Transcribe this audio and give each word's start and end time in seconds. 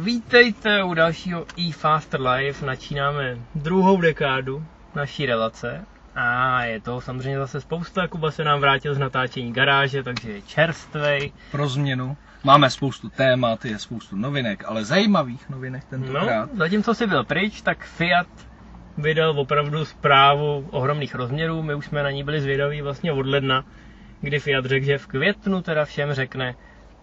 Vítejte 0.00 0.82
u 0.84 0.94
dalšího 0.94 1.46
eFaster 1.68 2.20
Live. 2.20 2.66
Načínáme 2.66 3.38
druhou 3.54 4.00
dekádu 4.00 4.64
naší 4.94 5.26
relace. 5.26 5.84
A 6.14 6.64
je 6.64 6.80
to 6.80 7.00
samozřejmě 7.00 7.38
zase 7.38 7.60
spousta. 7.60 8.08
Kuba 8.08 8.30
se 8.30 8.44
nám 8.44 8.60
vrátil 8.60 8.94
z 8.94 8.98
natáčení 8.98 9.52
garáže, 9.52 10.02
takže 10.02 10.32
je 10.32 10.42
čerstvej. 10.42 11.32
Pro 11.50 11.68
změnu. 11.68 12.16
Máme 12.44 12.70
spoustu 12.70 13.08
témat, 13.08 13.64
je 13.64 13.78
spoustu 13.78 14.16
novinek, 14.16 14.64
ale 14.66 14.84
zajímavých 14.84 15.48
novinek 15.48 15.84
tentokrát. 15.84 16.52
No, 16.52 16.58
zatímco 16.58 16.94
si 16.94 17.06
byl 17.06 17.24
pryč, 17.24 17.62
tak 17.62 17.84
Fiat 17.84 18.26
vydal 18.98 19.40
opravdu 19.40 19.84
zprávu 19.84 20.68
ohromných 20.70 21.14
rozměrů. 21.14 21.62
My 21.62 21.74
už 21.74 21.86
jsme 21.86 22.02
na 22.02 22.10
ní 22.10 22.24
byli 22.24 22.40
zvědaví 22.40 22.82
vlastně 22.82 23.12
od 23.12 23.26
ledna, 23.26 23.64
kdy 24.20 24.38
Fiat 24.38 24.64
řekl, 24.64 24.86
že 24.86 24.98
v 24.98 25.06
květnu 25.06 25.62
teda 25.62 25.84
všem 25.84 26.12
řekne, 26.12 26.54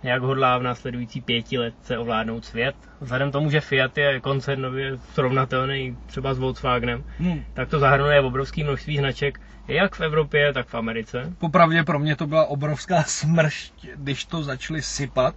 jak 0.03 0.21
hodlá 0.21 0.57
v 0.57 0.63
následující 0.63 1.21
pěti 1.21 1.57
letce 1.57 1.97
ovládnout 1.97 2.45
svět. 2.45 2.75
Vzhledem 3.01 3.31
tomu, 3.31 3.49
že 3.49 3.61
Fiat 3.61 3.97
je 3.97 4.19
koncernově 4.19 4.97
srovnatelný 5.13 5.97
třeba 6.05 6.33
s 6.33 6.39
Volkswagenem, 6.39 7.03
Hmm. 7.19 7.43
tak 7.53 7.69
to 7.69 7.79
zahrnuje 7.79 8.21
obrovské 8.21 8.63
množství 8.63 8.97
značek, 8.97 9.39
jak 9.67 9.95
v 9.95 10.01
Evropě, 10.01 10.53
tak 10.53 10.67
v 10.67 10.75
Americe. 10.75 11.33
Popravdě 11.39 11.83
pro 11.83 11.99
mě 11.99 12.15
to 12.15 12.27
byla 12.27 12.45
obrovská 12.45 13.03
smršť, 13.03 13.87
když 13.95 14.25
to 14.25 14.43
začali 14.43 14.81
sypat. 14.81 15.35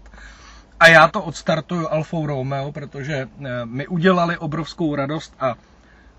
A 0.81 0.89
já 0.89 1.09
to 1.09 1.23
odstartuju 1.23 1.89
Alfou 1.89 2.27
Romeo, 2.27 2.73
protože 2.73 3.15
eh, 3.15 3.67
mi 3.67 3.87
udělali 3.87 4.39
obrovskou 4.39 4.95
radost 4.95 5.35
a 5.41 5.55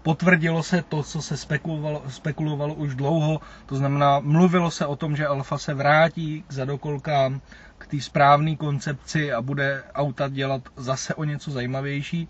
potvrdilo 0.04 0.64
se 0.64 0.82
to, 0.90 1.04
co 1.04 1.22
se 1.22 1.38
spekulovalo, 1.38 2.04
spekulovalo 2.08 2.74
už 2.74 2.96
dlouho. 2.96 3.42
To 3.66 3.76
znamená, 3.76 4.20
mluvilo 4.20 4.72
se 4.72 4.86
o 4.86 4.96
tom, 4.96 5.16
že 5.16 5.28
Alfa 5.28 5.58
se 5.58 5.74
vrátí 5.74 6.44
k 6.48 6.54
zadokolkám, 6.54 7.42
té 7.88 8.02
správné 8.02 8.56
koncepci 8.56 9.34
a 9.34 9.42
bude 9.42 9.84
auta 9.96 10.28
dělat 10.28 10.62
zase 10.76 11.16
o 11.16 11.24
něco 11.24 11.52
zajímavější. 11.52 12.28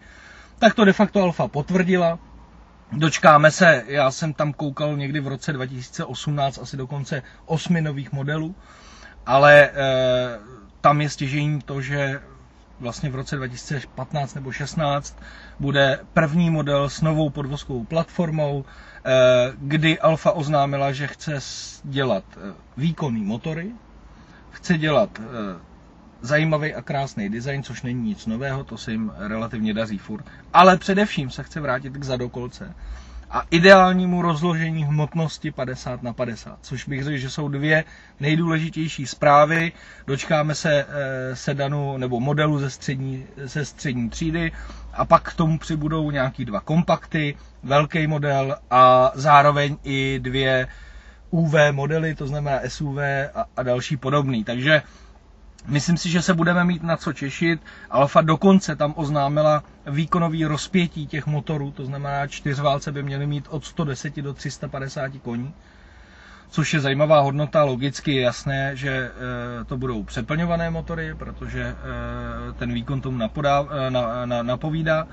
Tak 0.60 0.74
to 0.74 0.86
de 0.86 0.94
facto 0.94 1.22
Alfa 1.24 1.48
potvrdila. 1.48 2.20
Dočkáme 2.92 3.52
se, 3.52 3.84
já 3.88 4.12
jsem 4.12 4.34
tam 4.34 4.54
koukal 4.54 4.98
někdy 4.98 5.20
v 5.20 5.28
roce 5.28 5.54
2018 5.54 6.58
asi 6.58 6.78
dokonce 6.78 7.24
osmi 7.46 7.82
nových 7.82 8.12
modelů, 8.12 8.56
ale 9.26 9.64
e, 9.64 9.72
tam 10.82 11.02
je 11.02 11.10
stěžení 11.10 11.62
to, 11.62 11.82
že 11.82 12.22
vlastně 12.80 13.10
v 13.10 13.16
roce 13.16 13.36
2015 13.36 14.34
nebo 14.36 14.52
16 14.52 15.18
bude 15.60 16.00
první 16.14 16.50
model 16.50 16.90
s 16.90 17.02
novou 17.02 17.30
podvozkovou 17.30 17.84
platformou, 17.84 18.66
e, 18.66 19.12
kdy 19.58 20.00
Alfa 20.00 20.32
oznámila, 20.32 20.92
že 20.92 21.08
chce 21.08 21.40
dělat 21.84 22.24
e, 22.38 22.54
výkonný 22.78 23.24
motory, 23.24 23.72
chce 24.58 24.78
dělat 24.78 25.20
e, 25.20 25.24
zajímavý 26.22 26.74
a 26.74 26.82
krásný 26.82 27.30
design, 27.30 27.64
což 27.64 27.82
není 27.82 28.10
nic 28.10 28.26
nového, 28.26 28.64
to 28.64 28.78
se 28.78 28.92
jim 28.92 29.12
relativně 29.18 29.74
daří 29.74 29.98
furt. 29.98 30.26
Ale 30.54 30.78
především 30.78 31.30
se 31.30 31.44
chce 31.44 31.60
vrátit 31.60 31.94
k 31.98 32.04
zadokolce 32.04 32.74
a 33.32 33.44
ideálnímu 33.52 34.22
rozložení 34.22 34.84
hmotnosti 34.86 35.52
50 35.52 36.04
na 36.04 36.14
50, 36.14 36.58
což 36.62 36.88
bych 36.88 37.04
řekl, 37.04 37.18
že 37.18 37.30
jsou 37.30 37.48
dvě 37.48 37.84
nejdůležitější 38.20 39.06
zprávy. 39.08 39.72
Dočkáme 40.08 40.56
se 40.56 40.86
eh, 40.90 41.36
sedanu 41.36 41.98
nebo 41.98 42.20
modelu 42.20 42.60
ze 42.60 42.70
střední, 42.70 43.26
ze 43.38 43.66
střední 43.66 44.10
třídy 44.10 44.52
a 44.94 45.06
pak 45.06 45.32
k 45.32 45.36
tomu 45.36 45.60
přibudou 45.60 46.12
nějaký 46.12 46.46
dva 46.46 46.60
kompakty, 46.60 47.36
velký 47.64 48.08
model 48.08 48.56
a 48.72 49.12
zároveň 49.16 49.78
i 49.84 50.20
dvě 50.24 50.68
UV 51.30 51.54
modely, 51.72 52.16
to 52.16 52.28
znamená 52.28 52.60
SUV 52.68 52.98
a, 53.36 53.46
a 53.58 53.64
další 53.64 53.98
podobný. 53.98 54.44
Takže 54.44 54.82
Myslím 55.68 55.98
si, 55.98 56.10
že 56.10 56.22
se 56.22 56.34
budeme 56.34 56.64
mít 56.64 56.84
na 56.84 56.98
co 56.98 57.14
těšit. 57.14 57.62
Alfa 57.90 58.22
dokonce 58.22 58.76
tam 58.76 58.94
oznámila 58.98 59.64
výkonový 59.88 60.46
rozpětí 60.46 61.08
těch 61.08 61.26
motorů, 61.28 61.72
to 61.72 61.86
znamená 61.86 62.28
čtyřválce 62.28 62.92
by 62.92 63.04
měly 63.04 63.28
mít 63.28 63.46
od 63.50 63.66
110 63.66 64.16
do 64.18 64.34
350 64.34 65.12
koní, 65.24 65.54
což 66.50 66.74
je 66.74 66.80
zajímavá 66.80 67.20
hodnota. 67.20 67.64
Logicky 67.64 68.16
je 68.16 68.22
jasné, 68.22 68.76
že 68.76 69.12
eh, 69.62 69.64
to 69.66 69.78
budou 69.78 70.04
přeplňované 70.04 70.70
motory, 70.70 71.16
protože 71.16 71.64
eh, 71.64 72.54
ten 72.54 72.74
výkon 72.74 73.02
tomu 73.02 73.18
napodá, 73.18 73.66
eh, 73.88 73.90
na, 73.90 74.26
na, 74.26 74.44
napovídá. 74.44 75.08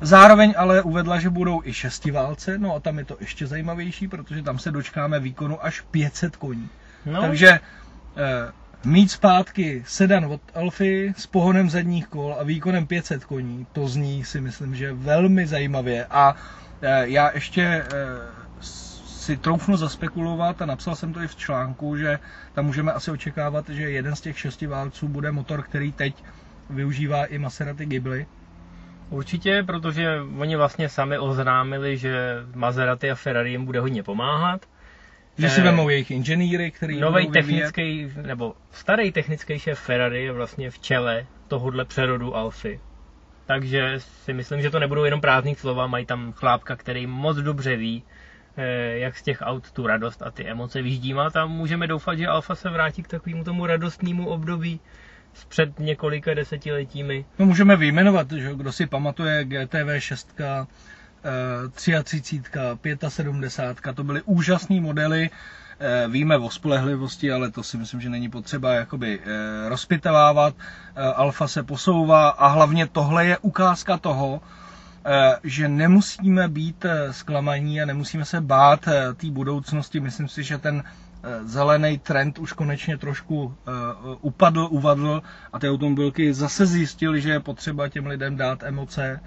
Zároveň 0.00 0.54
ale 0.56 0.82
uvedla, 0.82 1.20
že 1.20 1.30
budou 1.30 1.60
i 1.64 1.72
šestiválce, 1.72 2.58
no 2.58 2.74
a 2.74 2.80
tam 2.80 2.98
je 2.98 3.04
to 3.04 3.16
ještě 3.20 3.46
zajímavější, 3.46 4.08
protože 4.08 4.42
tam 4.42 4.58
se 4.58 4.70
dočkáme 4.70 5.20
výkonu 5.20 5.64
až 5.64 5.80
500 5.80 6.36
koní. 6.36 6.68
No, 7.06 7.20
Takže 7.20 7.48
eh, 7.48 8.52
mít 8.84 9.10
zpátky 9.10 9.82
sedan 9.86 10.24
od 10.24 10.40
Alfy 10.54 11.14
s 11.16 11.26
pohonem 11.26 11.70
zadních 11.70 12.06
kol 12.06 12.36
a 12.38 12.42
výkonem 12.42 12.86
500 12.86 13.24
koní, 13.24 13.66
to 13.72 13.88
zní 13.88 14.24
si 14.24 14.40
myslím, 14.40 14.74
že 14.74 14.92
velmi 14.92 15.46
zajímavě. 15.46 16.06
A 16.10 16.36
eh, 16.82 17.08
já 17.08 17.30
ještě 17.34 17.62
eh, 17.62 17.86
si 19.06 19.36
troufnu 19.36 19.76
zaspekulovat 19.76 20.62
a 20.62 20.66
napsal 20.66 20.96
jsem 20.96 21.12
to 21.12 21.22
i 21.22 21.28
v 21.28 21.36
článku, 21.36 21.96
že 21.96 22.18
tam 22.52 22.66
můžeme 22.66 22.92
asi 22.92 23.10
očekávat, 23.10 23.68
že 23.68 23.90
jeden 23.90 24.16
z 24.16 24.20
těch 24.20 24.38
šesti 24.38 24.66
válců 24.66 25.08
bude 25.08 25.32
motor, 25.32 25.62
který 25.62 25.92
teď 25.92 26.24
využívá 26.70 27.24
i 27.24 27.38
Maserati 27.38 27.86
Ghibli. 27.86 28.26
Určitě, 29.10 29.62
protože 29.66 30.20
oni 30.38 30.56
vlastně 30.56 30.88
sami 30.88 31.18
oznámili, 31.18 31.98
že 31.98 32.36
Maserati 32.54 33.10
a 33.10 33.14
Ferrari 33.14 33.50
jim 33.50 33.64
bude 33.64 33.80
hodně 33.80 34.02
pomáhat. 34.02 34.66
Že 35.38 35.50
si 35.50 35.60
Eh, 35.60 35.64
vemou 35.64 35.88
jejich 35.88 36.10
inženýry, 36.10 36.70
který 36.70 37.00
Nový 37.00 37.30
technický, 37.30 38.12
nebo 38.22 38.54
starý 38.70 39.12
technický 39.12 39.58
šéf 39.58 39.78
Ferrari 39.80 40.24
je 40.24 40.32
vlastně 40.32 40.70
v 40.70 40.78
čele 40.78 41.26
tohohle 41.48 41.84
přerodu 41.84 42.36
Alfy. 42.36 42.80
Takže 43.46 43.94
si 43.98 44.32
myslím, 44.32 44.62
že 44.62 44.70
to 44.70 44.78
nebudou 44.78 45.04
jenom 45.04 45.20
prázdný 45.20 45.54
slova, 45.54 45.86
mají 45.86 46.06
tam 46.06 46.32
chlápka, 46.32 46.76
který 46.76 47.06
moc 47.06 47.36
dobře 47.36 47.76
ví, 47.76 48.02
eh, 48.56 48.98
jak 48.98 49.16
z 49.16 49.22
těch 49.22 49.38
aut 49.42 49.72
tu 49.72 49.86
radost 49.86 50.22
a 50.22 50.30
ty 50.30 50.46
emoce 50.46 50.82
vyždímat 50.82 51.36
a 51.36 51.46
můžeme 51.46 51.86
doufat, 51.86 52.18
že 52.18 52.26
Alfa 52.26 52.54
se 52.54 52.70
vrátí 52.70 53.02
k 53.02 53.08
takovému 53.08 53.44
tomu 53.44 53.66
radostnému 53.66 54.28
období 54.28 54.80
před 55.48 55.78
několika 55.78 56.34
desetiletími. 56.34 57.24
No 57.38 57.46
můžeme 57.46 57.76
vyjmenovat, 57.76 58.32
že 58.32 58.54
kdo 58.54 58.72
si 58.72 58.86
pamatuje 58.86 59.44
GTV 59.44 59.98
6, 60.00 60.40
eh, 60.40 60.66
33, 61.72 62.42
75, 63.08 63.94
to 63.94 64.04
byly 64.04 64.22
úžasné 64.24 64.80
modely, 64.80 65.30
eh, 65.80 66.08
víme 66.08 66.36
o 66.36 66.50
spolehlivosti, 66.50 67.32
ale 67.32 67.50
to 67.50 67.62
si 67.62 67.76
myslím, 67.76 68.00
že 68.00 68.08
není 68.10 68.30
potřeba 68.30 68.72
jakoby 68.72 69.20
eh, 69.22 69.68
rozpitavávat. 69.68 70.54
Eh, 70.96 71.02
Alfa 71.02 71.48
se 71.48 71.62
posouvá 71.62 72.28
a 72.28 72.46
hlavně 72.46 72.86
tohle 72.86 73.26
je 73.26 73.38
ukázka 73.38 73.98
toho, 73.98 74.40
že 75.44 75.68
nemusíme 75.68 76.48
být 76.48 76.86
zklamaní 77.10 77.82
a 77.82 77.86
nemusíme 77.86 78.24
se 78.24 78.40
bát 78.40 78.80
té 79.16 79.30
budoucnosti. 79.30 80.00
Myslím 80.00 80.28
si, 80.28 80.42
že 80.42 80.58
ten 80.58 80.82
zelený 81.44 81.98
trend 81.98 82.38
už 82.38 82.52
konečně 82.52 82.98
trošku 82.98 83.54
eh, 83.68 83.70
upadl, 84.20 84.68
uvadl 84.70 85.22
a 85.52 85.58
ty 85.58 85.68
automobilky 85.68 86.34
zase 86.34 86.66
zjistili, 86.66 87.20
že 87.20 87.30
je 87.30 87.40
potřeba 87.40 87.88
těm 87.88 88.06
lidem 88.06 88.36
dát 88.36 88.62
emoce 88.62 89.20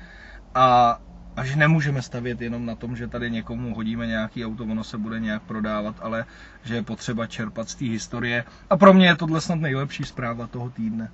a, 0.55 0.99
a 1.35 1.45
že 1.45 1.55
nemůžeme 1.55 2.01
stavět 2.01 2.41
jenom 2.41 2.65
na 2.65 2.75
tom, 2.75 2.95
že 2.95 3.07
tady 3.07 3.31
někomu 3.31 3.75
hodíme 3.75 4.07
nějaký 4.07 4.45
auto, 4.45 4.63
ono 4.63 4.83
se 4.83 4.97
bude 4.97 5.19
nějak 5.19 5.41
prodávat, 5.43 5.95
ale 6.01 6.25
že 6.63 6.75
je 6.75 6.83
potřeba 6.83 7.27
čerpat 7.27 7.69
z 7.69 7.75
té 7.75 7.85
historie. 7.85 8.43
A 8.69 8.77
pro 8.77 8.93
mě 8.93 9.07
je 9.07 9.15
tohle 9.15 9.41
snad 9.41 9.59
nejlepší 9.59 10.03
zpráva 10.03 10.47
toho 10.47 10.69
týdne. 10.69 11.11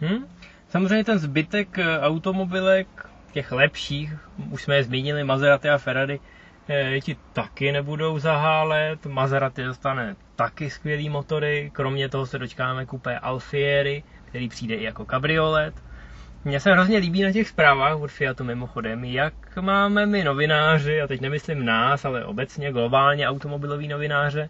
Hm? 0.00 0.24
Samozřejmě 0.68 1.04
ten 1.04 1.18
zbytek 1.18 1.78
eh, 1.78 2.00
automobilek, 2.00 2.88
těch 3.32 3.52
lepších, 3.52 4.14
už 4.50 4.62
jsme 4.62 4.74
je 4.74 4.84
zmínili, 4.84 5.24
Maserati 5.24 5.70
a 5.70 5.78
Ferrari, 5.78 6.20
eh, 6.68 7.00
ti 7.00 7.16
taky 7.32 7.72
nebudou 7.72 8.18
zahálet. 8.18 9.06
Maserati 9.06 9.64
dostane 9.64 10.16
taky 10.36 10.70
skvělý 10.70 11.08
motory, 11.08 11.70
kromě 11.74 12.08
toho 12.08 12.26
se 12.26 12.38
dočkáme 12.38 12.86
kupé 12.86 13.18
Alfieri, 13.18 14.02
který 14.24 14.48
přijde 14.48 14.74
i 14.74 14.84
jako 14.84 15.04
kabriolet. 15.04 15.74
Mně 16.44 16.60
se 16.60 16.72
hrozně 16.72 16.98
líbí 16.98 17.22
na 17.22 17.32
těch 17.32 17.48
zprávách 17.48 18.00
od 18.00 18.10
Fiatu 18.10 18.44
mimochodem, 18.44 19.04
jak 19.04 19.56
máme 19.60 20.06
my 20.06 20.24
novináři, 20.24 21.00
a 21.00 21.06
teď 21.06 21.20
nemyslím 21.20 21.64
nás, 21.64 22.04
ale 22.04 22.24
obecně 22.24 22.72
globálně 22.72 23.28
automobiloví 23.28 23.88
novináře, 23.88 24.48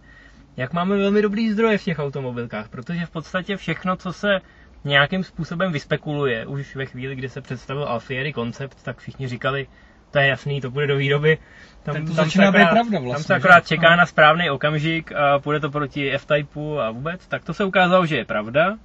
jak 0.56 0.72
máme 0.72 0.96
velmi 0.96 1.22
dobrý 1.22 1.52
zdroje 1.52 1.78
v 1.78 1.84
těch 1.84 1.98
automobilkách, 1.98 2.68
protože 2.68 3.06
v 3.06 3.10
podstatě 3.10 3.56
všechno, 3.56 3.96
co 3.96 4.12
se 4.12 4.40
nějakým 4.84 5.24
způsobem 5.24 5.72
vyspekuluje, 5.72 6.46
už 6.46 6.76
ve 6.76 6.86
chvíli, 6.86 7.16
kdy 7.16 7.28
se 7.28 7.40
představil 7.40 7.84
Alfieri 7.84 8.32
koncept, 8.32 8.82
tak 8.82 8.98
všichni 8.98 9.28
říkali, 9.28 9.66
to 10.12 10.18
je 10.18 10.26
jasný, 10.26 10.60
to 10.60 10.70
bude 10.70 10.86
do 10.86 10.96
výroby. 10.96 11.38
Tak 11.82 12.00
to 12.00 12.06
se 12.06 12.12
začíná 12.12 12.50
být 12.52 12.58
akorát- 12.58 12.70
pravda 12.72 12.98
Tam 12.98 13.04
vlastně, 13.04 13.24
se 13.24 13.34
akorát 13.34 13.64
že? 13.64 13.68
čeká 13.68 13.90
No. 13.90 13.96
na 13.96 14.06
správný 14.06 14.50
okamžik 14.50 15.12
a 15.12 15.38
půjde 15.38 15.60
to 15.60 15.70
proti 15.70 16.12
F-Typeu 16.12 16.78
a 16.78 16.90
vůbec. 16.90 17.26
Tak 17.26 17.44
to 17.44 17.54
se 17.54 17.64
ukázalo, 17.64 18.06
že 18.06 18.16
je 18.16 18.24
pravda. 18.24 18.76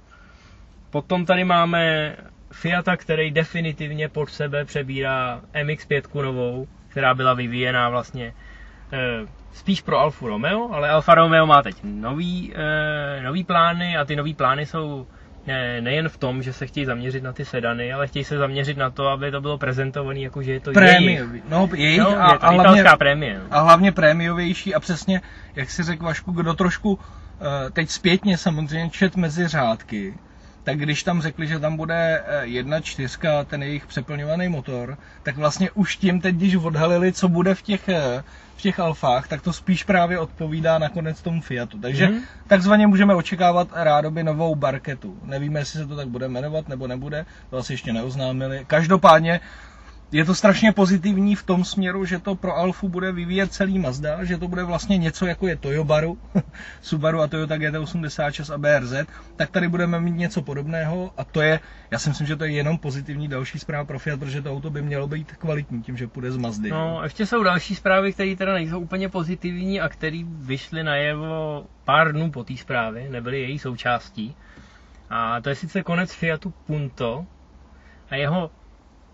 Potom 0.90 1.26
tady 1.26 1.44
máme 1.44 2.16
Fiata, 2.52 2.96
který 2.96 3.30
definitivně 3.30 4.08
pod 4.08 4.30
sebe 4.30 4.64
přebírá 4.64 5.40
MX-5 5.54 6.22
novou, 6.22 6.68
která 6.88 7.14
byla 7.14 7.34
vyvíjená 7.34 7.88
vlastně 7.88 8.32
eh, 8.92 8.98
spíš 9.52 9.80
pro 9.80 9.98
Alfa 9.98 10.26
Romeo, 10.26 10.70
ale 10.72 10.90
Alfa 10.90 11.14
Romeo 11.14 11.46
má 11.46 11.62
teď 11.62 11.76
nový, 11.84 12.52
eh, 12.56 13.22
nový 13.22 13.44
plány 13.44 13.96
a 13.96 14.04
ty 14.04 14.16
nový 14.16 14.34
plány 14.34 14.66
jsou 14.66 15.06
nejen 15.80 16.08
v 16.08 16.16
tom, 16.16 16.42
že 16.42 16.52
se 16.52 16.66
chtějí 16.66 16.86
zaměřit 16.86 17.22
na 17.22 17.32
ty 17.32 17.44
sedany, 17.44 17.92
ale 17.92 18.06
chtějí 18.06 18.24
se 18.24 18.38
zaměřit 18.38 18.76
na 18.76 18.90
to, 18.90 19.06
aby 19.08 19.30
to 19.30 19.40
bylo 19.40 19.58
prezentované 19.58 20.20
jako, 20.20 20.42
že 20.42 20.52
je 20.52 20.60
to 20.60 20.80
jejich. 20.80 21.22
No, 21.48 21.68
jejich 21.74 22.00
No, 22.00 22.08
a, 22.08 22.32
je 22.32 22.38
to 22.38 22.44
a, 22.44 22.50
hlavně, 22.50 22.84
prémie. 22.98 23.38
no. 23.38 23.44
a 23.50 23.60
hlavně 23.60 23.92
prémiovější 23.92 24.74
a 24.74 24.80
přesně, 24.80 25.20
jak 25.56 25.70
si 25.70 25.82
řekl 25.82 26.04
Vašku, 26.04 26.32
kdo 26.32 26.54
trošku 26.54 26.98
eh, 27.40 27.70
teď 27.70 27.90
zpětně 27.90 28.38
samozřejmě 28.38 28.90
čet 28.90 29.16
mezi 29.16 29.48
řádky, 29.48 30.14
tak 30.68 30.78
když 30.78 31.02
tam 31.02 31.22
řekli, 31.22 31.46
že 31.46 31.58
tam 31.58 31.76
bude 31.76 32.22
eh, 32.26 32.46
jedna 32.46 32.80
čtyřka, 32.80 33.44
ten 33.44 33.62
jejich 33.62 33.86
přeplňovaný 33.86 34.48
motor, 34.48 34.98
tak 35.22 35.36
vlastně 35.36 35.70
už 35.70 35.96
tím 35.96 36.20
teď, 36.20 36.34
když 36.34 36.56
odhalili, 36.56 37.12
co 37.12 37.28
bude 37.28 37.54
v 37.54 37.62
těch, 37.62 37.88
eh, 37.88 38.22
v 38.56 38.60
těch 38.62 38.80
alfách, 38.80 39.28
tak 39.28 39.42
to 39.42 39.52
spíš 39.52 39.84
právě 39.84 40.18
odpovídá 40.18 40.78
nakonec 40.78 41.22
tomu 41.22 41.40
Fiatu. 41.40 41.78
Takže 41.80 42.08
Mhm. 42.08 42.20
takzvaně 42.46 42.86
můžeme 42.86 43.14
očekávat 43.14 43.68
rádoby 43.72 44.24
novou 44.24 44.54
Barketu. 44.54 45.18
Nevíme, 45.24 45.60
jestli 45.60 45.80
se 45.80 45.86
to 45.86 45.96
tak 45.96 46.08
bude 46.08 46.28
jmenovat 46.28 46.68
nebo 46.68 46.86
nebude, 46.86 47.26
to 47.50 47.56
asi 47.56 47.72
ještě 47.72 47.92
neoznámili. 47.92 48.64
Každopádně 48.66 49.40
je 50.12 50.24
to 50.24 50.34
strašně 50.34 50.72
pozitivní 50.72 51.34
v 51.34 51.42
tom 51.42 51.64
směru, 51.64 52.04
že 52.04 52.18
to 52.18 52.34
pro 52.34 52.56
Alfu 52.56 52.88
bude 52.88 53.12
vyvíjet 53.12 53.52
celý 53.52 53.78
Mazda, 53.78 54.24
že 54.24 54.38
to 54.38 54.48
bude 54.48 54.64
vlastně 54.64 54.98
něco 54.98 55.26
jako 55.26 55.48
je 55.48 55.56
Toyobaru, 55.56 56.18
Subaru 56.82 57.20
a 57.20 57.26
Toyota 57.26 57.56
GT86 57.56 58.54
a 58.54 58.58
BRZ, 58.58 58.92
tak 59.36 59.50
tady 59.50 59.68
budeme 59.68 60.00
mít 60.00 60.16
něco 60.16 60.42
podobného 60.42 61.12
a 61.16 61.24
to 61.24 61.40
je, 61.40 61.60
já 61.90 61.98
si 61.98 62.08
myslím, 62.08 62.26
že 62.26 62.36
to 62.36 62.44
je 62.44 62.50
jenom 62.50 62.78
pozitivní 62.78 63.28
další 63.28 63.58
zpráva 63.58 63.84
pro 63.84 63.98
Fiat, 63.98 64.20
protože 64.20 64.42
to 64.42 64.52
auto 64.52 64.70
by 64.70 64.82
mělo 64.82 65.08
být 65.08 65.32
kvalitní 65.32 65.82
tím, 65.82 65.96
že 65.96 66.08
půjde 66.08 66.32
z 66.32 66.36
Mazdy. 66.36 66.70
No, 66.70 67.00
ještě 67.02 67.26
jsou 67.26 67.42
další 67.42 67.74
zprávy, 67.74 68.12
které 68.12 68.36
teda 68.36 68.52
nejsou 68.52 68.80
úplně 68.80 69.08
pozitivní 69.08 69.80
a 69.80 69.88
které 69.88 70.22
vyšly 70.24 70.84
najevo 70.84 71.66
pár 71.84 72.12
dnů 72.12 72.30
po 72.30 72.44
té 72.44 72.56
zprávě, 72.56 73.08
nebyly 73.10 73.40
její 73.40 73.58
součástí. 73.58 74.36
A 75.10 75.40
to 75.40 75.48
je 75.48 75.54
sice 75.54 75.82
konec 75.82 76.12
Fiatu 76.12 76.54
Punto 76.66 77.26
a 78.10 78.16
jeho 78.16 78.50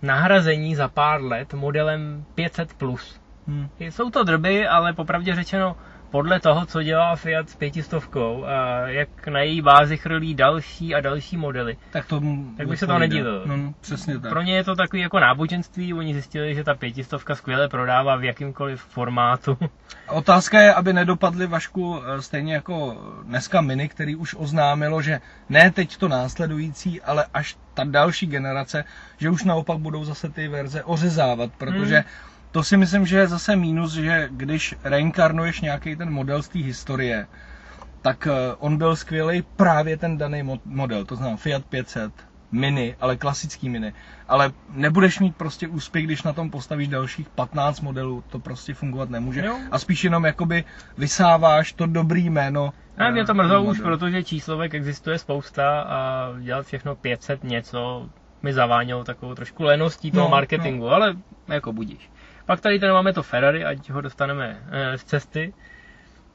nahrazení 0.04 0.74
za 0.74 0.88
pár 0.88 1.22
let 1.22 1.54
modelem 1.54 2.24
500+. 2.36 2.66
Plus. 2.78 3.20
Hm. 3.46 3.68
Jsou 3.80 4.10
to 4.10 4.24
drby, 4.24 4.66
ale 4.68 4.92
popravdě 4.92 5.34
řečeno, 5.34 5.76
podle 6.14 6.40
toho, 6.40 6.66
co 6.66 6.82
dělá 6.82 7.16
Fiat 7.16 7.48
s 7.50 7.56
pětistovkou 7.56 8.44
a 8.44 8.78
jak 8.88 9.26
na 9.26 9.40
její 9.40 9.62
bázi 9.62 9.96
chrlí 9.96 10.34
další 10.34 10.94
a 10.94 11.00
další 11.00 11.36
modely, 11.36 11.76
Tak, 11.90 12.06
to 12.06 12.20
Tak 12.56 12.68
bych 12.68 12.78
se 12.78 12.86
to 12.86 12.92
odpovídá. 12.92 12.98
nedivil. 13.16 13.42
No, 13.46 13.74
přesně 13.80 14.18
tak. 14.18 14.30
pro 14.30 14.42
ně 14.42 14.56
je 14.56 14.64
to 14.64 14.76
takový 14.76 15.02
jako 15.02 15.20
náboženství, 15.20 15.94
oni 15.94 16.12
zjistili, 16.12 16.54
že 16.54 16.64
ta 16.64 16.74
pětistovka 16.74 17.34
skvěle 17.34 17.68
prodává 17.68 18.16
v 18.16 18.24
jakýmkoliv 18.24 18.82
formátu. 18.82 19.58
Otázka 20.08 20.60
je, 20.60 20.74
aby 20.74 20.92
nedopadly 20.92 21.46
Vašku 21.46 22.00
eh, 22.02 22.22
stejně 22.22 22.54
jako 22.54 22.96
dneska 23.22 23.60
Mini, 23.60 23.88
který 23.88 24.16
už 24.16 24.34
oznámilo, 24.38 25.02
že 25.02 25.20
ne 25.48 25.70
teď 25.70 25.96
to 25.96 26.08
následující, 26.08 27.00
ale 27.02 27.26
až 27.34 27.56
ta 27.74 27.84
další 27.84 28.26
generace, 28.26 28.84
že 29.18 29.30
už 29.30 29.44
naopak 29.44 29.78
budou 29.78 30.04
zase 30.04 30.28
ty 30.28 30.48
verze 30.48 30.84
ořezávat, 30.84 31.50
protože 31.58 31.94
Hmm. 31.96 32.33
To 32.54 32.62
si 32.62 32.76
myslím, 32.76 33.06
že 33.06 33.18
je 33.18 33.26
zase 33.28 33.56
mínus, 33.56 33.92
že 33.94 34.28
když 34.30 34.74
reinkarnuješ 34.84 35.60
nějaký 35.60 35.96
ten 35.96 36.10
model 36.10 36.42
z 36.42 36.48
té 36.48 36.58
historie, 36.58 37.26
tak 38.02 38.26
eh, 38.26 38.54
on 38.58 38.76
byl 38.76 38.96
skvělý 38.96 39.42
právě 39.56 39.96
ten 39.96 40.18
daný 40.18 40.42
mo- 40.42 40.60
model, 40.64 41.04
to 41.04 41.16
znamená 41.16 41.36
Fiat 41.36 41.64
500, 41.64 42.12
mini, 42.52 42.96
ale 43.00 43.16
klasický 43.16 43.68
mini. 43.68 43.92
Ale 44.28 44.52
nebudeš 44.70 45.18
mít 45.18 45.36
prostě 45.36 45.68
úspěch, 45.68 46.04
když 46.04 46.22
na 46.22 46.32
tom 46.32 46.50
postavíš 46.50 46.88
dalších 46.88 47.28
15 47.28 47.80
modelů, 47.80 48.24
to 48.28 48.38
prostě 48.38 48.74
fungovat 48.74 49.10
nemůže. 49.10 49.44
Jo. 49.46 49.56
A 49.70 49.78
spíš 49.78 50.04
jenom 50.04 50.24
jakoby 50.24 50.64
vysáváš 50.98 51.72
to 51.72 51.86
dobrý 51.86 52.30
jméno. 52.30 52.72
A 52.98 53.10
mě 53.10 53.24
to 53.24 53.32
eh, 53.32 53.34
mrzelo 53.34 53.62
už, 53.62 53.78
modelu. 53.78 53.98
protože 53.98 54.24
číslovek 54.24 54.74
existuje 54.74 55.18
spousta 55.18 55.80
a 55.80 56.28
dělat 56.40 56.66
všechno 56.66 56.96
500 56.96 57.44
něco 57.44 58.08
mi 58.42 58.52
zavánělo 58.52 59.04
takovou 59.04 59.34
trošku 59.34 59.62
leností 59.62 60.10
toho 60.10 60.24
No, 60.24 60.30
marketingu, 60.30 60.88
ale 60.88 61.14
jako 61.48 61.72
budíš. 61.72 62.10
Pak 62.46 62.60
tady 62.60 62.78
tady 62.78 62.92
máme 62.92 63.12
to 63.12 63.22
Ferrari, 63.22 63.64
ať 63.64 63.90
ho 63.90 64.00
dostaneme 64.00 64.58
eh, 64.70 64.98
z 64.98 65.04
cesty. 65.04 65.54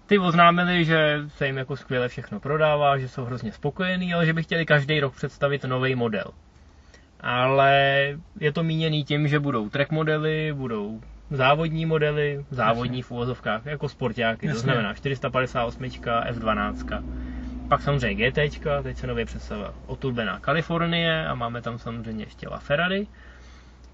Ty 0.06 0.20
oznámili, 0.20 0.86
že 0.86 1.20
se 1.28 1.46
jim 1.46 1.58
jako 1.58 1.76
skvěle 1.76 2.08
všechno 2.08 2.40
prodává, 2.40 2.98
že 2.98 3.10
jsou 3.10 3.26
hrozně 3.26 3.52
spokojení, 3.52 4.14
ale 4.14 4.26
že 4.26 4.34
by 4.34 4.44
chtěli 4.44 4.66
každý 4.66 5.00
rok 5.00 5.16
představit 5.16 5.64
nový 5.64 5.96
model. 5.96 6.26
Ale 7.20 7.74
je 8.40 8.52
to 8.52 8.64
míněný 8.64 9.04
tím, 9.04 9.28
že 9.28 9.40
budou 9.40 9.70
track 9.70 9.92
modely, 9.92 10.54
budou 10.54 11.02
závodní 11.32 11.86
modely, 11.86 12.46
závodní 12.52 13.02
v 13.02 13.12
uvozovkách, 13.12 13.66
jako 13.66 13.90
sportáky, 13.90 14.48
to 14.48 14.48
Jasně. 14.48 14.62
znamená 14.62 14.94
458, 14.94 15.84
F12. 15.84 17.04
Pak 17.70 17.82
samozřejmě 17.82 18.30
GT, 18.32 18.40
teď 18.84 18.98
se 18.98 19.08
nově 19.08 19.26
představila 19.26 19.74
otulbená 19.86 20.40
Kalifornie 20.40 21.28
a 21.28 21.36
máme 21.36 21.62
tam 21.62 21.78
samozřejmě 21.80 22.24
ještě 22.24 22.50
LaFerrari. 22.50 23.08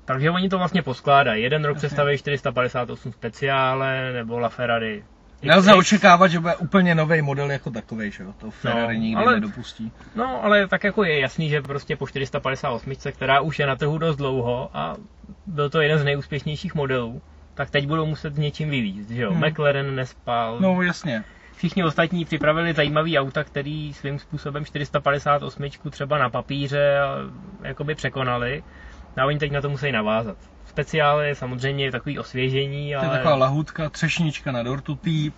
Takže 0.05 0.31
oni 0.31 0.49
to 0.49 0.57
vlastně 0.57 0.81
poskládají. 0.81 1.43
Jeden 1.43 1.65
rok 1.65 1.77
představí 1.77 2.17
458 2.17 3.11
speciále 3.11 4.13
nebo 4.13 4.39
LaFerrari 4.39 5.03
Nelze 5.43 5.73
očekávat, 5.73 6.27
že 6.27 6.39
bude 6.39 6.55
úplně 6.55 6.95
nový 6.95 7.21
model 7.21 7.51
jako 7.51 7.71
takový, 7.71 8.11
že 8.11 8.23
jo? 8.23 8.33
To 8.37 8.51
Ferrari 8.51 8.93
No, 8.97 9.01
nikdy 9.01 9.23
ale- 9.23 9.33
nedopustí. 9.33 9.91
No, 10.15 10.43
ale 10.43 10.67
tak 10.67 10.83
jako 10.83 11.03
je 11.03 11.19
jasný, 11.19 11.49
že 11.49 11.61
prostě 11.61 11.95
po 11.95 12.07
458, 12.07 13.11
která 13.11 13.39
už 13.39 13.59
je 13.59 13.67
na 13.67 13.75
trhu 13.75 13.97
dost 13.97 14.15
dlouho 14.15 14.69
a 14.73 14.95
byl 15.45 15.69
to 15.69 15.81
jeden 15.81 15.99
z 15.99 16.03
nejúspěšnějších 16.03 16.75
modelů, 16.75 17.21
tak 17.53 17.69
teď 17.69 17.87
budou 17.87 18.05
muset 18.05 18.35
s 18.35 18.37
něčím 18.37 18.69
vyvízt, 18.69 19.09
že 19.09 19.21
jo? 19.21 19.31
Hmm. 19.31 19.45
McLaren 19.49 19.95
nespal, 19.95 20.57
No 20.59 20.81
jasně. 20.81 21.23
všichni 21.57 21.83
ostatní 21.83 22.25
připravili 22.25 22.73
zajímavý 22.73 23.19
auta, 23.19 23.43
který 23.43 23.93
svým 23.93 24.19
způsobem 24.19 24.65
458 24.65 25.69
třeba 25.89 26.17
na 26.17 26.29
papíře 26.29 26.97
jakoby 27.63 27.95
překonali. 27.95 28.63
A 29.17 29.25
oni 29.25 29.39
teď 29.39 29.51
na 29.51 29.61
to 29.61 29.69
musí 29.69 29.91
navázat. 29.91 30.37
Speciále 30.65 31.27
je 31.27 31.35
samozřejmě 31.35 31.91
takový 31.91 32.19
osvěžení, 32.19 32.85
To 32.85 32.89
je 32.91 32.95
ale 32.95 33.17
taková 33.17 33.35
lahůdka, 33.35 33.89
třešnička 33.89 34.51
na 34.51 34.63
dortu, 34.63 34.95
tý, 34.95 35.31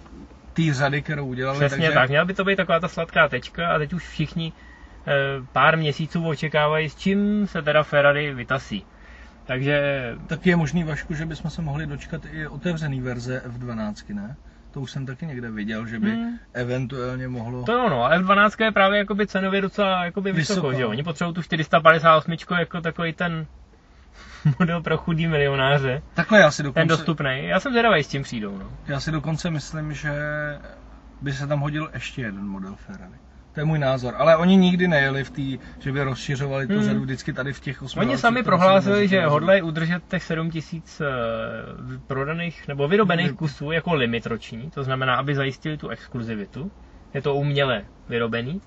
tý 0.53 0.74
řady, 0.74 1.01
kterou 1.01 1.25
udělali. 1.25 1.57
přesně 1.59 1.77
takže... 1.77 1.91
tak. 1.94 2.09
Měla 2.09 2.25
by 2.25 2.33
to 2.33 2.44
být 2.45 2.56
taková 2.56 2.79
ta 2.79 2.88
sladká 2.88 3.27
tečka 3.27 3.68
a 3.69 3.77
teď 3.77 3.94
už 3.94 4.07
všichni 4.07 4.53
eh, 5.07 5.11
pár 5.54 5.78
měsíců 5.78 6.28
očekávají, 6.28 6.90
s 6.90 6.95
čím 6.95 7.47
se 7.47 7.61
teda 7.61 7.83
Ferrari 7.83 8.33
vytasí. 8.33 8.85
Takže 9.45 9.81
Tak 10.28 10.45
je 10.45 10.56
možný, 10.56 10.83
Vašku, 10.83 11.13
že 11.13 11.25
bychom 11.25 11.51
se 11.51 11.61
mohli 11.61 11.85
dočkat 11.87 12.21
i 12.31 12.47
otevřený 12.47 13.01
verze 13.01 13.42
F12, 13.47 14.16
ne? 14.16 14.35
To 14.71 14.81
už 14.81 14.92
jsem 14.92 15.06
taky 15.06 15.25
někde 15.25 15.51
viděl, 15.51 15.85
že 15.87 15.99
by 15.99 16.11
Hmm. 16.11 16.40
eventuálně 16.54 17.28
mohlo... 17.28 17.63
to 17.63 17.71
jo, 17.71 17.90
no, 17.90 18.04
a 18.04 18.18
F12 18.18 18.66
je 18.66 18.71
právě 18.71 18.99
jakoby 18.99 19.28
cenově 19.28 19.61
docela 19.61 20.06
jakoby 20.06 20.31
vysoko, 20.31 20.59
Vysoko. 20.61 20.73
že 20.73 20.81
jo? 20.81 20.90
Oni 20.90 21.04
potřebují 21.04 21.33
tu 21.35 21.42
458 21.42 22.35
jako 22.59 22.81
takový 22.81 23.13
ten 23.13 23.45
model 24.59 24.81
pro 24.81 24.97
chudý 24.97 25.28
milionáře, 25.28 26.02
Takhle 26.14 26.40
já 26.40 26.52
si 26.52 26.57
ten 26.57 26.66
dokonce, 26.66 26.88
dostupný. 26.88 27.45
Já 27.47 27.59
jsem 27.59 27.71
zvědavý, 27.71 28.04
s 28.04 28.07
tím 28.07 28.24
přijdou, 28.24 28.57
no. 28.57 28.71
já 28.88 29.00
si 29.00 29.12
dokonce 29.12 29.50
myslím, 29.50 29.94
že 29.94 30.12
by 31.21 31.33
se 31.33 31.47
tam 31.47 31.59
hodil 31.59 31.90
ještě 31.94 32.21
jeden 32.21 32.47
model 32.47 32.76
Ferrari. 32.76 33.18
To 33.54 33.62
je 33.62 33.66
můj 33.66 33.80
názor. 33.80 34.14
Ale 34.18 34.38
oni 34.38 34.56
nikdy 34.56 34.88
nejeli 34.88 35.24
v 35.24 35.30
té, 35.30 35.66
že 35.80 35.92
by 35.92 36.04
rozšiřovali 36.04 36.68
tu 36.68 36.74
Hmm. 36.74 36.83
řadu 36.83 37.02
vždycky 37.02 37.33
tady 37.33 37.54
v 37.54 37.59
těch 37.59 37.81
8. 37.81 38.00
Oni 38.00 38.18
sami 38.18 38.44
prohlásili, 38.44 39.07
že 39.07 39.26
hodlají 39.26 39.62
udržet 39.62 40.04
těch 40.07 40.24
7000 40.24 41.02
eh, 41.02 41.06
prodaných 42.07 42.68
nebo 42.68 42.88
vyrobených 42.88 43.28
Hmm. 43.28 43.38
kusů 43.38 43.71
jako 43.71 43.94
limit 43.94 44.26
roční, 44.26 44.71
to 44.71 44.83
znamená, 44.83 45.16
aby 45.16 45.36
zajistili 45.36 45.78
tu 45.78 45.90
exkluzivitu. 45.90 46.71
Je 47.14 47.21
to 47.21 47.36
uměle 47.36 47.86
vyrobený. 48.09 48.62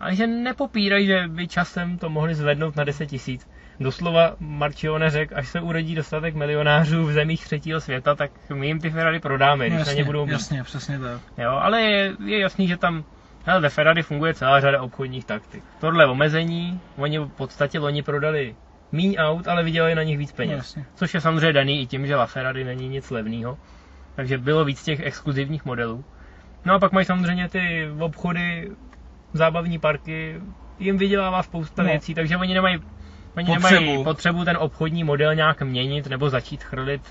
Ale 0.00 0.14
že 0.16 0.26
nepopírají, 0.26 1.06
že 1.06 1.28
by 1.28 1.48
časem 1.48 1.98
to 1.98 2.10
mohli 2.10 2.34
zvednout 2.34 2.76
na 2.76 2.84
10 2.84 3.06
tisíc. 3.06 3.48
Doslova 3.82 4.32
Marcione 4.40 5.10
řekl, 5.10 5.34
až 5.36 5.48
se 5.48 5.60
urodí 5.60 5.94
dostatek 5.94 6.34
milionářů 6.34 7.04
v 7.06 7.12
zemích 7.12 7.44
třetího 7.44 7.80
světa, 7.80 8.14
tak 8.14 8.30
my 8.54 8.66
jim 8.66 8.80
ty 8.80 8.90
Ferrari 8.90 9.20
prodáme, 9.20 9.66
když 9.66 9.72
no, 9.72 9.76
na 9.76 9.80
jasně, 9.80 9.94
ně 9.94 10.04
budou 10.04 10.26
mít. 10.26 10.32
jasně, 10.32 10.62
přesně 10.64 10.98
tak. 10.98 11.20
Jo, 11.38 11.50
ale 11.50 11.82
je, 11.82 12.12
je 12.24 12.38
jasný, 12.40 12.68
že 12.68 12.76
tam 12.76 13.04
hele, 13.44 13.60
ve 13.60 13.68
Ferrari 13.68 14.02
funguje 14.02 14.34
celá 14.34 14.60
řada 14.60 14.82
obchodních 14.82 15.24
taktik. 15.24 15.64
Tohle 15.80 16.06
omezení, 16.06 16.80
oni 16.96 17.18
v 17.18 17.28
podstatě 17.28 17.78
loni 17.78 18.02
prodali 18.02 18.54
míň 18.92 19.16
aut, 19.18 19.48
ale 19.48 19.62
vydělali 19.62 19.94
na 19.94 20.02
nich 20.02 20.18
víc 20.18 20.32
peněz. 20.32 20.56
jasně. 20.56 20.84
Což 20.94 21.14
je 21.14 21.20
samozřejmě 21.20 21.52
daný 21.52 21.82
i 21.82 21.86
tím, 21.86 22.06
že 22.06 22.16
La 22.16 22.26
Ferrari 22.26 22.64
není 22.64 22.88
nic 22.88 23.10
levného. 23.10 23.58
Takže 24.16 24.38
bylo 24.38 24.64
víc 24.64 24.82
těch 24.82 25.00
exkluzivních 25.00 25.64
modelů. 25.64 26.04
No 26.64 26.74
a 26.74 26.78
pak 26.78 26.92
mají 26.92 27.06
samozřejmě 27.06 27.48
ty 27.48 27.88
obchody, 28.00 28.70
zábavní 29.32 29.78
parky, 29.78 30.40
jim 30.78 30.98
vydělává 30.98 31.42
spousta 31.42 31.82
No. 31.82 31.88
věcí, 31.88 32.14
takže 32.14 32.36
oni 32.36 32.54
nemají, 32.54 32.78
oni 33.36 33.46
Potřebu. 33.46 33.80
nemají 33.84 34.04
potřebu 34.04 34.44
ten 34.44 34.56
obchodní 34.56 35.04
model 35.04 35.34
nějak 35.34 35.62
měnit 35.62 36.06
nebo 36.06 36.30
začít 36.30 36.64
chrlit 36.64 37.02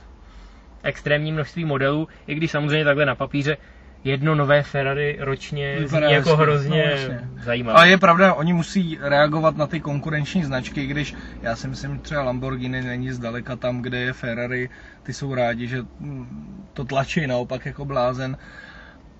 extrémní 0.84 1.32
množství 1.32 1.66
modelů, 1.66 2.08
i 2.28 2.36
když 2.36 2.51
samozřejmě 2.51 2.86
takhle 2.86 3.06
na 3.06 3.16
papíře 3.16 3.58
jedno 4.04 4.36
nové 4.36 4.63
Ferrari 4.63 5.18
ročně 5.20 5.75
Vypadá 5.80 6.08
zní 6.08 6.13
jako 6.16 6.38
hrozně 6.38 6.84
no, 6.86 6.92
jasně. 6.92 7.30
zajímavé. 7.44 7.78
Ale 7.78 7.90
je 7.90 7.98
pravda, 7.98 8.34
oni 8.34 8.54
musí 8.54 8.98
reagovat 9.01 9.58
na 9.58 9.68
ty 9.68 9.80
konkurenční 9.80 10.44
značky, 10.44 10.86
když 10.86 11.16
já 11.42 11.56
si 11.56 11.68
myslím, 11.68 11.94
že 11.96 12.01
třeba 12.01 12.24
Lamborghini 12.24 12.82
není 12.82 13.12
zdaleka 13.12 13.56
tam, 13.56 13.82
kde 13.82 14.00
je 14.00 14.13
Ferrari, 14.13 14.70
ty 15.04 15.13
jsou 15.13 15.36
rádi, 15.36 15.68
že 15.68 15.82
mm, 16.00 16.66
to 16.74 16.86
tlačí 16.86 17.28
naopak 17.28 17.66
jako 17.66 17.86
blázen. 17.86 18.38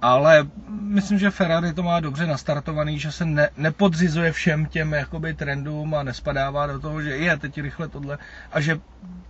Ale 0.02 0.48
myslím, 0.82 1.20
že 1.20 1.32
Ferrari 1.32 1.74
to 1.74 1.84
má 1.84 2.00
dobře 2.00 2.28
nastartovaný, 2.28 3.00
že 3.00 3.12
se 3.12 3.26
ne, 3.26 3.50
nepodřizuje 3.58 4.32
všem 4.32 4.66
těm 4.66 4.94
jakoby 4.94 5.34
trendům 5.34 5.96
a 5.96 6.04
nespadává 6.04 6.68
do 6.68 6.80
toho, 6.80 7.02
že 7.02 7.18
je 7.18 7.38
teď 7.38 7.62
rychle 7.62 7.88
tohle 7.88 8.18
a 8.52 8.62
že 8.62 8.80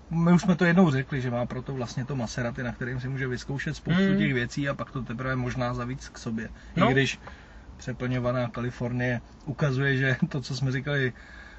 my 0.09 0.31
už 0.33 0.41
jsme 0.41 0.55
to 0.55 0.65
jednou 0.65 0.91
řekli, 0.91 1.21
že 1.21 1.31
má 1.31 1.45
proto 1.45 1.73
vlastně 1.73 2.05
to 2.05 2.15
Maserati, 2.15 2.63
na 2.63 2.71
kterým 2.71 2.99
si 2.99 3.09
může 3.09 3.27
vyzkoušet 3.27 3.75
spoustu 3.75 4.01
hmm. 4.01 4.17
těch 4.17 4.33
věcí 4.33 4.69
a 4.69 4.73
pak 4.73 4.91
to 4.91 5.01
teprve 5.01 5.35
možná 5.35 5.73
zavíc 5.73 6.09
k 6.09 6.17
sobě. 6.17 6.49
No. 6.75 6.89
I 6.89 6.91
když 6.91 7.19
přeplňovaná 7.77 8.49
Kalifornie 8.49 9.21
ukazuje, 9.45 9.97
že 9.97 10.15
to, 10.29 10.41
co 10.41 10.55
jsme 10.55 10.71
říkali 10.71 11.13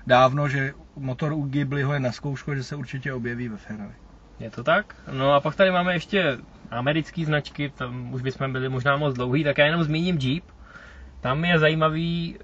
dávno, 0.06 0.48
že 0.48 0.72
motor 0.96 1.32
u 1.32 1.42
Ghibliho 1.42 1.94
je 1.94 2.00
na 2.00 2.12
zkoušku, 2.12 2.54
že 2.54 2.64
se 2.64 2.76
určitě 2.76 3.12
objeví 3.12 3.48
ve 3.48 3.56
Ferrari. 3.56 3.94
Je 4.40 4.50
to 4.50 4.64
tak? 4.64 4.94
No 5.12 5.34
a 5.34 5.40
pak 5.40 5.54
tady 5.54 5.70
máme 5.70 5.92
ještě 5.92 6.38
americké 6.78 7.24
značky, 7.24 7.70
tam 7.70 8.12
už 8.14 8.22
bychom 8.22 8.52
byli 8.52 8.68
možná 8.68 8.96
moc 8.96 9.14
dlouhý, 9.14 9.44
tak 9.44 9.58
já 9.58 9.66
jenom 9.66 9.82
zmíním 9.84 10.18
Jeep. 10.18 10.44
Tam 11.20 11.44
je 11.44 11.58
zajímavý 11.58 12.38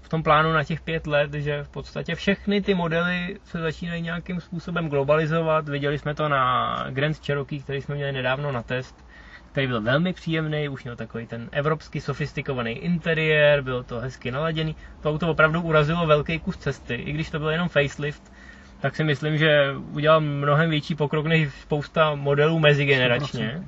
v 0.00 0.08
tom 0.08 0.22
plánu 0.22 0.52
na 0.52 0.64
těch 0.64 0.80
pět 0.80 1.06
let, 1.06 1.34
že 1.34 1.62
v 1.62 1.68
podstatě 1.68 2.14
všechny 2.14 2.62
ty 2.62 2.74
modely 2.74 3.38
se 3.44 3.60
začínají 3.60 4.02
nějakým 4.02 4.40
způsobem 4.40 4.88
globalizovat. 4.88 5.68
Viděli 5.68 5.98
jsme 5.98 6.14
to 6.14 6.28
na 6.28 6.76
Grand 6.90 7.26
Cherokee, 7.26 7.60
který 7.60 7.82
jsme 7.82 7.94
měli 7.94 8.12
nedávno 8.12 8.52
na 8.52 8.62
test, 8.62 9.06
který 9.52 9.66
byl 9.66 9.80
velmi 9.82 10.12
příjemný, 10.12 10.68
už 10.68 10.84
měl 10.84 10.96
takový 10.96 11.26
ten 11.26 11.48
evropský 11.52 12.00
sofistikovaný 12.00 12.70
interiér, 12.72 13.62
bylo 13.62 13.82
to 13.82 14.00
hezky 14.00 14.30
naladěný. 14.30 14.76
To 15.00 15.10
auto 15.10 15.28
opravdu 15.30 15.60
urazilo 15.62 16.06
velký 16.06 16.38
kus 16.38 16.56
cesty, 16.56 16.94
i 16.94 17.12
když 17.12 17.30
to 17.30 17.38
byl 17.38 17.50
jenom 17.50 17.68
facelift, 17.68 18.32
tak 18.80 18.96
si 18.96 19.04
myslím, 19.04 19.38
že 19.38 19.74
udělal 19.92 20.20
mnohem 20.20 20.70
větší 20.70 20.94
pokrok 20.94 21.26
než 21.26 21.54
spousta 21.54 22.14
modelů 22.14 22.58
mezigeneračně. 22.58 23.60
100%. 23.62 23.64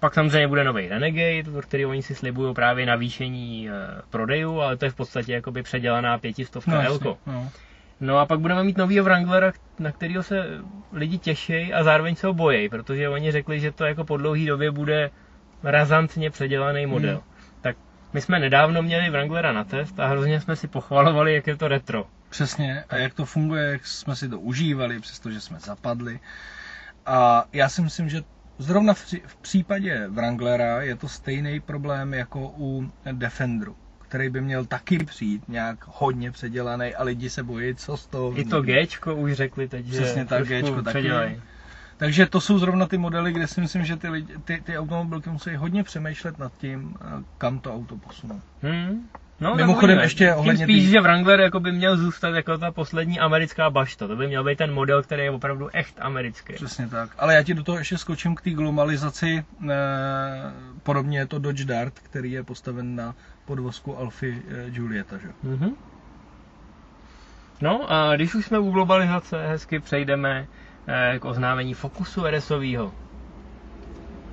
Pak 0.00 0.14
samozřejmě 0.14 0.48
bude 0.48 0.64
nový 0.64 0.88
Renegade, 0.88 1.52
pro 1.52 1.62
který 1.62 1.86
oni 1.86 2.02
si 2.02 2.14
slibují 2.14 2.54
právě 2.54 2.86
navýšení 2.86 3.68
e, 3.68 3.72
prodejů, 4.10 4.60
ale 4.60 4.76
to 4.76 4.84
je 4.84 4.90
v 4.90 4.94
podstatě 4.94 5.32
jakoby 5.32 5.62
předělaná 5.62 6.18
pětistovka 6.18 6.70
no, 6.70 6.86
Elko. 6.86 7.18
No. 7.26 7.50
no 8.00 8.18
a 8.18 8.26
pak 8.26 8.40
budeme 8.40 8.64
mít 8.64 8.76
novýho 8.76 9.04
Wranglera, 9.04 9.52
na 9.78 9.92
kterého 9.92 10.22
se 10.22 10.46
lidi 10.92 11.18
těší 11.18 11.72
a 11.72 11.84
zároveň 11.84 12.14
se 12.14 12.26
ho 12.26 12.34
bojí, 12.34 12.68
protože 12.68 13.08
oni 13.08 13.32
řekli, 13.32 13.60
že 13.60 13.72
to 13.72 13.84
jako 13.84 14.04
po 14.04 14.16
dlouhé 14.16 14.46
době 14.46 14.70
bude 14.70 15.10
razantně 15.62 16.30
předělaný 16.30 16.86
model. 16.86 17.14
Hmm. 17.14 17.27
My 18.12 18.20
jsme 18.20 18.38
nedávno 18.38 18.82
měli 18.82 19.10
Wranglera 19.10 19.52
na 19.52 19.64
test 19.64 20.00
a 20.00 20.06
hrozně 20.06 20.40
jsme 20.40 20.56
si 20.56 20.68
pochvalovali, 20.68 21.34
jak 21.34 21.46
je 21.46 21.56
to 21.56 21.68
retro. 21.68 22.06
Přesně, 22.28 22.84
a 22.88 22.96
jak 22.96 23.14
to 23.14 23.24
funguje, 23.24 23.64
jak 23.64 23.86
jsme 23.86 24.16
si 24.16 24.28
to 24.28 24.40
užívali, 24.40 25.00
přestože 25.00 25.40
jsme 25.40 25.58
zapadli. 25.60 26.20
A 27.06 27.44
já 27.52 27.68
si 27.68 27.82
myslím, 27.82 28.08
že 28.08 28.22
zrovna 28.58 28.94
v, 28.94 29.14
v 29.26 29.36
případě 29.36 30.08
Wranglera 30.08 30.82
je 30.82 30.96
to 30.96 31.08
stejný 31.08 31.60
problém 31.60 32.14
jako 32.14 32.54
u 32.58 32.92
Defenderu 33.12 33.76
který 34.08 34.28
by 34.28 34.40
měl 34.40 34.64
taky 34.64 34.98
přijít 34.98 35.48
nějak 35.48 35.78
hodně 35.86 36.30
předělaný 36.30 36.94
a 36.94 37.02
lidi 37.02 37.30
se 37.30 37.42
bojí, 37.42 37.74
co 37.74 37.96
z 37.96 38.06
toho 38.06 38.38
I 38.38 38.44
to 38.44 38.62
Gčko 38.62 39.14
už 39.16 39.32
řekli 39.32 39.68
teď, 39.68 39.86
že 39.86 40.00
Přesně 40.00 40.24
tak, 40.24 40.44
Gčko 40.44 40.82
taky. 40.82 41.10
Takže 41.98 42.26
to 42.26 42.40
jsou 42.40 42.58
zrovna 42.58 42.86
ty 42.86 42.98
modely, 42.98 43.32
kde 43.32 43.46
si 43.46 43.60
myslím, 43.60 43.84
že 43.84 43.96
ty, 43.96 44.08
lidi, 44.08 44.34
ty, 44.44 44.62
ty 44.64 44.78
automobilky 44.78 45.30
musí 45.30 45.56
hodně 45.56 45.84
přemýšlet 45.84 46.38
nad 46.38 46.52
tím, 46.58 46.94
kam 47.38 47.58
to 47.58 47.74
auto 47.74 47.96
posunou. 47.96 48.40
Hmm. 48.62 49.08
No, 49.40 49.54
Mimochodem 49.54 49.98
ještě 49.98 50.34
ohledně 50.34 50.66
Tím 50.66 50.74
spíš, 50.74 50.84
tý... 50.84 50.90
že 50.90 51.00
Wrangler 51.00 51.40
jako 51.40 51.60
by 51.60 51.72
měl 51.72 51.96
zůstat 51.96 52.28
jako 52.28 52.58
ta 52.58 52.70
poslední 52.72 53.20
americká 53.20 53.70
bašta. 53.70 54.06
To 54.06 54.16
by 54.16 54.26
měl 54.26 54.44
být 54.44 54.58
ten 54.58 54.74
model, 54.74 55.02
který 55.02 55.22
je 55.22 55.30
opravdu 55.30 55.68
echt 55.72 55.94
americký. 56.00 56.52
Přesně 56.52 56.88
tak. 56.88 57.10
Ale 57.18 57.34
já 57.34 57.42
ti 57.42 57.54
do 57.54 57.62
toho 57.62 57.78
ještě 57.78 57.98
skočím 57.98 58.34
k 58.34 58.40
té 58.40 58.50
globalizaci. 58.50 59.44
E, 59.70 59.74
podobně 60.82 61.18
je 61.18 61.26
to 61.26 61.38
Dodge 61.38 61.64
Dart, 61.64 61.98
který 61.98 62.32
je 62.32 62.42
postaven 62.42 62.96
na 62.96 63.14
podvozku 63.44 63.98
Alfy 63.98 64.42
e, 64.48 64.70
Giulietta. 64.70 65.18
Že? 65.18 65.28
Mm-hmm. 65.44 65.72
No 67.60 67.92
a 67.92 68.16
když 68.16 68.34
už 68.34 68.46
jsme 68.46 68.58
u 68.58 68.70
globalizace, 68.70 69.48
hezky 69.48 69.80
přejdeme 69.80 70.46
k 71.18 71.24
oznámení 71.24 71.74
Focusu 71.74 72.26
RSového. 72.26 72.92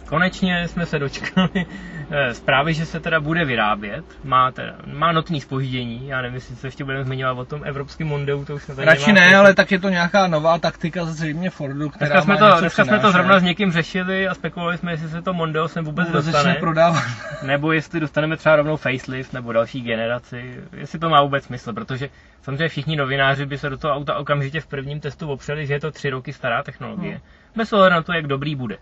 Konečně 0.06 0.68
jsme 0.68 0.86
se 0.86 1.00
dočkali 1.00 1.66
eh, 2.12 2.34
zprávy, 2.34 2.74
že 2.74 2.86
se 2.86 3.00
teda 3.00 3.20
bude 3.20 3.46
vyrábět. 3.46 4.06
Má, 4.24 4.52
teda, 4.52 4.76
má 4.94 5.12
notný 5.12 5.42
spoždění, 5.42 6.08
já 6.08 6.22
nevím, 6.22 6.36
jestli 6.36 6.56
se 6.56 6.68
ještě 6.68 6.84
budeme 6.84 7.04
zmiňovat 7.04 7.38
o 7.38 7.46
tom 7.46 7.62
evropském 7.64 8.08
Mondeu, 8.08 8.46
to 8.46 8.56
už 8.56 8.64
jsme 8.64 8.76
tady 8.76 8.86
Radši 8.86 9.14
ne, 9.14 9.36
ale 9.36 9.54
tak 9.54 9.72
je 9.72 9.80
to 9.80 9.90
nějaká 9.90 10.28
nová 10.28 10.60
taktika 10.60 11.06
zřejmě 11.06 11.50
Fordu, 11.50 11.90
která 11.90 12.22
dneska 12.22 12.22
jsme 12.22 12.38
to, 12.38 12.60
dneska 12.60 12.86
jsme 12.86 13.00
to 13.00 13.12
zrovna 13.12 13.40
s 13.40 13.44
někým 13.44 13.72
řešili 13.72 14.28
a 14.28 14.34
spekulovali 14.34 14.78
jsme, 14.78 14.92
jestli 14.92 15.10
se 15.10 15.22
to 15.22 15.34
Mondeo 15.34 15.68
sem 15.68 15.86
vůbec 15.86 16.08
Vůbec 16.08 16.26
dostane. 16.26 16.56
prodávat. 16.56 17.04
nebo 17.44 17.72
jestli 17.72 18.00
dostaneme 18.00 18.38
třeba 18.38 18.56
rovnou 18.56 18.78
facelift 18.78 19.34
nebo 19.34 19.54
další 19.54 19.82
generaci, 19.82 20.64
jestli 20.74 21.00
to 21.00 21.10
má 21.10 21.22
vůbec 21.22 21.44
smysl, 21.44 21.74
protože 21.74 22.10
samozřejmě 22.42 22.68
všichni 22.68 22.96
novináři 22.96 23.46
by 23.46 23.58
se 23.58 23.70
do 23.70 23.78
toho 23.78 23.94
auta 23.94 24.16
okamžitě 24.16 24.62
v 24.62 24.68
prvním 24.68 25.00
testu 25.00 25.30
opřeli, 25.30 25.68
že 25.68 25.74
je 25.74 25.80
to 25.80 25.92
tři 25.92 26.10
roky 26.10 26.34
stará 26.34 26.64
technologie. 26.64 27.14
No. 27.14 27.20
Bez 27.56 27.74
ohledu 27.74 27.96
na 27.96 28.02
to, 28.02 28.14
jak 28.14 28.28
dobrý 28.28 28.56
bude. 28.56 28.78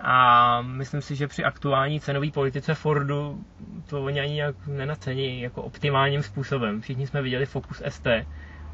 A 0.00 0.62
myslím 0.62 1.02
si, 1.02 1.16
že 1.16 1.28
při 1.28 1.44
aktuální 1.44 2.00
cenové 2.00 2.30
politice 2.30 2.74
Fordu 2.74 3.44
to 3.86 4.02
oni 4.02 4.20
ani 4.20 4.34
nějak 4.34 4.54
nenacení 4.66 5.40
jako 5.40 5.62
optimálním 5.62 6.22
způsobem. 6.22 6.80
Všichni 6.80 7.06
jsme 7.06 7.22
viděli 7.22 7.46
Focus 7.46 7.82
ST, 7.88 8.06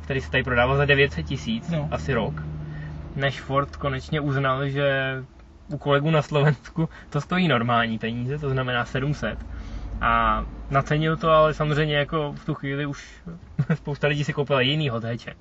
který 0.00 0.20
se 0.20 0.30
tady 0.30 0.42
prodával 0.42 0.76
za 0.76 0.84
900 0.84 1.26
tisíc, 1.26 1.70
no. 1.70 1.88
asi 1.90 2.14
rok, 2.14 2.42
než 3.16 3.40
Ford 3.40 3.76
konečně 3.76 4.20
uznal, 4.20 4.68
že 4.68 5.16
u 5.68 5.78
kolegů 5.78 6.10
na 6.10 6.22
Slovensku 6.22 6.88
to 7.10 7.20
stojí 7.20 7.48
normální 7.48 7.98
peníze, 7.98 8.38
to 8.38 8.50
znamená 8.50 8.84
700. 8.84 9.38
A 10.00 10.44
nacenil 10.70 11.16
to, 11.16 11.30
ale 11.30 11.54
samozřejmě 11.54 11.96
jako 11.96 12.32
v 12.32 12.44
tu 12.44 12.54
chvíli 12.54 12.86
už 12.86 13.22
spousta 13.74 14.08
lidí 14.08 14.24
si 14.24 14.32
koupila 14.32 14.60
jiný 14.60 14.90
heče. 15.04 15.34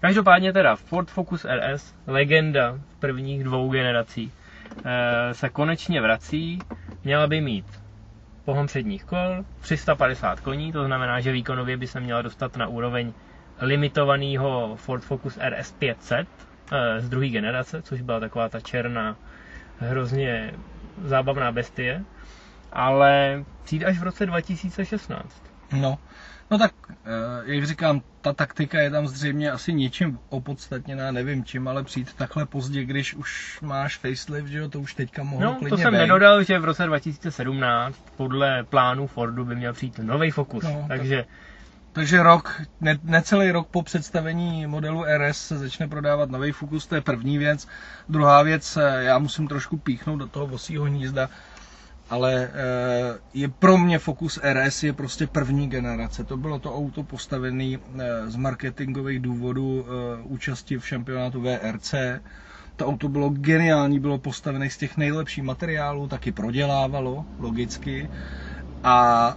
Každopádně 0.00 0.52
teda 0.52 0.76
Ford 0.76 1.10
Focus 1.10 1.44
RS, 1.44 1.94
legenda 2.06 2.78
prvních 2.98 3.44
dvou 3.44 3.70
generací, 3.70 4.32
Eh, 4.32 4.47
se 5.32 5.48
konečně 5.48 6.00
vrací. 6.00 6.58
Měla 7.04 7.26
by 7.26 7.40
mít 7.40 7.66
pohon 8.44 8.66
předních 8.66 9.04
kol, 9.04 9.44
350 9.60 10.40
koní, 10.40 10.72
to 10.72 10.84
znamená, 10.84 11.20
že 11.20 11.32
výkonově 11.32 11.76
by 11.76 11.86
se 11.86 12.00
měla 12.00 12.22
dostat 12.22 12.56
na 12.56 12.66
úroveň 12.66 13.12
limitovaného 13.60 14.76
Ford 14.76 15.04
Focus 15.04 15.38
RS 15.48 15.72
500 15.72 16.28
eh, 16.72 17.00
z 17.00 17.08
druhé 17.08 17.28
generace, 17.28 17.82
což 17.82 18.00
byla 18.00 18.20
taková 18.20 18.48
ta 18.48 18.60
černá, 18.60 19.16
hrozně 19.78 20.52
zábavná 21.04 21.52
bestie, 21.52 22.04
ale 22.72 23.44
přijde 23.64 23.86
až 23.86 23.98
v 23.98 24.02
roce 24.02 24.26
2016. 24.26 25.42
No, 25.72 25.98
No 26.50 26.58
tak, 26.58 26.72
eh, 26.90 26.92
jak 27.44 27.66
říkám, 27.66 28.02
ta 28.20 28.32
taktika 28.32 28.80
je 28.80 28.90
tam 28.90 29.08
zřejmě 29.08 29.50
asi 29.50 29.72
něčím 29.72 30.18
opodstatněná, 30.28 31.10
nevím 31.10 31.44
čím, 31.44 31.68
ale 31.68 31.84
přijít 31.84 32.14
takhle 32.14 32.46
pozdě, 32.46 32.84
když 32.84 33.14
už 33.14 33.58
máš 33.62 33.96
facelift, 33.96 34.48
že 34.48 34.58
jo, 34.58 34.68
to 34.68 34.80
už 34.80 34.94
teďka 34.94 35.22
mohlo 35.22 35.46
no, 35.46 35.54
klidně 35.54 35.70
to 35.70 35.76
jsem 35.76 35.92
být. 35.92 35.98
nedodal, 35.98 36.42
že 36.42 36.58
v 36.58 36.64
roce 36.64 36.86
2017 36.86 37.98
podle 38.16 38.64
plánu 38.64 39.06
Fordu 39.06 39.44
by 39.44 39.56
měl 39.56 39.72
přijít 39.72 39.98
nový 39.98 40.30
Focus, 40.30 40.64
no, 40.64 40.84
takže... 40.88 41.16
Tak... 41.16 41.26
Takže 41.92 42.22
rok, 42.22 42.62
ne, 42.80 42.98
necelý 43.02 43.50
rok 43.50 43.68
po 43.68 43.82
představení 43.82 44.66
modelu 44.66 45.04
RS 45.18 45.46
se 45.46 45.58
začne 45.58 45.88
prodávat 45.88 46.30
nový 46.30 46.52
Focus, 46.52 46.86
to 46.86 46.94
je 46.94 47.00
první 47.00 47.38
věc. 47.38 47.68
Druhá 48.08 48.42
věc, 48.42 48.76
eh, 48.76 49.02
já 49.04 49.18
musím 49.18 49.48
trošku 49.48 49.76
píchnout 49.76 50.18
do 50.18 50.26
toho 50.26 50.46
vosího 50.46 50.84
hnízda 50.84 51.28
ale 52.10 52.50
eh, 52.52 53.18
je 53.34 53.48
pro 53.48 53.78
mě 53.78 53.98
Focus 53.98 54.40
RS 54.42 54.82
je 54.82 54.92
prostě 54.92 55.26
první 55.26 55.68
generace. 55.68 56.24
To 56.24 56.36
bylo 56.36 56.58
to 56.58 56.74
auto 56.76 57.02
postavené 57.02 57.64
eh, 57.74 58.30
z 58.30 58.36
marketingových 58.36 59.20
důvodů 59.20 59.86
eh, 59.86 60.22
účasti 60.22 60.78
v 60.78 60.86
šampionátu 60.88 61.40
VRC. 61.42 61.94
To 62.76 62.86
auto 62.86 63.08
bylo 63.08 63.28
geniální, 63.30 64.00
bylo 64.00 64.18
postavené 64.18 64.70
z 64.70 64.76
těch 64.76 64.96
nejlepších 64.96 65.44
materiálů, 65.44 66.08
taky 66.08 66.32
prodělávalo, 66.32 67.24
logicky. 67.38 68.08
A 68.84 69.36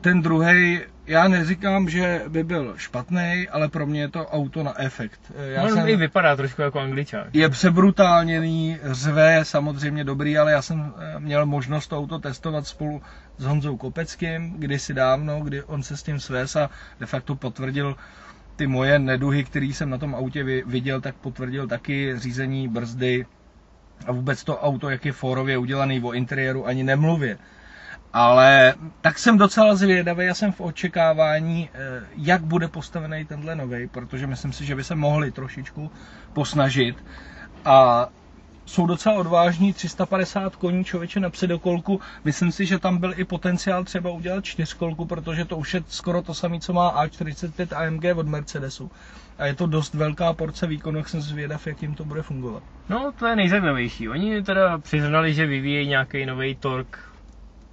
ten 0.00 0.22
druhý 0.22 0.80
já 1.10 1.28
neříkám, 1.28 1.88
že 1.88 2.22
by 2.28 2.44
byl 2.44 2.74
špatný, 2.76 3.48
ale 3.50 3.68
pro 3.68 3.86
mě 3.86 4.00
je 4.00 4.08
to 4.08 4.26
auto 4.26 4.62
na 4.62 4.80
efekt. 4.80 5.20
Já 5.38 5.62
no, 5.62 5.68
jsem, 5.68 5.88
i 5.88 5.96
vypadá 5.96 6.36
trošku 6.36 6.62
jako 6.62 6.80
angličák. 6.80 7.26
Je 7.32 7.48
přebrutálněný, 7.48 8.78
řve, 8.82 9.44
samozřejmě 9.44 10.04
dobrý, 10.04 10.38
ale 10.38 10.52
já 10.52 10.62
jsem 10.62 10.94
eh, 10.98 11.20
měl 11.20 11.46
možnost 11.46 11.86
to 11.86 11.98
auto 11.98 12.18
testovat 12.18 12.66
spolu 12.66 13.02
s 13.38 13.44
Honzou 13.44 13.76
Kopeckým 13.76 14.54
kdysi 14.58 14.94
dávno, 14.94 15.40
kdy 15.40 15.62
on 15.62 15.82
se 15.82 15.96
s 15.96 16.02
tím 16.02 16.20
svés 16.20 16.56
a 16.56 16.70
de 17.00 17.06
facto 17.06 17.34
potvrdil 17.34 17.96
ty 18.56 18.66
moje 18.66 18.98
neduhy, 18.98 19.44
které 19.44 19.66
jsem 19.66 19.90
na 19.90 19.98
tom 19.98 20.14
autě 20.14 20.44
viděl, 20.66 21.00
tak 21.00 21.14
potvrdil 21.14 21.68
taky 21.68 22.18
řízení 22.18 22.68
brzdy 22.68 23.26
a 24.06 24.12
vůbec 24.12 24.44
to 24.44 24.58
auto, 24.58 24.90
jak 24.90 25.04
je 25.04 25.12
fórově 25.12 25.58
udělaný 25.58 26.02
o 26.02 26.12
interiéru, 26.12 26.66
ani 26.66 26.82
nemluvě. 26.82 27.38
Ale 28.12 28.74
tak 29.00 29.18
jsem 29.18 29.38
docela 29.38 29.74
zvědavý, 29.74 30.26
já 30.26 30.34
jsem 30.34 30.52
v 30.52 30.60
očekávání, 30.60 31.68
eh, 31.74 32.02
jak 32.16 32.42
bude 32.42 32.68
postavený 32.68 33.24
tenhle 33.24 33.54
nový, 33.56 33.86
protože 33.88 34.26
myslím 34.26 34.52
si, 34.52 34.64
že 34.64 34.74
by 34.74 34.84
se 34.84 34.94
mohli 34.94 35.30
trošičku 35.30 35.90
posnažit. 36.32 37.04
A 37.64 38.08
jsou 38.66 38.86
docela 38.86 39.14
odvážní, 39.14 39.72
350 39.72 40.56
koní 40.56 40.84
člověče 40.84 41.20
na 41.20 41.30
předokolku. 41.30 42.00
Myslím 42.24 42.52
si, 42.52 42.66
že 42.66 42.78
tam 42.78 42.98
byl 42.98 43.12
i 43.16 43.24
potenciál 43.24 43.84
třeba 43.84 44.10
udělat 44.10 44.44
čtyřkolku, 44.44 45.04
protože 45.04 45.44
to 45.44 45.56
už 45.56 45.74
je 45.74 45.82
skoro 45.88 46.22
to 46.22 46.34
samé, 46.34 46.60
co 46.60 46.72
má 46.72 47.06
A45 47.06 47.76
AMG 47.76 48.18
od 48.18 48.28
Mercedesu. 48.28 48.90
A 49.38 49.46
je 49.46 49.54
to 49.54 49.66
dost 49.66 49.94
velká 49.94 50.32
porce 50.32 50.66
výkonu, 50.66 50.98
jak 50.98 51.08
jsem 51.08 51.20
zvědav, 51.20 51.66
jak 51.66 51.82
jim 51.82 51.94
to 51.94 52.04
bude 52.04 52.22
fungovat. 52.22 52.62
No, 52.88 53.12
to 53.18 53.26
je 53.26 53.36
nejzajímavější. 53.36 54.08
Oni 54.08 54.42
teda 54.42 54.78
přiznali, 54.78 55.34
že 55.34 55.46
vyvíjejí 55.46 55.88
nějaký 55.88 56.26
nový 56.26 56.54
tork 56.54 57.09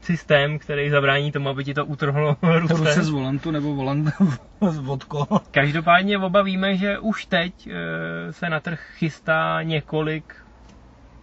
systém, 0.01 0.59
který 0.59 0.89
zabrání 0.89 1.31
tomu, 1.31 1.49
aby 1.49 1.63
ti 1.63 1.73
to 1.73 1.85
utrhlo 1.85 2.37
ruce. 2.59 2.73
Ruce 2.73 3.03
z 3.03 3.09
volantu 3.09 3.51
nebo 3.51 3.75
volant 3.75 4.09
z 4.69 4.77
vodko. 4.77 5.27
Každopádně 5.51 6.17
oba 6.17 6.41
víme, 6.41 6.75
že 6.77 6.99
už 6.99 7.25
teď 7.25 7.67
e, 7.67 8.33
se 8.33 8.49
na 8.49 8.59
trh 8.59 8.79
chystá 8.97 9.63
několik, 9.63 10.35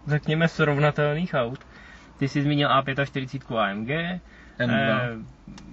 řekněme, 0.07 0.47
srovnatelných 0.47 1.33
aut. 1.33 1.59
Ty 2.17 2.27
jsi 2.27 2.41
zmínil 2.41 2.69
A45 2.69 3.57
AMG, 3.57 3.89
M2. 4.59 4.71
E, 4.71 5.09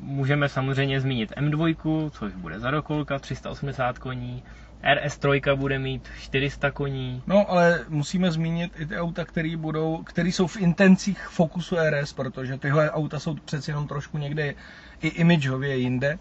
můžeme 0.01 0.49
samozřejmě 0.49 1.01
zmínit 1.01 1.31
M2, 1.37 2.11
což 2.11 2.33
bude 2.33 2.61
za 2.61 2.71
dokolka, 2.71 3.19
380 3.19 3.99
koní, 3.99 4.43
RS3 4.83 5.57
bude 5.57 5.79
mít 5.79 6.09
400 6.21 6.71
koní. 6.71 7.23
No, 7.27 7.51
ale 7.51 7.81
musíme 7.89 8.33
zmínit 8.33 8.73
i 8.81 8.87
ty 8.87 8.97
auta, 8.99 9.25
které 9.25 9.57
budou, 9.57 10.03
které 10.03 10.29
jsou 10.29 10.47
v 10.47 10.57
intencích 10.57 11.27
Focusu 11.29 11.77
RS, 11.91 12.12
protože 12.12 12.59
tyhle 12.59 12.91
auta 12.91 13.19
jsou 13.19 13.35
přeci 13.35 13.71
jenom 13.71 13.89
trošku 13.89 14.19
někde 14.19 14.55
i 15.03 15.09
imageově 15.09 15.77
jinde, 15.77 16.19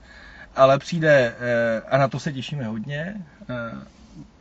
ale 0.56 0.80
přijde, 0.80 1.34
eh, 1.40 1.82
a 1.90 1.98
na 1.98 2.08
to 2.08 2.20
se 2.20 2.34
těšíme 2.34 2.64
hodně, 2.66 3.16
eh, 3.50 3.54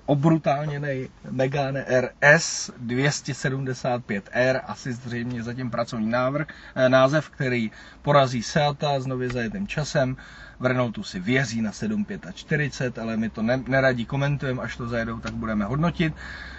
obrutálněný 0.07 1.09
Megane 1.31 1.85
RS 1.89 2.71
275R, 2.79 4.61
asi 4.67 4.93
zřejmě 4.93 5.43
zatím 5.43 5.71
pracovní 5.71 6.11
návrh, 6.11 6.47
eh, 6.75 6.89
název, 6.89 7.31
který 7.31 7.71
porazí 8.03 8.43
Seata 8.43 9.01
s 9.01 9.07
nově 9.07 9.29
zajetým 9.29 9.67
časem. 9.67 10.17
V 10.61 10.67
Renaultu 10.67 11.03
si 11.03 11.21
věří 11.21 11.61
na 11.61 11.73
745, 11.73 12.99
ale 12.99 13.17
my 13.17 13.31
to 13.31 13.43
ne, 13.43 13.63
neradí 13.69 14.07
komentujeme, 14.07 14.63
až 14.63 14.77
to 14.77 14.89
zajedou, 14.89 15.21
tak 15.21 15.35
budeme 15.35 15.65
hodnotit. 15.65 16.15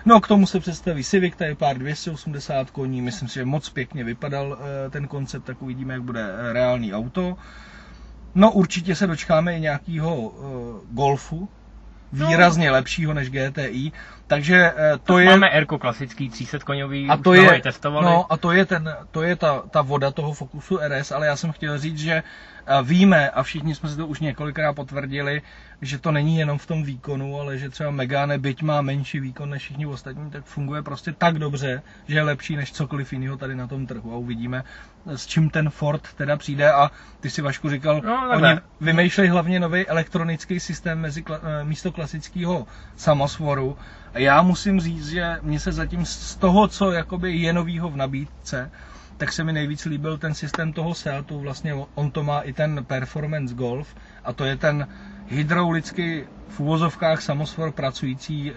No 0.06 0.22
k 0.22 0.28
tomu 0.28 0.48
se 0.48 0.60
představí 0.60 1.04
Civic 1.04 1.36
Type 1.36 1.66
R 1.70 1.78
280 1.78 2.72
koní, 2.72 3.02
myslím 3.02 3.28
si, 3.28 3.34
že 3.36 3.46
moc 3.46 3.70
pěkně 3.70 4.04
vypadal 4.04 4.58
eh, 4.60 4.90
ten 4.90 5.08
koncept, 5.08 5.44
tak 5.44 5.62
uvidíme, 5.62 5.94
jak 5.94 6.04
bude 6.04 6.22
eh, 6.22 6.54
reálný 6.54 6.94
auto. 6.94 7.38
No 8.36 8.52
určitě 8.52 8.96
se 8.96 9.08
dočkáme 9.08 9.58
i 9.58 9.62
nějakého 9.62 10.16
uh, 10.16 10.80
Golfu, 10.92 11.50
výrazně 12.14 12.68
no. 12.68 12.74
lepšího 12.74 13.14
než 13.14 13.30
GTI, 13.30 13.92
takže 14.32 14.74
to 15.04 15.14
tak 15.14 15.24
je... 15.24 15.30
Máme 15.30 15.50
Erko 15.50 15.76
klasický 15.80 16.30
300 16.30 16.60
koňový, 16.60 17.10
a 17.10 17.18
to 17.18 17.34
je, 17.34 17.62
testovali. 17.62 18.06
No 18.06 18.32
a 18.32 18.38
to 18.38 18.52
je, 18.52 18.66
ten, 18.66 18.96
to 19.12 19.24
je 19.24 19.36
ta, 19.36 19.64
ta 19.72 19.82
voda 19.82 20.12
toho 20.12 20.34
Focusu 20.34 20.80
RS, 20.80 21.12
ale 21.12 21.28
já 21.28 21.36
jsem 21.36 21.52
chtěl 21.52 21.78
říct, 21.78 21.98
že 21.98 22.24
víme, 22.84 23.30
a 23.30 23.44
všichni 23.44 23.76
jsme 23.76 23.90
si 23.90 23.98
to 23.98 24.08
už 24.08 24.20
několikrát 24.20 24.74
potvrdili, 24.74 25.42
že 25.82 25.98
to 26.00 26.12
není 26.12 26.38
jenom 26.38 26.58
v 26.58 26.66
tom 26.66 26.84
výkonu, 26.84 27.40
ale 27.40 27.58
že 27.58 27.70
třeba 27.70 27.92
Megane, 27.92 28.38
byť 28.38 28.64
má 28.64 28.82
menší 28.82 29.20
výkon 29.20 29.50
než 29.50 29.62
všichni 29.62 29.86
ostatní, 29.86 30.32
tak 30.32 30.46
funguje 30.46 30.82
prostě 30.82 31.12
tak 31.12 31.40
dobře, 31.40 31.82
že 32.08 32.18
je 32.18 32.24
lepší 32.24 32.56
než 32.56 32.72
cokoliv 32.72 33.14
jiného 33.14 33.38
tady 33.38 33.56
na 33.56 33.68
tom 33.68 33.88
trhu. 33.88 34.14
A 34.14 34.18
uvidíme, 34.18 34.64
s 35.06 35.26
čím 35.26 35.50
ten 35.50 35.70
Ford 35.70 36.14
teda 36.14 36.38
přijde. 36.38 36.72
A 36.72 36.92
ty 37.20 37.30
si 37.30 37.42
Vašku 37.42 37.70
říkal, 37.70 38.02
no, 38.06 38.30
oni 38.36 38.60
vymýšlejí 38.82 39.30
hlavně 39.30 39.60
nový 39.60 39.88
elektronický 39.88 40.60
systém 40.60 41.00
mezi, 41.00 41.24
místo 41.64 41.92
klasického 41.92 42.68
samosvoru. 42.96 43.78
A 44.14 44.20
já 44.20 44.42
musím 44.42 44.80
říct, 44.80 45.08
že 45.10 45.38
mě 45.42 45.60
se 45.60 45.72
zatím 45.72 46.06
z 46.06 46.36
toho, 46.38 46.68
co 46.68 46.92
jakoby 46.92 47.34
je 47.38 47.54
novýho 47.54 47.90
v 47.90 47.96
nabídce, 47.98 48.72
tak 49.18 49.34
se 49.34 49.44
mi 49.44 49.54
nejvíc 49.54 49.86
líbil 49.86 50.18
ten 50.18 50.34
systém 50.34 50.74
toho 50.74 50.96
Seatu, 50.96 51.40
vlastně 51.40 51.74
on 51.96 52.12
to 52.12 52.24
má 52.24 52.42
i 52.42 52.54
ten 52.54 52.86
Performance 52.86 53.54
Golf 53.56 53.96
a 54.24 54.34
to 54.34 54.46
je 54.46 54.58
ten 54.58 54.88
hydraulicky 55.32 56.28
v 56.50 56.60
úvozovkách 56.60 57.22
samosvor 57.22 57.72
pracující 57.72 58.52
e, 58.52 58.54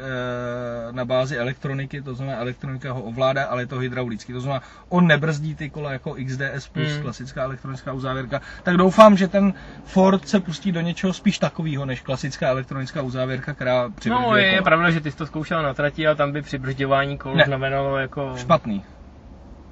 na 0.92 1.04
bázi 1.04 1.36
elektroniky, 1.36 2.02
to 2.02 2.14
znamená 2.14 2.38
elektronika 2.38 2.92
ho 2.92 3.02
ovládá, 3.02 3.44
ale 3.44 3.62
je 3.62 3.66
to 3.66 3.78
hydraulický, 3.78 4.32
to 4.32 4.40
znamená 4.40 4.62
on 4.88 5.06
nebrzdí 5.06 5.54
ty 5.54 5.70
kola 5.70 5.92
jako 5.92 6.14
XDS 6.26 6.68
plus 6.68 6.92
hmm. 6.92 7.02
klasická 7.02 7.42
elektronická 7.42 7.92
uzávěrka, 7.92 8.40
tak 8.62 8.76
doufám, 8.76 9.16
že 9.16 9.28
ten 9.28 9.54
Ford 9.84 10.28
se 10.28 10.40
pustí 10.40 10.72
do 10.72 10.80
něčeho 10.80 11.12
spíš 11.12 11.38
takového 11.38 11.86
než 11.86 12.00
klasická 12.00 12.48
elektronická 12.48 13.02
uzávěrka, 13.02 13.54
která 13.54 13.90
přibržďuje 13.90 14.30
No 14.30 14.36
je, 14.36 14.46
je 14.46 14.62
pravda, 14.62 14.90
že 14.90 15.00
ty 15.00 15.10
jsi 15.10 15.16
to 15.16 15.26
zkoušel 15.26 15.62
na 15.62 15.74
trati 15.74 16.06
a 16.06 16.14
tam 16.14 16.32
by 16.32 16.42
přibržďování 16.42 17.18
kol 17.18 17.34
ne. 17.34 17.44
znamenalo 17.46 17.98
jako... 17.98 18.32
Špatný 18.36 18.84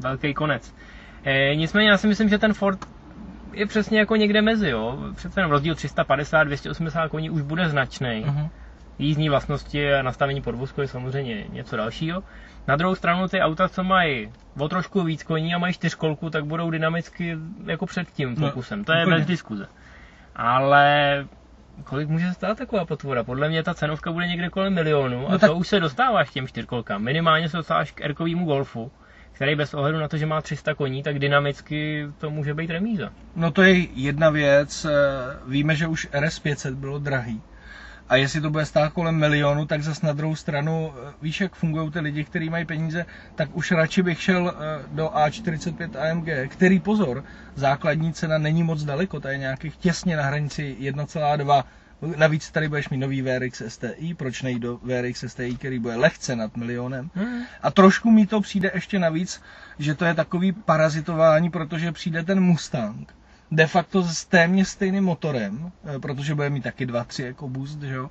velký 0.00 0.34
konec. 0.34 0.74
E, 1.24 1.56
nicméně 1.56 1.90
já 1.90 1.96
si 1.98 2.06
myslím, 2.06 2.28
že 2.28 2.38
ten 2.38 2.54
Ford 2.54 2.78
je 3.52 3.66
přesně 3.66 3.98
jako 3.98 4.16
někde 4.16 4.42
mezi, 4.42 4.68
jo. 4.68 4.98
Přece 5.14 5.34
ten 5.34 5.50
rozdíl 5.50 5.74
350, 5.74 6.44
280 6.44 7.08
koní 7.08 7.30
už 7.30 7.42
bude 7.42 7.68
značný. 7.68 8.24
Uh-huh. 8.26 8.50
Jízdní 8.98 9.28
vlastnosti 9.28 9.94
a 9.94 10.02
nastavení 10.02 10.42
podvozku 10.42 10.80
je 10.80 10.88
samozřejmě 10.88 11.44
něco 11.48 11.76
dalšího. 11.76 12.22
Na 12.68 12.76
druhou 12.76 12.94
stranu 12.94 13.28
ty 13.28 13.40
auta, 13.40 13.68
co 13.68 13.84
mají 13.84 14.32
o 14.58 14.68
trošku 14.68 15.02
víc 15.02 15.22
koní 15.22 15.54
a 15.54 15.58
mají 15.58 15.74
čtyřkolku, 15.74 16.30
tak 16.30 16.44
budou 16.44 16.70
dynamicky 16.70 17.38
jako 17.66 17.86
před 17.86 18.10
tím 18.10 18.36
fokusem. 18.36 18.78
No, 18.78 18.84
to 18.84 18.92
je 18.92 19.02
úplně. 19.02 19.16
bez 19.16 19.26
diskuze. 19.26 19.66
Ale 20.36 21.26
kolik 21.84 22.08
může 22.08 22.32
stát 22.32 22.58
taková 22.58 22.84
potvora? 22.84 23.24
Podle 23.24 23.48
mě 23.48 23.62
ta 23.62 23.74
cenovka 23.74 24.12
bude 24.12 24.26
někde 24.26 24.48
kolem 24.48 24.74
milionu 24.74 25.28
a 25.28 25.32
no 25.32 25.38
tak... 25.38 25.50
to 25.50 25.56
už 25.56 25.68
se 25.68 25.80
dostáváš 25.80 26.30
k 26.30 26.32
těm 26.32 26.48
čtyřkolkám. 26.48 27.02
Minimálně 27.02 27.48
se 27.48 27.56
dostáváš 27.56 27.92
k 27.92 28.00
Erkovému 28.00 28.44
Golfu 28.44 28.92
který 29.32 29.54
bez 29.54 29.74
ohledu 29.74 29.98
na 29.98 30.08
to, 30.08 30.16
že 30.16 30.26
má 30.26 30.40
300 30.40 30.74
koní, 30.74 31.02
tak 31.02 31.18
dynamicky 31.18 32.06
to 32.18 32.30
může 32.30 32.54
být 32.54 32.70
remíza. 32.70 33.10
No 33.36 33.50
to 33.50 33.62
je 33.62 33.86
jedna 33.94 34.30
věc. 34.30 34.84
Eh, 34.84 34.90
víme, 35.46 35.76
že 35.76 35.86
už 35.86 36.08
RS500 36.12 36.74
bylo 36.74 36.98
drahý. 36.98 37.42
A 38.08 38.16
jestli 38.16 38.40
to 38.40 38.50
bude 38.50 38.66
stát 38.66 38.92
kolem 38.92 39.14
milionu, 39.14 39.66
tak 39.66 39.82
zase 39.82 40.06
na 40.06 40.12
druhou 40.12 40.34
stranu, 40.36 40.92
eh, 40.94 41.12
víš, 41.22 41.40
jak 41.40 41.54
fungují 41.54 41.90
ty 41.90 42.00
lidi, 42.00 42.24
kteří 42.24 42.50
mají 42.50 42.64
peníze, 42.64 43.06
tak 43.34 43.56
už 43.56 43.70
radši 43.70 44.02
bych 44.02 44.22
šel 44.22 44.54
eh, 44.54 44.82
do 44.92 45.08
A45 45.08 46.10
AMG, 46.10 46.48
který 46.48 46.80
pozor, 46.80 47.24
základní 47.54 48.12
cena 48.12 48.38
není 48.38 48.62
moc 48.62 48.84
daleko, 48.84 49.20
to 49.20 49.28
je 49.28 49.38
nějakých 49.38 49.76
těsně 49.76 50.16
na 50.16 50.22
hranici 50.22 50.76
1,2 50.80 51.64
Navíc 52.16 52.50
tady 52.50 52.68
budeš 52.68 52.88
mít 52.88 52.98
nový 52.98 53.22
VRX 53.22 53.62
STI, 53.68 54.14
proč 54.14 54.42
nejít 54.42 54.62
do 54.62 54.76
VRX 54.82 55.24
STI, 55.26 55.54
který 55.54 55.78
bude 55.78 55.96
lehce 55.96 56.36
nad 56.36 56.56
milionem. 56.56 57.10
Hmm. 57.14 57.42
A 57.62 57.70
trošku 57.70 58.10
mi 58.10 58.26
to 58.26 58.40
přijde 58.40 58.70
ještě 58.74 58.98
navíc, 58.98 59.42
že 59.78 59.94
to 59.94 60.04
je 60.04 60.14
takový 60.14 60.52
parazitování, 60.52 61.50
protože 61.50 61.92
přijde 61.92 62.22
ten 62.22 62.40
Mustang, 62.40 63.14
de 63.50 63.66
facto 63.66 64.02
s 64.02 64.24
téměř 64.24 64.68
stejným 64.68 65.04
motorem, 65.04 65.72
eh, 65.84 65.98
protože 65.98 66.34
bude 66.34 66.50
mít 66.50 66.64
taky 66.64 66.86
2-3 66.86 67.24
jako 67.24 67.48
boost, 67.48 67.82
že 67.82 67.94
jo? 67.94 68.10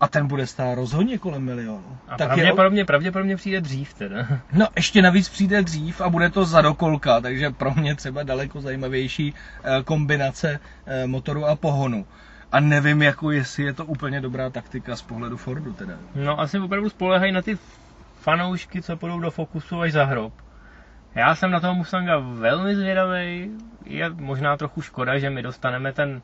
A 0.00 0.08
ten 0.08 0.26
bude 0.26 0.46
stát 0.46 0.74
rozhodně 0.74 1.18
kolem 1.18 1.42
milionu. 1.44 1.98
A 2.08 2.16
tak 2.16 2.28
pravděpodobně, 2.28 2.80
je... 2.80 2.84
pravděpodobně 2.84 3.36
přijde 3.36 3.60
dřív 3.60 3.94
teda. 3.94 4.26
No 4.52 4.68
ještě 4.76 5.02
navíc 5.02 5.28
přijde 5.28 5.62
dřív 5.62 6.00
a 6.00 6.08
bude 6.08 6.30
to 6.30 6.44
za 6.44 6.60
dokolka, 6.60 7.20
takže 7.20 7.50
pro 7.50 7.74
mě 7.74 7.94
třeba 7.94 8.22
daleko 8.22 8.60
zajímavější 8.60 9.34
eh, 9.64 9.82
kombinace 9.82 10.60
eh, 10.86 11.06
motoru 11.06 11.44
a 11.46 11.56
pohonu. 11.56 12.06
A 12.52 12.60
nevím, 12.60 13.02
jako 13.02 13.30
jestli 13.30 13.64
je 13.64 13.72
to 13.72 13.84
úplně 13.84 14.20
dobrá 14.20 14.50
taktika 14.50 14.96
z 14.96 15.02
pohledu 15.02 15.36
Fordu 15.36 15.72
teda. 15.72 15.94
No 16.14 16.40
asi 16.40 16.58
opravdu 16.58 16.90
spolehají 16.90 17.32
na 17.32 17.42
ty 17.42 17.58
fanoušky, 18.20 18.82
co 18.82 18.96
půjdou 18.96 19.20
do 19.20 19.30
Fokusu 19.30 19.80
až 19.80 19.92
za 19.92 20.04
hrob. 20.04 20.32
Já 21.14 21.34
jsem 21.34 21.50
na 21.50 21.60
toho 21.60 21.74
Mustanga 21.74 22.18
velmi 22.18 22.76
zvědavý. 22.76 23.50
Je 23.84 24.10
možná 24.10 24.56
trochu 24.56 24.82
škoda, 24.82 25.18
že 25.18 25.30
my 25.30 25.42
dostaneme 25.42 25.92
ten 25.92 26.22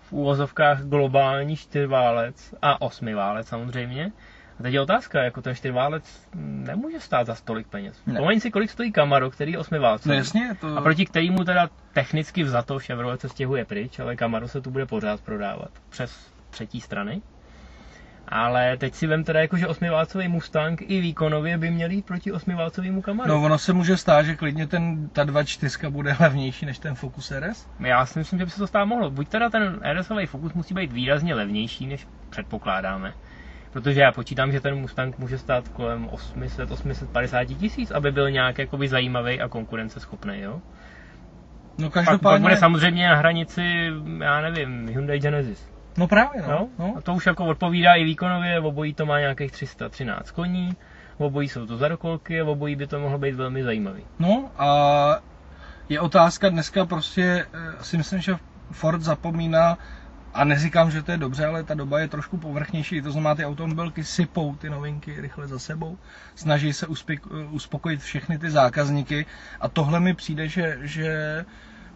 v 0.00 0.12
úvozovkách 0.12 0.82
globální 0.82 1.56
čtyřválec 1.56 2.54
a 2.62 2.82
osmiválec 2.82 3.48
samozřejmě. 3.48 4.12
A 4.60 4.62
teď 4.62 4.74
je 4.74 4.80
otázka, 4.80 5.22
jako 5.22 5.42
ten 5.42 5.54
čtyřválec 5.54 6.28
nemůže 6.34 7.00
stát 7.00 7.26
za 7.26 7.34
stolik 7.34 7.66
peněz. 7.66 8.02
Pomeň 8.16 8.40
si, 8.40 8.50
kolik 8.50 8.70
stojí 8.70 8.92
Camaro, 8.92 9.30
který 9.30 9.52
je 9.52 9.58
osmiválce. 9.58 10.08
No 10.08 10.14
jasně, 10.14 10.56
to... 10.60 10.76
A 10.76 10.80
proti 10.80 11.06
kterému 11.06 11.44
teda 11.44 11.68
technicky 11.92 12.42
vzato 12.42 12.78
Chevrolet 12.78 13.20
se 13.20 13.28
stěhuje 13.28 13.64
pryč, 13.64 13.98
ale 13.98 14.16
Camaro 14.16 14.48
se 14.48 14.60
tu 14.60 14.70
bude 14.70 14.86
pořád 14.86 15.20
prodávat 15.20 15.70
přes 15.88 16.32
třetí 16.50 16.80
strany. 16.80 17.22
Ale 18.28 18.76
teď 18.76 18.94
si 18.94 19.06
vem 19.06 19.24
teda 19.24 19.40
jako, 19.40 19.56
že 19.56 19.66
osmiválcový 19.68 20.28
Mustang 20.28 20.82
i 20.82 21.00
výkonově 21.00 21.58
by 21.58 21.70
měl 21.70 21.90
jít 21.90 22.06
proti 22.06 22.32
osmiválcovému 22.32 23.02
Camaru. 23.02 23.28
No 23.30 23.42
ono 23.42 23.58
se 23.58 23.72
může 23.72 23.96
stát, 23.96 24.22
že 24.22 24.36
klidně 24.36 24.66
ten, 24.66 25.08
ta 25.08 25.24
2.4 25.24 25.90
bude 25.90 26.16
levnější 26.20 26.66
než 26.66 26.78
ten 26.78 26.94
Focus 26.94 27.32
RS? 27.40 27.68
Já 27.80 28.06
si 28.06 28.18
myslím, 28.18 28.38
že 28.38 28.44
by 28.44 28.50
se 28.50 28.58
to 28.58 28.66
stát 28.66 28.84
mohlo. 28.84 29.10
Buď 29.10 29.28
teda 29.28 29.50
ten 29.50 29.80
RSový 29.92 30.26
Focus 30.26 30.52
musí 30.52 30.74
být 30.74 30.92
výrazně 30.92 31.34
levnější, 31.34 31.86
než 31.86 32.06
předpokládáme. 32.30 33.14
Protože 33.72 34.00
já 34.00 34.12
počítám, 34.12 34.52
že 34.52 34.60
ten 34.60 34.74
Mustang 34.74 35.18
může 35.18 35.38
stát 35.38 35.68
kolem 35.68 36.06
800-850 36.06 37.56
tisíc, 37.56 37.90
aby 37.90 38.12
byl 38.12 38.30
nějak 38.30 38.58
jakoby 38.58 38.88
zajímavý 38.88 39.40
a 39.40 39.48
konkurenceschopný, 39.48 40.40
jo? 40.40 40.60
No 41.78 41.90
každopádně... 41.90 42.18
Pak, 42.18 42.32
pak 42.32 42.40
bude 42.40 42.56
samozřejmě 42.56 43.08
na 43.08 43.16
hranici, 43.16 43.90
já 44.18 44.40
nevím, 44.40 44.88
Hyundai 44.88 45.18
Genesis. 45.18 45.68
No 45.98 46.08
právě, 46.08 46.42
no. 46.42 46.48
no. 46.48 46.68
no. 46.78 46.94
A 46.96 47.00
to 47.00 47.14
už 47.14 47.26
jako 47.26 47.46
odpovídá 47.46 47.94
i 47.94 48.04
výkonově, 48.04 48.60
obojí 48.60 48.94
to 48.94 49.06
má 49.06 49.20
nějakých 49.20 49.52
313 49.52 50.30
koní, 50.30 50.76
obojí 51.18 51.48
jsou 51.48 51.66
to 51.66 51.76
zadokolky 51.76 52.40
a 52.40 52.44
obojí 52.44 52.76
by 52.76 52.86
to 52.86 53.00
mohlo 53.00 53.18
být 53.18 53.34
velmi 53.34 53.62
zajímavý. 53.62 54.02
No 54.18 54.50
a 54.58 55.20
je 55.88 56.00
otázka 56.00 56.48
dneska 56.48 56.86
prostě, 56.86 57.46
eh, 57.54 57.84
si 57.84 57.96
myslím, 57.96 58.20
že 58.20 58.36
Ford 58.72 59.02
zapomíná 59.02 59.78
a 60.34 60.44
neříkám, 60.44 60.90
že 60.90 61.02
to 61.02 61.12
je 61.12 61.18
dobře, 61.18 61.46
ale 61.46 61.64
ta 61.64 61.74
doba 61.74 62.00
je 62.00 62.08
trošku 62.08 62.36
povrchnější, 62.36 63.02
to 63.02 63.12
znamená, 63.12 63.34
ty 63.34 63.44
automobilky 63.46 64.04
sypou 64.04 64.56
ty 64.56 64.70
novinky 64.70 65.20
rychle 65.20 65.46
za 65.48 65.58
sebou, 65.58 65.98
snaží 66.34 66.72
se 66.72 66.86
uspokojit 67.50 68.00
všechny 68.00 68.38
ty 68.38 68.50
zákazníky. 68.50 69.26
A 69.60 69.68
tohle 69.68 70.00
mi 70.00 70.14
přijde, 70.14 70.48
že, 70.48 70.78
že 70.82 71.44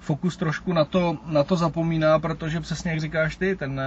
Focus 0.01 0.37
trošku 0.37 0.73
na 0.73 0.85
to, 0.85 1.19
na 1.27 1.45
to 1.45 1.57
zapomíná, 1.57 2.19
protože 2.19 2.61
přesně 2.61 2.91
jak 2.91 3.01
říkáš 3.01 3.37
ty, 3.37 3.57
ten 3.57 3.81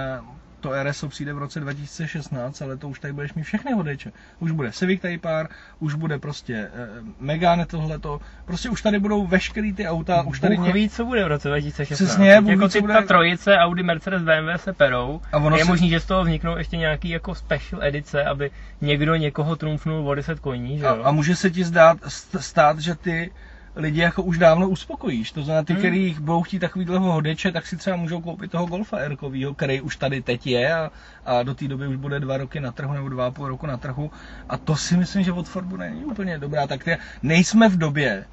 to 0.60 0.70
RSO 0.82 1.08
přijde 1.08 1.32
v 1.32 1.38
roce 1.38 1.60
2016, 1.60 2.62
ale 2.62 2.76
to 2.76 2.88
už 2.88 3.00
tady 3.00 3.12
budeš 3.12 3.34
mít 3.34 3.42
všechny 3.42 3.72
hodeče. 3.72 4.12
Už 4.38 4.50
bude 4.50 4.72
Civic 4.72 5.00
Type 5.02 5.28
R, 5.40 5.48
už 5.78 5.94
bude 5.94 6.18
prostě 6.18 6.54
eh, 6.74 6.88
Megane 7.20 7.66
tohleto, 7.66 8.20
prostě 8.44 8.70
už 8.70 8.82
tady 8.82 8.98
budou 8.98 9.26
veškerý 9.26 9.72
ty 9.72 9.86
auta, 9.88 10.22
už 10.22 10.40
tady 10.40 10.56
Bůh 10.56 10.72
ví, 10.72 10.88
co 10.88 11.04
bude 11.04 11.24
v 11.24 11.28
roce 11.28 11.48
2016. 11.48 12.08
Přesně, 12.08 12.40
Bůh 12.40 12.50
jako 12.50 12.62
ví, 12.64 12.70
co 12.70 12.78
ty 12.78 12.80
bude... 12.80 12.94
ta 12.94 13.02
trojice, 13.02 13.56
Audi, 13.58 13.82
Mercedes, 13.82 14.22
BMW 14.22 14.48
se 14.56 14.72
perou. 14.72 15.20
A 15.32 15.36
ono 15.36 15.56
je 15.56 15.64
si- 15.64 15.68
možný, 15.70 15.90
že 15.90 16.00
z 16.00 16.06
toho 16.06 16.22
vzniknou 16.24 16.56
ještě 16.56 16.76
nějaký 16.76 17.08
jako 17.08 17.34
special 17.34 17.82
edice, 17.82 18.24
aby 18.24 18.50
někdo 18.80 19.14
někoho 19.16 19.56
trumfnul 19.56 20.08
o 20.08 20.14
10 20.14 20.40
koní, 20.40 20.78
že 20.78 20.86
A, 20.86 20.94
jo? 20.94 21.02
a 21.04 21.10
může 21.10 21.36
se 21.36 21.50
ti 21.50 21.64
zdát, 21.64 21.98
st- 22.00 22.38
stát, 22.38 22.78
že 22.78 22.94
ty 22.94 23.30
lidi 23.78 24.00
jako 24.00 24.22
už 24.22 24.38
dávno 24.38 24.68
uspokojíš. 24.68 25.32
To 25.32 25.42
znamená, 25.42 25.64
ty, 25.64 25.72
Hmm. 25.72 25.80
který 25.82 26.16
budou 26.20 26.42
chtít 26.42 26.58
takovýhle 26.58 26.98
hodeče, 26.98 27.52
tak 27.52 27.66
si 27.66 27.76
třeba 27.76 27.96
můžou 27.96 28.20
koupit 28.20 28.50
toho 28.50 28.66
Golfa 28.66 28.98
r 28.98 29.16
který 29.56 29.80
už 29.80 29.96
tady 29.96 30.22
teď 30.22 30.46
je 30.46 30.74
a, 30.74 30.90
a 31.26 31.42
do 31.42 31.54
té 31.54 31.68
doby 31.68 31.86
už 31.86 31.96
bude 31.96 32.20
dva 32.20 32.36
roky 32.36 32.60
na 32.60 32.72
trhu 32.72 32.92
nebo 32.92 33.08
dva 33.08 33.26
a 33.26 33.30
půl 33.30 33.48
roku 33.48 33.66
na 33.66 33.76
trhu. 33.76 34.10
A 34.48 34.56
to 34.56 34.76
si 34.76 34.96
myslím, 34.96 35.24
že 35.24 35.32
od 35.32 35.48
Fordu 35.48 35.76
není 35.76 36.04
úplně 36.04 36.38
dobrá. 36.38 36.66
Tak 36.66 36.88
nejsme 37.22 37.68
v 37.68 37.76
době, 37.78 38.24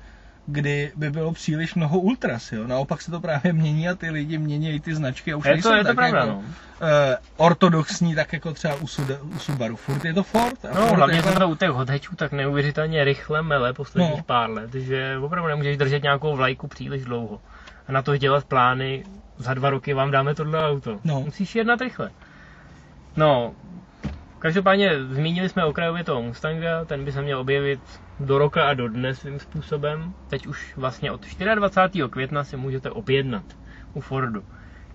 kdy 0.47 0.91
by 0.95 1.11
bylo 1.11 1.31
příliš 1.33 1.75
mnoho 1.75 1.99
ultras, 1.99 2.51
jo. 2.51 2.67
Naopak 2.67 3.01
se 3.01 3.11
to 3.11 3.19
právě 3.19 3.53
mění 3.53 3.89
a 3.89 3.95
ty 3.95 4.09
lidi 4.09 4.37
mění 4.37 4.79
ty 4.79 4.95
značky 4.95 5.33
a 5.33 5.37
už 5.37 5.45
Je 5.45 5.49
to, 5.51 5.53
nejsou 5.55 5.73
je 5.73 5.79
to 5.81 5.87
tak 5.87 5.95
pravda, 5.95 6.19
jako, 6.19 6.31
no. 6.31 6.43
eh, 6.81 7.17
ortodoxní, 7.37 8.15
tak 8.15 8.33
jako 8.33 8.53
třeba 8.53 8.75
u, 8.75 8.87
Sude, 8.87 9.19
u 9.21 9.39
Subaru. 9.39 9.75
Furt 9.75 10.05
je 10.05 10.13
to 10.13 10.23
Ford. 10.23 10.65
A 10.65 10.67
No, 10.67 10.87
Ford 10.87 10.97
hlavně 10.97 11.15
jako- 11.17 11.39
to 11.39 11.49
u 11.49 11.55
těch 11.55 11.69
hodečů 11.69 12.15
tak 12.15 12.31
neuvěřitelně 12.31 13.03
rychle 13.03 13.41
mele 13.41 13.73
posledních 13.73 14.17
No. 14.17 14.23
pár 14.23 14.49
let, 14.49 14.73
že 14.73 15.17
opravdu 15.21 15.47
nemůžeš 15.49 15.77
držet 15.77 16.03
nějakou 16.03 16.35
vlajku 16.35 16.67
příliš 16.67 17.03
dlouho. 17.05 17.41
A 17.87 17.91
na 17.91 18.01
to 18.01 18.17
dělat 18.17 18.45
plány, 18.45 19.03
za 19.37 19.53
dva 19.53 19.69
roky 19.69 19.93
vám 19.93 20.11
dáme 20.11 20.35
tohle 20.35 20.69
auto. 20.69 20.99
No. 21.03 21.21
Musíš 21.21 21.55
jednat 21.55 21.81
rychle. 21.81 22.11
No, 23.15 23.53
každopádně 24.45 25.03
zmínili 25.03 25.49
jsme 25.49 25.65
okrajově 25.65 26.03
toho 26.03 26.21
Mustanga, 26.21 26.85
ten 26.85 27.05
by 27.05 27.11
se 27.11 27.21
měl 27.21 27.39
objevit 27.39 27.79
do 28.19 28.37
roka 28.37 28.69
a 28.69 28.73
do 28.73 28.87
dne 28.89 29.15
svým 29.15 29.39
způsobem. 29.39 30.13
Teď 30.27 30.47
už 30.47 30.77
vlastně 30.77 31.11
od 31.11 31.25
24. 31.55 32.03
května 32.09 32.43
si 32.43 32.57
můžete 32.57 32.91
objednat 32.91 33.43
u 33.93 34.01
Fordu. 34.01 34.43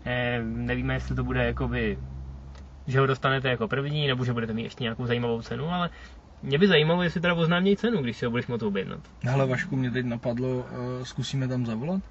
Eh, 0.04 0.42
nevíme, 0.44 0.94
jestli 0.94 1.14
to 1.14 1.24
bude 1.24 1.44
jakoby 1.44 1.98
že 2.86 3.00
ho 3.00 3.06
dostanete 3.06 3.48
jako 3.48 3.68
první, 3.68 4.06
nebo 4.06 4.24
že 4.24 4.32
budete 4.32 4.52
mít 4.52 4.62
ještě 4.62 4.84
nějakou 4.84 5.06
zajímavou 5.06 5.42
cenu, 5.42 5.68
ale 5.70 5.90
mě 6.42 6.58
by 6.58 6.68
zajímalo, 6.68 7.02
jestli 7.02 7.20
teda 7.20 7.34
oznámějí 7.34 7.76
cenu, 7.76 8.02
když 8.02 8.16
si 8.16 8.24
ho 8.24 8.30
budeš 8.30 8.46
moct 8.46 8.62
objednat. 8.62 9.00
Hele 9.22 9.46
Vašku, 9.46 9.76
mě 9.76 9.90
teď 9.90 10.06
napadlo, 10.06 10.66
eh, 10.70 11.04
zkusíme 11.04 11.48
tam 11.48 11.66
zavolat? 11.66 12.02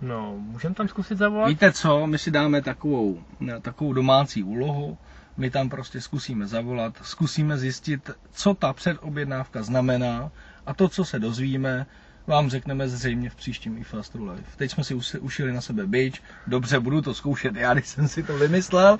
No, 0.00 0.36
můžeme 0.38 0.74
tam 0.74 0.88
zkusit 0.88 1.18
zavolat? 1.18 1.48
Víte 1.48 1.72
co, 1.72 2.06
my 2.06 2.18
si 2.18 2.30
dáme 2.30 2.62
takovou, 2.62 3.22
takovou 3.62 3.92
domácí 3.92 4.42
úlohu, 4.42 4.98
my 5.36 5.50
tam 5.50 5.68
prostě 5.68 6.00
zkusíme 6.00 6.46
zavolat, 6.46 6.94
zkusíme 7.02 7.58
zjistit, 7.58 8.10
co 8.32 8.54
ta 8.54 8.72
předobjednávka 8.72 9.62
znamená 9.62 10.30
a 10.66 10.74
to, 10.74 10.88
co 10.88 11.04
se 11.04 11.18
dozvíme, 11.18 11.86
vám 12.26 12.50
řekneme 12.50 12.88
zřejmě 12.88 13.30
v 13.30 13.34
příštím 13.34 13.78
eFastru 13.80 14.24
Live. 14.24 14.42
Teď 14.56 14.70
jsme 14.70 14.84
si 14.84 14.94
ušili 15.20 15.52
na 15.52 15.60
sebe 15.60 15.86
bič, 15.86 16.22
dobře, 16.46 16.80
budu 16.80 17.02
to 17.02 17.14
zkoušet 17.14 17.56
já, 17.56 17.74
když 17.74 17.86
jsem 17.86 18.08
si 18.08 18.22
to 18.22 18.38
vymyslel, 18.38 18.98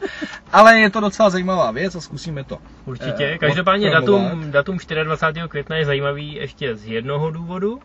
ale 0.53 0.79
je 0.81 0.91
to 0.91 1.01
docela 1.01 1.31
zajímavá 1.31 1.71
věc 1.71 1.95
a 1.95 2.01
zkusíme 2.01 2.45
to. 2.45 2.59
Určitě. 2.85 3.25
eh, 3.25 3.39
Každopádně 3.39 3.91
datum, 3.91 4.51
datum 4.51 4.79
24. 5.05 5.49
května 5.49 5.77
je 5.77 5.85
zajímavý 5.85 6.35
ještě 6.35 6.77
z 6.77 6.87
jednoho 6.87 7.31
důvodu. 7.31 7.81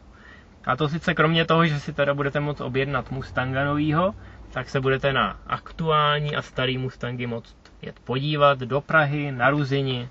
A 0.66 0.76
to 0.76 0.90
sice 0.90 1.14
kromě 1.14 1.46
toho, 1.46 1.66
že 1.66 1.80
si 1.80 1.94
teda 1.94 2.14
budete 2.14 2.40
moct 2.40 2.62
objednat 2.62 3.12
Mustanga 3.12 3.66
novýho, 3.66 4.16
tak 4.52 4.70
se 4.70 4.80
budete 4.80 5.14
na 5.14 5.40
aktuální 5.48 6.36
a 6.36 6.42
starý 6.42 6.78
Mustangy 6.78 7.28
moct 7.28 7.56
jet 7.82 8.00
podívat 8.00 8.60
do 8.60 8.82
Prahy, 8.82 9.32
na 9.32 9.50
Ruzini. 9.50 10.10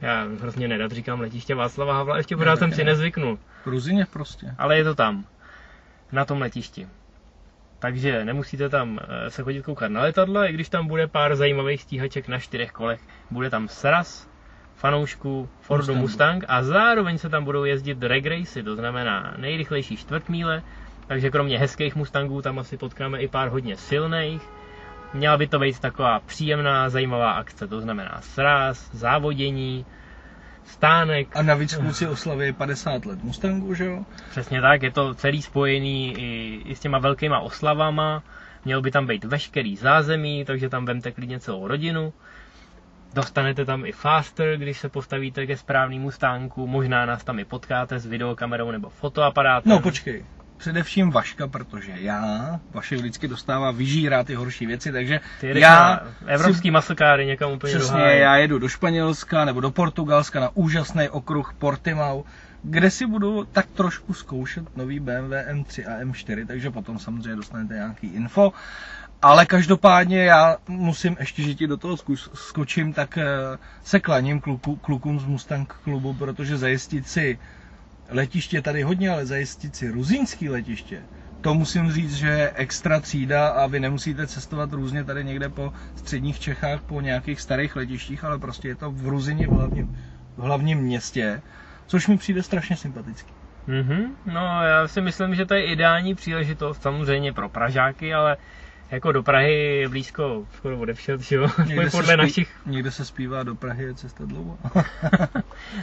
Já 0.00 0.26
hrozně 0.40 0.68
nedat 0.68 0.92
říkám 0.92 1.20
letiště 1.20 1.54
Václava 1.54 1.94
Havla, 1.94 2.16
ještě 2.16 2.36
pořád 2.36 2.58
jsem 2.58 2.72
si 2.72 2.84
nezvyknul. 2.84 3.38
Ruzině 3.66 4.06
prostě. 4.12 4.54
ale 4.58 4.76
je 4.76 4.84
to 4.84 4.94
tam, 4.94 5.24
na 6.12 6.24
tom 6.24 6.40
letišti. 6.40 6.88
Takže 7.78 8.24
nemusíte 8.24 8.68
tam 8.68 8.98
eh, 9.02 9.30
se 9.30 9.42
chodit 9.42 9.62
koukat 9.62 9.90
na 9.90 10.00
letadla, 10.00 10.46
i 10.46 10.52
když 10.52 10.68
tam 10.68 10.86
bude 10.86 11.06
pár 11.06 11.36
zajímavých 11.36 11.82
stíhaček 11.82 12.28
na 12.28 12.38
čtyřech 12.38 12.72
kolech. 12.72 13.00
Bude 13.30 13.50
tam 13.50 13.68
sraz 13.68 14.28
fanoušků 14.74 15.48
Fordu 15.60 15.94
Mustangu. 15.94 16.00
Mustang 16.00 16.44
a 16.48 16.62
zároveň 16.62 17.18
se 17.18 17.28
tam 17.28 17.44
budou 17.44 17.64
jezdit 17.64 17.98
drag 17.98 18.26
racy, 18.26 18.62
to 18.62 18.76
znamená 18.76 19.34
nejrychlejší 19.36 19.96
čtvrtmíle, 19.96 20.62
takže 21.06 21.30
kromě 21.30 21.58
hezkých 21.58 21.96
Mustangů 21.96 22.42
tam 22.42 22.58
asi 22.58 22.76
potkáme 22.76 23.20
i 23.20 23.28
pár 23.28 23.48
hodně 23.48 23.76
silných. 23.76 24.42
Měla 25.16 25.36
by 25.36 25.46
to 25.46 25.58
být 25.58 25.80
taková 25.80 26.20
příjemná, 26.20 26.88
zajímavá 26.88 27.32
akce, 27.32 27.66
to 27.68 27.80
znamená 27.80 28.18
sraz, 28.20 28.90
závodění, 28.92 29.86
stánek, 30.64 31.36
A 31.36 31.42
navíc 31.42 31.76
kluci 31.76 32.06
oslaví 32.06 32.52
50 32.52 33.06
let 33.06 33.24
Mustangu, 33.24 33.74
že 33.74 33.84
jo? 33.84 34.04
Přesně 34.30 34.60
tak, 34.60 34.82
je 34.82 34.90
to 34.90 35.14
celý 35.14 35.42
spojený 35.42 36.14
i, 36.18 36.62
i 36.64 36.74
s 36.74 36.80
těma 36.80 36.98
velkýma 36.98 37.38
oslavama. 37.40 38.22
Měl 38.64 38.82
by 38.82 38.90
tam 38.90 39.06
být 39.06 39.24
veškerý 39.24 39.76
zázemí, 39.76 40.44
takže 40.44 40.68
tam 40.68 40.84
vemte 40.84 41.12
klidně 41.12 41.40
celou 41.40 41.66
rodinu. 41.68 42.12
Dostanete 43.14 43.64
tam 43.64 43.86
i 43.86 43.92
faster, 43.92 44.56
když 44.56 44.78
se 44.78 44.88
postavíte 44.88 45.46
ke 45.46 45.56
správnému 45.56 46.10
stánku. 46.10 46.66
Možná 46.66 47.06
nás 47.06 47.24
tam 47.24 47.38
i 47.38 47.44
potkáte 47.44 47.98
s 47.98 48.06
videokamerou 48.06 48.70
nebo 48.70 48.88
fotoaparátem. 48.88 49.70
No 49.70 49.80
počkej, 49.80 50.24
především 50.56 51.10
Vaška, 51.10 51.48
protože 51.48 51.92
já, 51.94 52.60
Vašek 52.74 52.98
vždycky 52.98 53.28
dostává, 53.28 53.70
vyžírá 53.70 54.24
ty 54.24 54.34
horší 54.34 54.66
věci, 54.66 54.92
takže 54.92 55.20
Ty 55.40 55.60
já 55.60 56.00
evropský 56.26 56.70
maslkáry 56.70 57.26
někam 57.26 57.52
úplně 57.52 57.74
Přesně, 57.74 58.00
háje. 58.00 58.18
já 58.20 58.36
jedu 58.36 58.58
do 58.58 58.68
Španělska 58.68 59.44
nebo 59.44 59.60
do 59.60 59.70
Portugalska 59.70 60.40
na 60.40 60.50
úžasný 60.54 61.08
okruh 61.08 61.54
Portimao, 61.58 62.24
kde 62.62 62.90
si 62.90 63.06
budu 63.06 63.44
tak 63.44 63.66
trošku 63.66 64.14
zkoušet 64.14 64.76
nový 64.76 65.00
BMW 65.00 65.32
M3 65.32 65.84
a 65.92 66.04
M4, 66.04 66.46
takže 66.46 66.70
potom 66.70 66.98
samozřejmě 66.98 67.36
dostanete 67.36 67.74
nějaký 67.74 68.06
info. 68.06 68.52
Ale 69.22 69.46
každopádně 69.46 70.24
já 70.24 70.56
musím 70.68 71.16
ještě, 71.20 71.42
že 71.42 71.54
ti 71.54 71.66
do 71.66 71.76
toho 71.76 71.96
skočím, 72.34 72.92
tak 72.92 73.18
eh, 73.18 73.24
se 73.84 74.00
klaním 74.00 74.40
kluku, 74.40 74.76
klukům 74.76 75.20
z 75.20 75.24
Mustang 75.24 75.74
klubu, 75.84 76.14
protože 76.14 76.56
zajistit 76.56 77.08
si 77.08 77.38
letiště 78.08 78.62
tady 78.62 78.82
hodně, 78.82 79.10
ale 79.10 79.26
zajistit 79.26 79.76
si 79.76 79.90
ruzínský 79.90 80.48
letiště, 80.48 81.02
to 81.40 81.54
musím 81.54 81.92
říct, 81.92 82.14
že 82.14 82.28
je 82.28 82.52
extra 82.54 83.00
třída 83.00 83.48
a 83.48 83.66
vy 83.66 83.80
nemusíte 83.80 84.26
cestovat 84.26 84.72
různě 84.72 85.04
tady 85.04 85.24
někde 85.24 85.48
po 85.48 85.72
středních 85.94 86.40
Čechách, 86.40 86.82
po 86.82 87.00
nějakých 87.00 87.40
starých 87.40 87.76
letištích, 87.76 88.24
ale 88.24 88.38
prostě 88.38 88.68
je 88.68 88.76
to 88.76 88.90
v 88.90 89.08
Ruzině 89.08 89.46
v 89.46 89.50
hlavním, 89.50 89.96
v 90.36 90.42
hlavním 90.42 90.78
městě, 90.78 91.42
což 91.86 92.08
mi 92.08 92.18
přijde 92.18 92.42
strašně 92.42 92.76
sympatický. 92.76 93.32
Mhm, 93.66 94.16
no 94.26 94.62
já 94.62 94.88
si 94.88 95.00
myslím, 95.00 95.34
že 95.34 95.46
to 95.46 95.54
je 95.54 95.66
ideální 95.66 96.14
příležitost 96.14 96.82
samozřejmě 96.82 97.32
pro 97.32 97.48
Pražáky, 97.48 98.14
ale 98.14 98.36
jako 98.90 99.12
do 99.12 99.22
Prahy 99.22 99.54
je 99.54 99.88
blízko 99.88 100.46
skoro 100.56 100.78
odevšet, 100.78 101.20
že 101.20 101.36
jo? 101.36 101.44
Aspoň 101.44 101.90
podle 101.90 102.06
se 102.06 102.16
našich 102.16 102.56
někde 102.66 102.90
se 102.90 103.04
zpívá 103.04 103.42
do 103.42 103.54
Prahy 103.54 103.84
je 103.84 103.94
cesta 103.94 104.24
dlouho. 104.24 104.58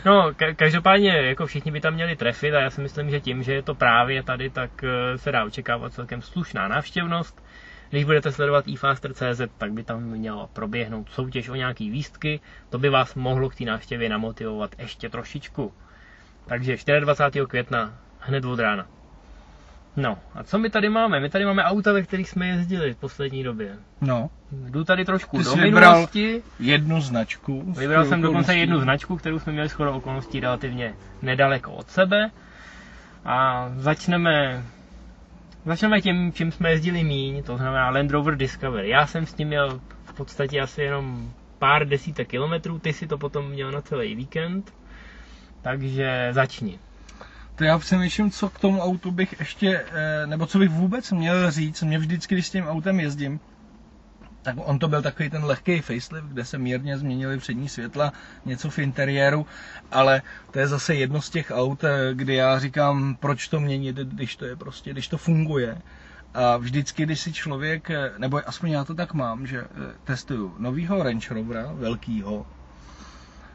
No, 0.06 0.32
ka- 0.32 0.56
každopádně 0.56 1.10
jako 1.10 1.46
všichni 1.46 1.72
by 1.72 1.82
tam 1.82 1.94
měli 1.94 2.16
trefit 2.16 2.54
a 2.54 2.60
já 2.62 2.70
si 2.70 2.82
myslím, 2.82 3.10
že 3.10 3.20
tím, 3.20 3.44
že 3.44 3.54
je 3.54 3.62
to 3.62 3.76
právě 3.76 4.24
tady, 4.24 4.50
tak 4.50 4.84
eh, 4.84 5.18
se 5.18 5.32
dá 5.32 5.46
očekávat 5.46 5.94
celkem 5.94 6.22
slušná 6.22 6.68
návštěvnost. 6.68 7.44
Když 7.90 8.04
budete 8.04 8.32
sledovat 8.32 8.66
eFaster.cz, 8.68 9.42
tak 9.58 9.72
by 9.72 9.84
tam 9.84 10.04
mělo 10.04 10.50
proběhnout 10.54 11.10
soutěž 11.10 11.50
o 11.50 11.56
nějaký 11.56 11.92
lístky, 11.92 12.40
to 12.70 12.80
by 12.80 12.90
vás 12.90 13.16
mohlo 13.16 13.50
k 13.50 13.56
té 13.56 13.64
návštěvě 13.64 14.10
namotivovat 14.10 14.76
ještě 14.80 15.10
trošičku. 15.10 15.74
Takže 16.46 16.78
24. 17.00 17.46
května 17.46 18.00
hned 18.20 18.46
od 18.46 18.60
rána. 18.60 18.88
No, 19.98 20.18
a 20.36 20.44
co 20.44 20.60
my 20.60 20.70
tady 20.70 20.90
máme? 20.90 21.20
My 21.20 21.30
tady 21.30 21.46
máme 21.46 21.64
auta, 21.64 21.94
ve 21.94 22.02
kterých 22.02 22.30
jsme 22.30 22.48
jezdili 22.48 22.94
v 22.94 22.98
poslední 22.98 23.44
době. 23.44 23.76
No, 24.02 24.30
Jdu 24.52 24.84
tady 24.84 25.06
trošku 25.06 25.38
Ty 25.38 25.44
do 25.44 25.50
jsi 25.50 25.58
minulosti. 25.62 26.44
jednu 26.60 27.02
značku. 27.02 27.74
Vybral 27.78 28.06
jsem 28.06 28.22
dokonce 28.22 28.56
jednu 28.56 28.80
značku, 28.80 29.18
kterou 29.18 29.40
jsme 29.40 29.54
měli 29.54 29.70
skoro 29.70 29.94
okolností 29.96 30.40
relativně 30.40 30.94
nedaleko 31.22 31.72
od 31.72 31.90
sebe. 31.90 32.32
A 33.26 33.68
začneme, 33.78 34.64
začneme 35.66 36.02
tím, 36.02 36.34
čím 36.34 36.52
jsme 36.52 36.72
jezdili 36.72 37.04
míň, 37.04 37.44
to 37.44 37.58
znamená 37.58 37.90
Land 37.90 38.12
Rover 38.12 38.36
Discovery. 38.38 38.90
Já 38.90 39.08
jsem 39.08 39.26
s 39.26 39.34
tím 39.34 39.48
měl 39.48 39.80
v 40.06 40.14
podstatě 40.14 40.62
asi 40.62 40.82
jenom 40.82 41.32
pár 41.60 41.88
desítek 41.88 42.28
kilometrů, 42.28 42.80
ty 42.80 42.94
si 42.94 43.08
to 43.08 43.18
potom 43.18 43.50
měl 43.50 43.72
na 43.72 43.82
celý 43.82 44.16
víkend. 44.16 44.74
Takže 45.62 46.28
začni. 46.32 46.80
To 47.56 47.64
já 47.64 47.80
přemýšlím, 47.80 48.32
co 48.32 48.50
k 48.50 48.60
tomu 48.60 48.80
autu 48.80 49.12
bych 49.12 49.40
ještě, 49.40 49.86
eh, 49.92 50.28
nebo 50.28 50.46
co 50.46 50.60
bych 50.60 50.70
vůbec 50.70 51.12
měl 51.12 51.52
říct. 51.52 51.82
Mě 51.82 51.98
vždycky, 52.00 52.36
když 52.36 52.48
s 52.48 52.52
tím 52.52 52.68
autem 52.68 53.00
jezdím, 53.00 53.40
tak 54.42 54.56
on 54.58 54.80
to 54.80 54.88
byl 54.88 55.02
takový 55.02 55.30
ten 55.30 55.44
lehký 55.46 55.82
facelift, 55.82 56.28
kde 56.28 56.46
se 56.46 56.58
mírně 56.58 56.98
změnili 56.98 57.38
přední 57.38 57.70
světla, 57.70 58.14
něco 58.46 58.70
v 58.70 58.80
interiéru, 58.80 59.46
ale 59.92 60.22
to 60.52 60.60
je 60.60 60.68
zase 60.68 60.96
jedno 60.96 61.22
z 61.22 61.30
těch 61.30 61.52
aut, 61.56 61.84
eh, 61.84 62.14
kdy 62.14 62.36
já 62.36 62.60
říkám, 62.60 63.16
proč 63.16 63.48
to 63.48 63.60
měnit, 63.60 63.96
když 63.96 64.36
to 64.36 64.46
je 64.46 64.56
prostě, 64.56 64.92
když 64.92 65.08
to 65.08 65.18
funguje. 65.18 65.78
A 66.34 66.58
vždycky, 66.58 67.04
když 67.04 67.20
si 67.20 67.34
člověk, 67.34 67.90
eh, 67.90 68.12
nebo 68.18 68.42
aspoň 68.46 68.70
já 68.70 68.84
to 68.84 68.96
tak 68.96 69.14
mám, 69.14 69.48
že 69.48 69.64
testuju 70.04 70.56
novýho 70.58 71.04
Range 71.04 71.34
Rovera, 71.34 71.72
velkýho, 71.74 72.46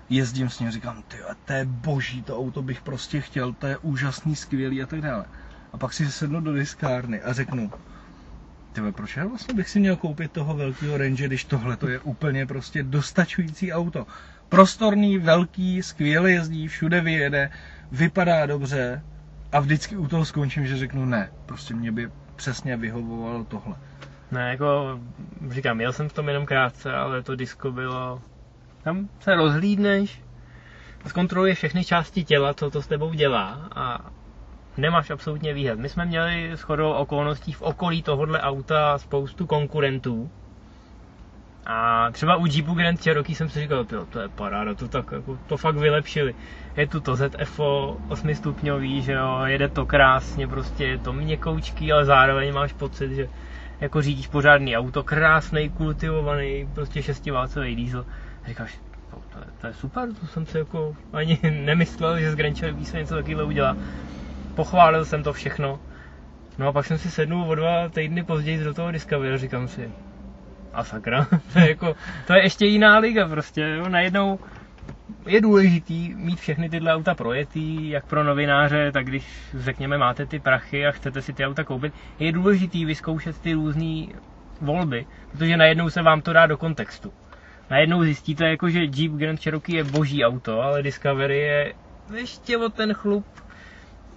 jezdím 0.09 0.49
s 0.49 0.61
ním, 0.61 0.71
říkám, 0.71 1.03
ty, 1.09 1.16
to 1.44 1.53
je 1.53 1.64
boží, 1.64 2.23
to 2.23 2.38
auto 2.38 2.62
bych 2.62 2.81
prostě 2.81 3.21
chtěl, 3.21 3.53
to 3.53 3.66
je 3.66 3.79
úžasný, 3.79 4.37
skvělý 4.37 4.83
a 4.83 4.87
tak 4.87 5.01
dále. 5.01 5.25
A 5.73 5.79
pak 5.79 5.92
si 5.92 6.12
sednu 6.12 6.40
do 6.40 6.53
diskárny 6.53 7.23
a 7.23 7.33
řeknu, 7.33 7.71
ty 8.73 8.92
proč 8.92 9.16
já 9.16 9.27
vlastně 9.27 9.55
bych 9.55 9.68
si 9.68 9.81
měl 9.81 9.97
koupit 9.97 10.33
toho 10.33 10.55
velkého 10.55 10.97
Range, 10.97 11.27
když 11.27 11.44
tohle 11.44 11.77
to 11.77 11.88
je 11.88 11.99
úplně 11.99 12.47
prostě 12.47 12.83
dostačující 12.83 13.73
auto. 13.73 14.07
Prostorný, 14.49 15.18
velký, 15.18 15.83
skvěle 15.83 16.31
jezdí, 16.31 16.68
všude 16.68 17.01
vyjede, 17.01 17.51
vypadá 17.92 18.47
dobře 18.47 19.03
a 19.53 19.61
vždycky 19.61 19.97
u 19.97 20.09
toho 20.09 20.25
skončím, 20.25 20.66
že 20.66 20.77
řeknu 20.77 21.05
ne, 21.05 21.31
prostě 21.47 21.75
mě 21.75 21.92
by 21.92 22.11
přesně 22.37 22.77
vyhovovalo 22.77 23.44
tohle. 23.44 23.77
Ne, 24.31 24.51
jako 24.51 25.01
říkám, 25.51 25.81
jel 25.81 25.92
jsem 25.92 26.09
v 26.09 26.12
tom 26.12 26.29
jenom 26.29 26.47
krátce, 26.47 26.94
ale 26.94 27.23
to 27.23 27.37
disko 27.37 27.73
bylo 27.73 28.23
tam 28.88 29.09
se 29.20 29.35
rozhlídneš, 29.35 30.22
zkontroluješ 31.07 31.59
všechny 31.59 31.85
části 31.85 32.24
těla, 32.24 32.55
co 32.55 32.70
to 32.70 32.83
s 32.83 32.87
tebou 32.87 33.12
dělá 33.12 33.68
a 33.74 34.11
nemáš 34.77 35.11
absolutně 35.11 35.55
výhled. 35.55 35.79
My 35.79 35.88
jsme 35.88 36.05
měli 36.05 36.53
s 36.53 36.61
chodou 36.61 36.92
okolností 36.92 37.53
v 37.53 37.62
okolí 37.62 38.03
tohohle 38.03 38.40
auta 38.40 38.98
spoustu 38.98 39.46
konkurentů, 39.46 40.31
a 41.66 42.09
třeba 42.12 42.37
u 42.37 42.46
Jeepu 42.46 42.74
Grand 42.74 43.01
Cherokee 43.03 43.37
jsem 43.37 43.48
si 43.48 43.61
říkal, 43.61 43.85
to 43.85 44.20
je 44.20 44.29
paráda, 44.29 44.74
to, 44.74 44.88
tak, 44.88 45.12
jako, 45.12 45.38
to 45.46 45.57
fakt 45.57 45.77
vylepšili. 45.77 46.35
Je 46.77 46.87
tu 46.87 47.01
to 47.01 47.16
ZFO 47.16 47.96
8 48.09 48.35
stupňový, 48.35 49.03
že 49.03 49.12
jo, 49.12 49.40
jede 49.44 49.68
to 49.68 49.87
krásně, 49.87 50.48
prostě 50.48 50.85
je 50.85 50.98
to 50.98 51.12
měkoučký, 51.12 51.92
ale 51.92 52.05
zároveň 52.05 52.55
máš 52.55 52.72
pocit, 52.72 53.14
že 53.14 53.29
jako 53.81 54.03
řídíš 54.03 54.27
pořádný 54.27 54.77
auto, 54.77 55.03
krásný, 55.03 55.70
kultivovaný, 55.70 56.68
prostě 56.74 57.03
šestiválcový 57.03 57.77
diesel 57.77 58.07
říkáš, 58.49 58.79
to, 59.11 59.17
to, 59.33 59.39
je, 59.39 59.45
to 59.61 59.67
je 59.67 59.75
super, 59.75 60.09
to 60.21 60.27
jsem 60.27 60.47
si 60.47 60.59
jako 60.59 60.97
ani 61.13 61.39
nemyslel, 61.65 62.19
že 62.19 62.33
z 62.33 62.37
Cherokee 62.37 62.85
se 62.85 62.99
něco 62.99 63.15
takového 63.15 63.47
udělá. 63.47 63.77
Pochválil 64.55 65.05
jsem 65.05 65.23
to 65.23 65.33
všechno. 65.33 65.81
No 66.59 66.69
a 66.69 66.73
pak 66.73 66.87
jsem 66.87 66.99
si 66.99 67.11
sednul 67.11 67.51
o 67.51 67.55
dva 67.55 67.89
týdny 67.89 68.25
později 68.25 68.65
do 68.65 68.75
toho 68.75 68.91
Discovery 68.91 69.35
a 69.35 69.37
říkám 69.37 69.69
si, 69.69 69.91
a 70.73 70.85
sakra, 70.85 71.27
to 71.53 71.59
je, 71.59 71.69
jako, 71.69 71.97
to 72.27 72.33
je 72.33 72.43
ještě 72.43 72.67
jiná 72.67 72.99
liga 72.99 73.29
prostě, 73.29 73.61
jo, 73.61 73.89
najednou 73.89 74.39
je 75.27 75.41
důležitý 75.41 76.15
mít 76.15 76.41
všechny 76.41 76.69
tyhle 76.69 76.95
auta 76.95 77.15
projetý, 77.15 77.91
jak 77.91 78.07
pro 78.07 78.25
novináře, 78.25 78.93
tak 78.93 79.07
když 79.07 79.27
řekněme 79.55 79.99
máte 79.99 80.27
ty 80.27 80.41
prachy 80.41 80.87
a 80.87 80.93
chcete 80.93 81.23
si 81.23 81.33
ty 81.33 81.47
auta 81.47 81.65
koupit, 81.65 81.95
je 82.19 82.33
důležitý 82.33 82.85
vyzkoušet 82.85 83.41
ty 83.41 83.53
různé 83.53 84.07
volby, 84.61 85.07
protože 85.33 85.57
najednou 85.57 85.91
se 85.91 86.03
vám 86.03 86.21
to 86.21 86.33
dá 86.33 86.47
do 86.47 86.57
kontextu 86.57 87.13
najednou 87.71 88.03
zjistíte, 88.03 88.49
jako, 88.49 88.69
že 88.69 88.85
Jeep 88.85 89.13
Grand 89.13 89.41
Cherokee 89.41 89.77
je 89.77 89.85
boží 89.85 90.25
auto, 90.25 90.61
ale 90.61 90.83
Discovery 90.83 91.39
je 91.39 91.75
ještě 92.15 92.59
o 92.59 92.69
ten 92.69 92.95
chlup 92.95 93.25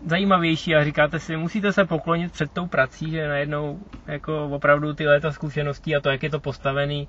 zajímavější 0.05 0.75
a 0.75 0.83
říkáte 0.83 1.19
si, 1.19 1.37
musíte 1.37 1.73
se 1.73 1.85
poklonit 1.85 2.31
před 2.31 2.51
tou 2.53 2.67
prací, 2.67 3.11
že 3.11 3.27
najednou 3.27 3.79
jako 4.07 4.45
opravdu 4.45 4.93
ty 4.93 5.07
léta 5.07 5.31
zkušeností 5.31 5.95
a 5.95 5.99
to, 6.01 6.09
jak 6.09 6.23
je 6.23 6.29
to 6.29 6.39
postavený, 6.39 7.07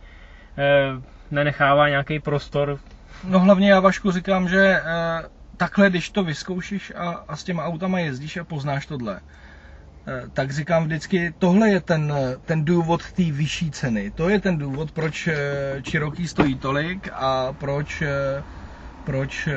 eh, 0.58 0.92
nenechává 1.30 1.88
nějaký 1.88 2.20
prostor. 2.20 2.78
No 3.24 3.40
hlavně 3.40 3.70
já 3.70 3.80
Vašku 3.80 4.10
říkám, 4.10 4.48
že 4.48 4.80
eh, 4.84 5.22
takhle, 5.56 5.90
když 5.90 6.10
to 6.10 6.24
vyzkoušíš 6.24 6.92
a, 6.96 7.24
a 7.28 7.36
s 7.36 7.44
těma 7.44 7.64
autama 7.64 7.98
jezdíš 7.98 8.36
a 8.36 8.44
poznáš 8.44 8.86
tohle, 8.86 9.20
tak 10.32 10.50
říkám 10.50 10.84
vždycky, 10.84 11.34
tohle 11.38 11.70
je 11.70 11.80
ten, 11.80 12.14
ten 12.44 12.64
důvod 12.64 13.12
té 13.12 13.22
vyšší 13.22 13.70
ceny. 13.70 14.10
To 14.10 14.28
je 14.28 14.40
ten 14.40 14.58
důvod, 14.58 14.92
proč 14.92 15.28
eh, 15.28 15.82
Cherokee 15.90 16.28
stojí 16.28 16.54
tolik 16.54 17.08
a 17.12 17.52
proč, 17.52 18.02
eh, 18.02 18.42
proč 19.04 19.48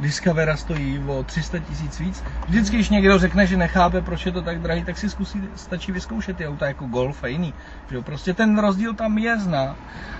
Discovera 0.00 0.56
stojí 0.56 0.98
o 1.06 1.24
300 1.24 1.58
tisíc 1.58 1.98
víc. 1.98 2.24
Vždycky, 2.48 2.76
když 2.76 2.88
někdo 2.88 3.18
řekne, 3.18 3.46
že 3.46 3.56
nechápe, 3.56 4.02
proč 4.02 4.26
je 4.26 4.32
to 4.32 4.42
tak 4.42 4.60
drahý, 4.60 4.84
tak 4.84 4.98
si 4.98 5.10
zkusí, 5.10 5.42
stačí 5.56 5.92
vyzkoušet 5.92 6.36
ty 6.36 6.46
auta 6.46 6.66
jako 6.66 6.86
Golf 6.86 7.24
a 7.24 7.26
jiný. 7.26 7.54
Že 7.90 8.00
prostě 8.00 8.34
ten 8.34 8.58
rozdíl 8.58 8.94
tam 8.94 9.18
je 9.18 9.38
zná. 9.38 9.76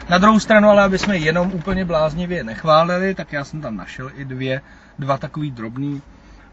Na 0.08 0.18
druhou 0.18 0.40
stranu, 0.40 0.68
ale 0.68 0.82
aby 0.82 0.98
jsme 0.98 1.18
jenom 1.18 1.52
úplně 1.52 1.84
bláznivě 1.84 2.44
nechválili, 2.44 3.14
tak 3.14 3.32
já 3.32 3.44
jsem 3.44 3.60
tam 3.60 3.76
našel 3.76 4.10
i 4.14 4.24
dvě, 4.24 4.60
dva 4.98 5.18
takový 5.18 5.50
drobný 5.50 6.02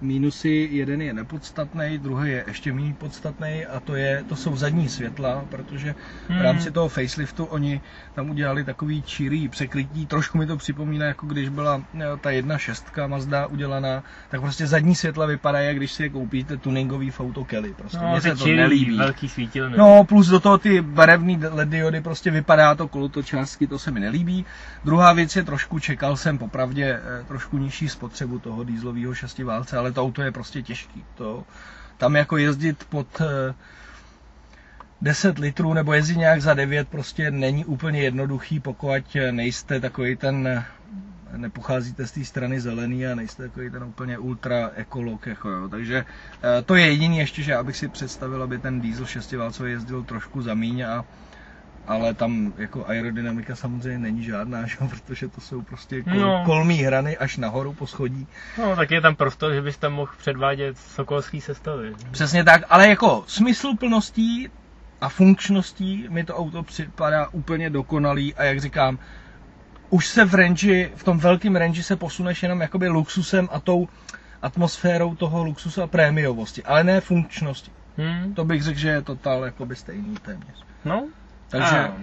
Mínusy, 0.02 0.70
jeden 0.72 1.02
je 1.02 1.14
nepodstatný, 1.14 1.98
druhý 1.98 2.32
je 2.32 2.44
ještě 2.48 2.74
méně 2.74 2.94
podstatný 2.94 3.66
a 3.66 3.80
to, 3.80 3.96
je, 3.96 4.24
to 4.30 4.36
jsou 4.36 4.56
zadní 4.56 4.90
světla, 4.90 5.46
protože 5.50 5.96
v 6.28 6.30
hmm. 6.30 6.42
rámci 6.42 6.72
toho 6.72 6.90
faceliftu 6.90 7.46
oni 7.46 7.82
tam 8.16 8.30
udělali 8.30 8.64
takový 8.64 9.02
čirý 9.02 9.48
překrytí, 9.48 10.06
trošku 10.06 10.38
mi 10.38 10.46
to 10.46 10.58
připomíná, 10.58 11.06
jako 11.06 11.26
když 11.26 11.50
byla 11.50 11.84
eh, 12.00 12.04
ta 12.22 12.32
jedna 12.32 12.58
šestka 12.58 13.08
Mazda 13.08 13.46
udělaná, 13.48 14.04
tak 14.30 14.42
prostě 14.42 14.68
zadní 14.68 14.96
světla 14.96 15.26
vypadají, 15.26 15.68
jak 15.68 15.78
když 15.78 15.92
si 15.92 16.04
je 16.04 16.10
koupíte 16.10 16.58
tuningový 16.58 17.12
Kelly. 17.46 17.74
Prostě 17.74 17.98
no, 17.98 18.22
se 18.22 18.36
to 18.36 18.44
čirý, 18.44 18.58
nelíbí. 18.58 18.98
Velký 18.98 19.30
svítilny. 19.30 19.78
No, 19.78 20.04
plus 20.04 20.28
do 20.28 20.40
toho 20.40 20.58
ty 20.58 20.82
barevný 20.82 21.40
LED 21.50 21.70
diody, 21.70 22.02
prostě 22.02 22.32
vypadá 22.32 22.76
to 22.76 22.88
kolotočářsky, 22.88 23.68
to 23.68 23.80
se 23.80 23.92
mi 23.92 24.00
nelíbí. 24.00 24.46
Druhá 24.84 25.14
věc 25.14 25.36
je 25.36 25.44
trošku, 25.44 25.80
čekal 25.80 26.18
jsem 26.18 26.38
popravdě 26.38 27.00
eh, 27.04 27.24
trošku 27.28 27.58
nižší 27.58 27.90
spotřebu 27.90 28.40
toho 28.40 28.64
dýzlového 28.64 29.14
šestiválce, 29.14 29.78
ale 29.78 29.85
to 29.92 30.02
auto 30.04 30.22
je 30.22 30.32
prostě 30.32 30.62
těžký. 30.62 31.04
To, 31.16 31.44
tam 31.98 32.16
jako 32.16 32.38
jezdit 32.38 32.84
pod 32.90 33.22
10 35.02 35.38
eh, 35.38 35.42
litrů 35.42 35.74
nebo 35.74 35.94
jezdit 35.94 36.18
nějak 36.18 36.42
za 36.42 36.54
9 36.54 36.88
prostě 36.90 37.32
není 37.32 37.66
úplně 37.66 38.02
jednoduchý, 38.02 38.60
pokud 38.60 39.18
nejste 39.32 39.80
takový 39.80 40.16
ten 40.16 40.66
nepocházíte 41.38 42.08
z 42.08 42.12
té 42.12 42.26
strany 42.26 42.62
zelený 42.62 43.08
a 43.08 43.16
nejste 43.16 43.44
takový 43.44 43.70
ten 43.70 43.84
úplně 43.84 44.18
ultra 44.18 44.72
ekolog. 44.76 45.28
Jako 45.28 45.50
jo. 45.50 45.70
Takže 45.70 46.06
eh, 46.06 46.62
to 46.62 46.76
je 46.76 46.88
jediný 46.88 47.18
ještě, 47.18 47.44
že 47.44 47.56
abych 47.56 47.78
si 47.78 47.88
představil, 47.88 48.44
aby 48.44 48.58
ten 48.58 48.82
diesel 48.82 49.06
šestiválcový 49.06 49.72
jezdil 49.72 50.04
trošku 50.04 50.42
za 50.42 50.54
míň 50.54 50.82
a 50.82 51.06
ale 51.88 52.14
tam 52.14 52.54
jako 52.58 52.88
aerodynamika 52.88 53.56
samozřejmě 53.56 54.00
není 54.00 54.24
žádná, 54.24 54.66
že? 54.68 54.76
protože 54.90 55.28
to 55.28 55.42
jsou 55.42 55.62
prostě 55.62 56.04
kol, 56.04 56.14
no. 56.14 56.44
kolmý 56.46 56.78
hrany 56.78 57.18
až 57.18 57.38
nahoru 57.38 57.74
po 57.74 57.88
schodí. 57.88 58.28
No, 58.58 58.76
tak 58.76 58.92
je 58.92 59.02
tam 59.02 59.16
prostor, 59.16 59.54
že 59.54 59.62
bys 59.62 59.78
tam 59.78 59.94
mohl 59.94 60.12
předvádět 60.18 60.78
sokolský 60.78 61.42
sestavy. 61.42 61.94
Přesně 62.12 62.44
tak, 62.44 62.62
ale 62.70 62.88
jako 62.88 63.24
smysluplností 63.28 64.50
a 65.02 65.10
funkčností 65.10 66.08
mi 66.10 66.24
to 66.24 66.38
auto 66.38 66.64
připadá 66.64 67.28
úplně 67.28 67.70
dokonalý 67.70 68.36
a 68.36 68.44
jak 68.44 68.62
říkám, 68.62 69.00
už 69.90 70.08
se 70.08 70.26
v 70.26 70.34
range, 70.34 70.90
v 70.96 71.04
tom 71.04 71.20
velkém 71.20 71.56
range 71.56 71.84
se 71.84 71.96
posuneš 71.96 72.44
jenom 72.44 72.62
jakoby 72.62 72.88
luxusem 72.88 73.50
a 73.52 73.60
tou 73.60 73.88
atmosférou 74.42 75.16
toho 75.16 75.44
luxusu 75.44 75.82
a 75.82 75.88
prémiovosti, 75.88 76.64
ale 76.64 76.84
ne 76.84 77.02
funkčnosti. 77.02 77.72
Hmm. 77.98 78.34
To 78.34 78.46
bych 78.46 78.64
řekl, 78.64 78.80
že 78.80 78.90
je 78.90 79.02
totál 79.02 79.46
jakoby 79.46 79.76
stejný 79.76 80.16
téměř. 80.22 80.66
No, 80.86 81.08
takže 81.50 81.80
a 81.80 81.94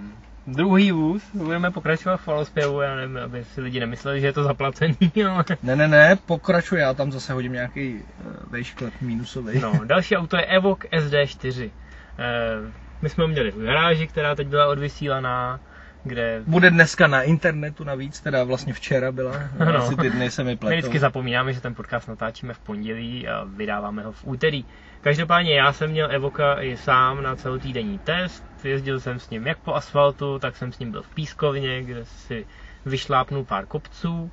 druhý 0.47 0.91
vůz, 0.91 1.23
budeme 1.33 1.71
pokračovat 1.71 2.17
v 2.17 2.21
falospěvu, 2.21 2.81
já 2.81 2.95
nevím, 2.95 3.17
aby 3.17 3.43
si 3.43 3.61
lidi 3.61 3.79
nemysleli, 3.79 4.21
že 4.21 4.27
je 4.27 4.33
to 4.33 4.43
zaplacený, 4.43 4.95
ale... 5.29 5.43
Ne, 5.63 5.75
ne, 5.75 5.87
ne, 5.87 6.15
pokračuj, 6.25 6.79
já 6.79 6.93
tam 6.93 7.11
zase 7.11 7.33
hodím 7.33 7.53
nějaký 7.53 7.93
uh, 7.93 8.01
vejšklep 8.49 8.93
minusový. 9.01 9.59
No, 9.59 9.73
další 9.85 10.17
auto 10.17 10.37
je 10.37 10.45
Evoque 10.45 10.87
SD4. 10.87 11.63
Uh, 11.65 11.71
eh, 12.19 12.71
my 13.01 13.09
jsme 13.09 13.23
ho 13.23 13.27
měli 13.27 13.51
v 13.51 13.63
garáži, 13.63 14.07
která 14.07 14.35
teď 14.35 14.47
byla 14.47 14.67
odvysílaná, 14.67 15.59
kde... 16.03 16.43
Bude 16.47 16.69
dneska 16.69 17.07
na 17.07 17.21
internetu 17.21 17.83
navíc, 17.83 18.21
teda 18.21 18.43
vlastně 18.43 18.73
včera 18.73 19.11
byla, 19.11 19.33
no. 19.59 19.75
asi 19.75 19.95
ty 19.95 20.09
dny 20.09 20.31
se 20.31 20.43
mi 20.43 20.55
pletou. 20.55 20.69
My 20.69 20.77
vždycky 20.77 20.99
zapomínáme, 20.99 21.53
že 21.53 21.61
ten 21.61 21.75
podcast 21.75 22.07
natáčíme 22.07 22.53
v 22.53 22.59
pondělí 22.59 23.27
a 23.27 23.43
vydáváme 23.43 24.03
ho 24.03 24.11
v 24.11 24.27
úterý. 24.27 24.65
Každopádně 25.01 25.55
já 25.55 25.73
jsem 25.73 25.91
měl 25.91 26.11
Evoka 26.11 26.61
i 26.61 26.77
sám 26.77 27.23
na 27.23 27.35
celotýdenní 27.35 27.99
test, 27.99 28.43
jezdil 28.63 28.99
jsem 28.99 29.19
s 29.19 29.29
ním 29.29 29.47
jak 29.47 29.57
po 29.57 29.73
asfaltu, 29.73 30.39
tak 30.39 30.57
jsem 30.57 30.71
s 30.71 30.79
ním 30.79 30.91
byl 30.91 31.01
v 31.01 31.15
pískovně, 31.15 31.83
kde 31.83 32.05
si 32.05 32.45
vyšlápnul 32.85 33.43
pár 33.45 33.65
kopců. 33.65 34.31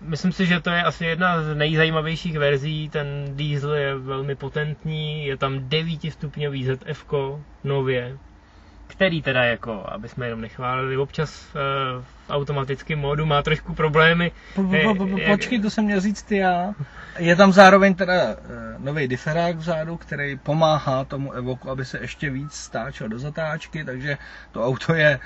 Myslím 0.00 0.32
si, 0.32 0.46
že 0.46 0.60
to 0.60 0.70
je 0.70 0.82
asi 0.82 1.04
jedna 1.04 1.42
z 1.42 1.54
nejzajímavějších 1.54 2.38
verzí, 2.38 2.88
ten 2.88 3.06
diesel 3.36 3.74
je 3.74 3.94
velmi 3.98 4.34
potentní, 4.34 5.26
je 5.26 5.36
tam 5.36 5.68
9 5.68 6.12
stupňový 6.12 6.64
ZF 6.64 7.04
nově, 7.64 8.18
který 8.86 9.22
teda 9.22 9.44
jako, 9.44 9.84
aby 9.88 10.08
jsme 10.08 10.26
jenom 10.26 10.40
nechválili, 10.40 10.96
občas 10.96 11.46
uh, 11.54 12.02
v 12.02 12.30
automatickém 12.30 12.98
módu 12.98 13.26
má 13.26 13.42
trošku 13.42 13.74
problémy. 13.74 14.32
Po, 14.54 14.62
po, 14.62 14.94
po, 14.94 15.06
po, 15.06 15.16
počkej, 15.26 15.60
to 15.60 15.70
jsem 15.70 15.84
měl 15.84 16.00
říct 16.00 16.32
já. 16.32 16.74
Je 17.18 17.36
tam 17.36 17.52
zároveň 17.52 17.94
teda 17.94 18.24
uh, 18.24 18.34
nový 18.78 19.08
diferák 19.08 19.56
vzadu, 19.56 19.96
který 19.96 20.36
pomáhá 20.36 21.04
tomu 21.04 21.32
Evoku, 21.32 21.70
aby 21.70 21.84
se 21.84 21.98
ještě 21.98 22.30
víc 22.30 22.52
stáčel 22.52 23.08
do 23.08 23.18
zatáčky, 23.18 23.84
takže 23.84 24.18
to 24.52 24.66
auto 24.66 24.94
je 24.94 25.20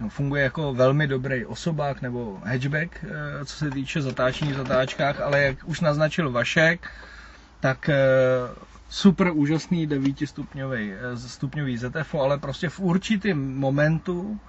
no, 0.00 0.08
funguje 0.08 0.42
jako 0.42 0.74
velmi 0.74 1.06
dobrý 1.06 1.46
osobák 1.46 2.02
nebo 2.02 2.38
hatchback, 2.44 3.04
uh, 3.04 3.10
co 3.44 3.56
se 3.56 3.70
týče 3.70 4.02
zatáčení 4.02 4.52
v 4.52 4.56
zatáčkách, 4.56 5.20
ale 5.20 5.42
jak 5.42 5.56
už 5.64 5.80
naznačil 5.80 6.30
Vašek, 6.30 6.90
tak 7.60 7.90
super 8.94 9.30
úžasný 9.34 9.86
9 9.86 10.18
stupňový, 10.24 10.92
stupňový 11.16 11.78
ZFO, 11.78 12.20
ale 12.20 12.38
prostě 12.38 12.68
v 12.68 12.80
určitém 12.80 13.58
momentu 13.58 14.40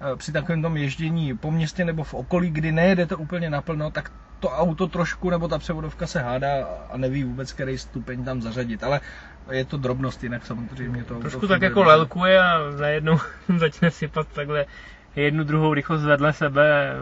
eh, 0.00 0.16
při 0.16 0.32
takovém 0.32 0.62
tom 0.62 0.76
ježdění 0.76 1.36
po 1.36 1.50
městě 1.50 1.84
nebo 1.84 2.04
v 2.04 2.14
okolí, 2.14 2.50
kdy 2.50 2.72
nejedete 2.72 3.14
úplně 3.14 3.50
naplno, 3.50 3.90
tak 3.90 4.12
to 4.40 4.48
auto 4.48 4.86
trošku 4.86 5.30
nebo 5.30 5.48
ta 5.48 5.58
převodovka 5.58 6.06
se 6.06 6.20
hádá 6.20 6.66
a 6.90 6.96
neví 6.96 7.24
vůbec, 7.24 7.52
který 7.52 7.78
stupeň 7.78 8.24
tam 8.24 8.42
zařadit. 8.42 8.84
Ale 8.84 9.00
je 9.50 9.64
to 9.64 9.76
drobnost, 9.76 10.22
jinak 10.22 10.46
samozřejmě 10.46 11.04
to 11.04 11.20
Trošku 11.20 11.46
tak 11.46 11.62
jako 11.62 11.82
lelkuje 11.82 12.40
a 12.40 12.58
najednou 12.80 13.18
začne 13.56 13.90
sypat 13.90 14.28
takhle 14.28 14.66
jednu 15.16 15.44
druhou 15.44 15.74
rychlost 15.74 16.02
vedle 16.02 16.32
sebe 16.32 16.92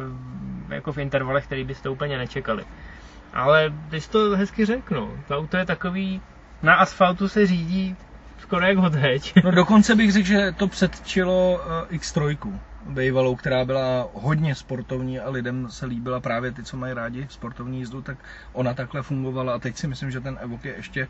jako 0.69 0.93
v 0.93 0.99
intervalech, 0.99 1.47
který 1.47 1.65
byste 1.65 1.89
úplně 1.89 2.19
nečekali. 2.19 2.65
Ale 3.33 3.73
ty 3.91 4.01
jsi 4.01 4.11
to 4.11 4.37
hezky 4.37 4.65
řekl, 4.65 4.95
no. 4.95 5.13
To 5.29 5.39
auto 5.39 5.57
je 5.57 5.67
takový, 5.67 6.21
na 6.65 6.75
asfaltu 6.75 7.29
se 7.29 7.47
řídí 7.47 7.97
skoro 8.39 8.67
jak 8.67 8.77
hot 8.77 8.93
No 9.45 9.51
dokonce 9.51 9.95
bych 9.95 10.13
řekl, 10.13 10.27
že 10.27 10.53
to 10.53 10.69
předčilo 10.69 11.61
uh, 11.91 11.97
X3 11.99 12.39
bývalou, 12.87 13.37
která 13.37 13.65
byla 13.65 14.09
hodně 14.13 14.55
sportovní 14.55 15.21
a 15.21 15.31
lidem 15.31 15.71
se 15.71 15.87
líbila 15.87 16.21
právě 16.21 16.53
ty, 16.53 16.63
co 16.63 16.77
mají 16.77 16.95
rádi 16.95 17.27
sportovní 17.31 17.79
jízdu, 17.79 18.03
tak 18.03 18.19
ona 18.53 18.75
takhle 18.75 19.03
fungovala 19.03 19.55
a 19.55 19.59
teď 19.59 19.77
si 19.77 19.89
myslím, 19.89 20.11
že 20.11 20.21
ten 20.21 20.39
Evoque 20.41 20.69
je 20.69 20.77
ještě 20.77 21.09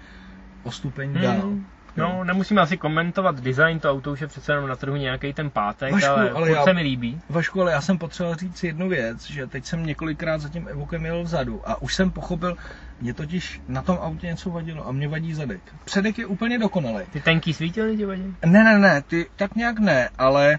o 0.63 0.71
stupeň 0.71 1.13
hmm. 1.13 1.23
dál. 1.23 1.53
No, 1.97 2.25
nemusíme 2.25 2.61
asi 2.61 2.77
komentovat 2.77 3.41
design, 3.41 3.81
to 3.81 3.91
auto 3.91 4.13
už 4.13 4.21
je 4.21 4.27
přece 4.27 4.53
jenom 4.53 4.69
na 4.69 4.77
trhu 4.77 4.97
nějaký 4.97 5.33
ten 5.33 5.51
pátek, 5.51 5.93
Vašku, 5.93 6.11
ale, 6.11 6.31
ale 6.31 6.51
já, 6.51 6.65
se 6.65 6.73
mi 6.73 6.83
líbí. 6.83 7.21
Vašku, 7.29 7.61
ale 7.61 7.73
já 7.73 7.81
jsem 7.81 7.99
potřeboval 7.99 8.37
říct 8.37 8.65
jednu 8.65 8.89
věc, 8.89 9.31
že 9.31 9.47
teď 9.47 9.65
jsem 9.65 9.87
několikrát 9.87 10.41
za 10.41 10.49
tím 10.49 10.69
Evokem 10.69 11.05
jel 11.07 11.23
vzadu 11.23 11.61
a 11.65 11.83
už 11.83 11.95
jsem 11.95 12.11
pochopil, 12.11 12.57
mě 13.01 13.15
totiž 13.15 13.61
na 13.69 13.83
tom 13.83 13.99
autě 14.01 14.27
něco 14.27 14.51
vadilo 14.51 14.89
a 14.89 14.93
mě 14.93 15.09
vadí 15.09 15.35
zadek. 15.35 15.61
Předek 15.85 16.19
je 16.19 16.27
úplně 16.27 16.59
dokonalý. 16.59 17.05
Ty 17.13 17.21
tenký 17.21 17.53
svítilny 17.53 17.97
ti 17.97 18.05
vadí? 18.05 18.37
Ne, 18.47 18.65
ne, 18.65 18.79
ne, 18.79 19.03
ty 19.03 19.27
tak 19.37 19.55
nějak 19.55 19.79
ne, 19.79 20.09
ale 20.19 20.53
e, 20.53 20.59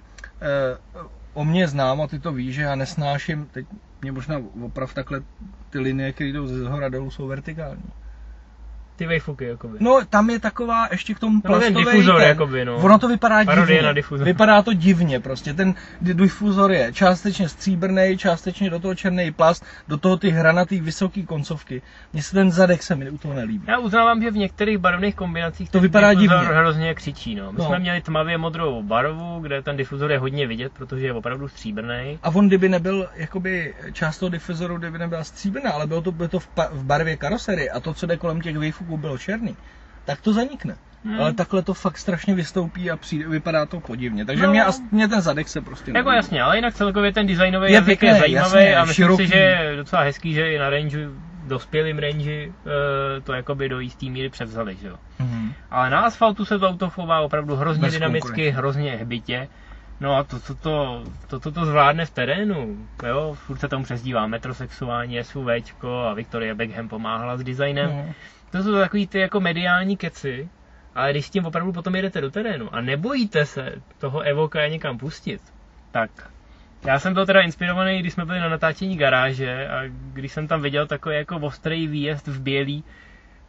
o 1.33 1.45
mě 1.45 1.67
znám 1.67 2.01
a 2.01 2.07
ty 2.07 2.19
to 2.19 2.33
víš, 2.33 2.55
že 2.55 2.61
já 2.61 2.75
nesnáším, 2.75 3.45
teď 3.51 3.65
mě 4.01 4.11
možná 4.11 4.41
oprav 4.61 4.93
takhle 4.93 5.21
ty 5.69 5.79
linie, 5.79 6.13
které 6.13 6.29
jdou 6.29 6.47
ze 6.47 6.59
zhora 6.59 6.89
dolů, 6.89 7.11
jsou 7.11 7.27
vertikální 7.27 7.83
ty 8.95 9.05
vejfuky, 9.05 9.45
jakoby. 9.45 9.77
No, 9.79 9.99
tam 10.09 10.29
je 10.29 10.39
taková 10.39 10.87
ještě 10.91 11.13
k 11.13 11.19
tomu 11.19 11.41
plastový... 11.41 11.73
No, 11.73 11.83
ten 11.83 11.93
difuzor, 11.93 12.19
ten, 12.19 12.27
jakoby, 12.27 12.65
no. 12.65 12.75
Ono 12.75 12.99
to 12.99 13.07
vypadá 13.07 13.45
Parodie 13.45 13.75
divně. 13.75 13.87
Na 13.87 13.93
difuzor. 13.93 14.25
Vypadá 14.25 14.61
to 14.61 14.73
divně, 14.73 15.19
prostě. 15.19 15.53
Ten 15.53 15.73
difuzor 16.01 16.71
je 16.71 16.93
částečně 16.93 17.49
stříbrný, 17.49 18.17
částečně 18.17 18.69
do 18.69 18.79
toho 18.79 18.95
černý 18.95 19.31
plast, 19.31 19.65
do 19.87 19.97
toho 19.97 20.17
ty 20.17 20.29
hranatý 20.29 20.81
vysoký 20.81 21.25
koncovky. 21.25 21.81
Mně 22.13 22.23
se 22.23 22.31
ten 22.31 22.51
zadek 22.51 22.83
se 22.83 22.95
mi 22.95 23.09
u 23.09 23.17
toho 23.17 23.33
nelíbí. 23.33 23.65
Já 23.67 23.79
uznávám, 23.79 24.21
že 24.21 24.31
v 24.31 24.37
některých 24.37 24.77
barevných 24.77 25.15
kombinacích 25.15 25.69
to 25.69 25.79
vypadá 25.79 26.13
divně. 26.13 26.37
hrozně 26.37 26.93
křičí, 26.93 27.35
no. 27.35 27.51
My 27.51 27.59
no. 27.59 27.65
jsme 27.65 27.79
měli 27.79 28.01
tmavě 28.01 28.37
modrou 28.37 28.83
barvu, 28.83 29.39
kde 29.39 29.61
ten 29.61 29.77
difuzor 29.77 30.11
je 30.11 30.19
hodně 30.19 30.47
vidět, 30.47 30.71
protože 30.77 31.05
je 31.05 31.13
opravdu 31.13 31.47
stříbrný. 31.47 32.19
A 32.23 32.29
on 32.29 32.47
kdyby 32.47 32.69
nebyl 32.69 33.09
jakoby 33.15 33.73
část 33.91 34.17
toho 34.17 34.29
difuzoru, 34.29 34.77
kdyby 34.77 34.97
nebyla 34.97 35.23
stříbrná, 35.23 35.71
ale 35.71 35.87
bylo 35.87 36.01
to, 36.01 36.11
bylo 36.11 36.29
to 36.29 36.39
v, 36.39 36.49
v 36.71 36.83
barvě 36.83 37.17
karosery 37.17 37.69
a 37.69 37.79
to, 37.79 37.93
co 37.93 38.05
jde 38.05 38.17
kolem 38.17 38.41
těch 38.41 38.57
výfuků, 38.57 38.84
fuků 38.85 38.97
bylo 38.97 39.17
černý, 39.17 39.55
tak 40.05 40.21
to 40.21 40.33
zanikne. 40.33 40.75
Hmm. 41.05 41.19
Ale 41.21 41.33
takhle 41.33 41.61
to 41.61 41.73
fakt 41.73 41.97
strašně 41.97 42.35
vystoupí 42.35 42.91
a 42.91 42.97
přijde, 42.97 43.27
vypadá 43.27 43.65
to 43.65 43.79
podivně. 43.79 44.25
Takže 44.25 44.43
no. 44.43 44.51
mě, 44.51 44.63
mě 44.91 45.07
ten 45.07 45.21
zadek 45.21 45.47
se 45.47 45.61
prostě 45.61 45.91
Jako 45.95 46.09
neví. 46.09 46.15
jasně, 46.17 46.41
ale 46.41 46.55
jinak 46.55 46.73
celkově 46.73 47.13
ten 47.13 47.27
designový 47.27 47.71
je, 47.71 47.81
pěkný, 47.81 48.07
je 48.07 48.15
zajímavý 48.15 48.53
jasně, 48.53 48.77
a 48.77 48.85
myslím 48.85 49.05
široký. 49.05 49.23
si, 49.23 49.29
že 49.29 49.37
je 49.37 49.75
docela 49.75 50.01
hezký, 50.01 50.33
že 50.33 50.53
i 50.53 50.59
na 50.59 50.69
range, 50.69 51.09
dospělým 51.47 51.99
range 51.99 52.47
eh, 52.47 53.21
to 53.21 53.33
jakoby 53.33 53.69
do 53.69 53.79
jistý 53.79 54.09
míry 54.09 54.29
převzali, 54.29 54.75
že 54.81 54.87
jo. 54.87 54.95
Hmm. 55.19 55.53
Ale 55.71 55.89
na 55.89 55.99
asfaltu 55.99 56.45
se 56.45 56.59
to 56.59 56.69
auto 56.69 56.89
chová 56.89 57.21
opravdu 57.21 57.55
hrozně 57.55 57.81
Bez 57.81 57.93
dynamicky, 57.93 58.49
hrozně 58.49 58.97
hbitě. 58.97 59.47
No 59.99 60.15
a 60.15 60.23
to, 60.23 60.39
to, 60.39 60.55
to, 60.55 61.03
to, 61.27 61.39
to, 61.39 61.51
to 61.51 61.65
zvládne 61.65 62.05
v 62.05 62.09
terénu, 62.09 62.87
jo, 63.07 63.37
furt 63.39 63.57
se 63.57 63.67
tomu 63.67 63.83
přezdívá 63.83 64.27
metrosexuální 64.27 65.23
SUVčko 65.23 65.99
a 66.03 66.13
Victoria 66.13 66.55
Beckham 66.55 66.89
pomáhala 66.89 67.37
s 67.37 67.43
designem. 67.43 67.89
Hmm 67.91 68.13
to 68.51 68.63
jsou 68.63 68.73
takový 68.73 69.07
ty 69.07 69.19
jako 69.19 69.39
mediální 69.39 69.97
keci, 69.97 70.49
ale 70.95 71.11
když 71.11 71.25
s 71.25 71.29
tím 71.29 71.45
opravdu 71.45 71.73
potom 71.73 71.95
jedete 71.95 72.21
do 72.21 72.31
terénu 72.31 72.75
a 72.75 72.81
nebojíte 72.81 73.45
se 73.45 73.73
toho 73.97 74.19
Evoka 74.19 74.67
někam 74.67 74.97
pustit, 74.97 75.41
tak 75.91 76.09
já 76.85 76.99
jsem 76.99 77.13
byl 77.13 77.25
teda 77.25 77.41
inspirovaný, 77.41 77.99
když 77.99 78.13
jsme 78.13 78.25
byli 78.25 78.39
na 78.39 78.49
natáčení 78.49 78.97
garáže 78.97 79.67
a 79.67 79.81
když 79.87 80.31
jsem 80.31 80.47
tam 80.47 80.61
viděl 80.61 80.87
takový 80.87 81.15
jako 81.15 81.35
ostrý 81.35 81.87
výjezd 81.87 82.27
v 82.27 82.41
bělý, 82.41 82.83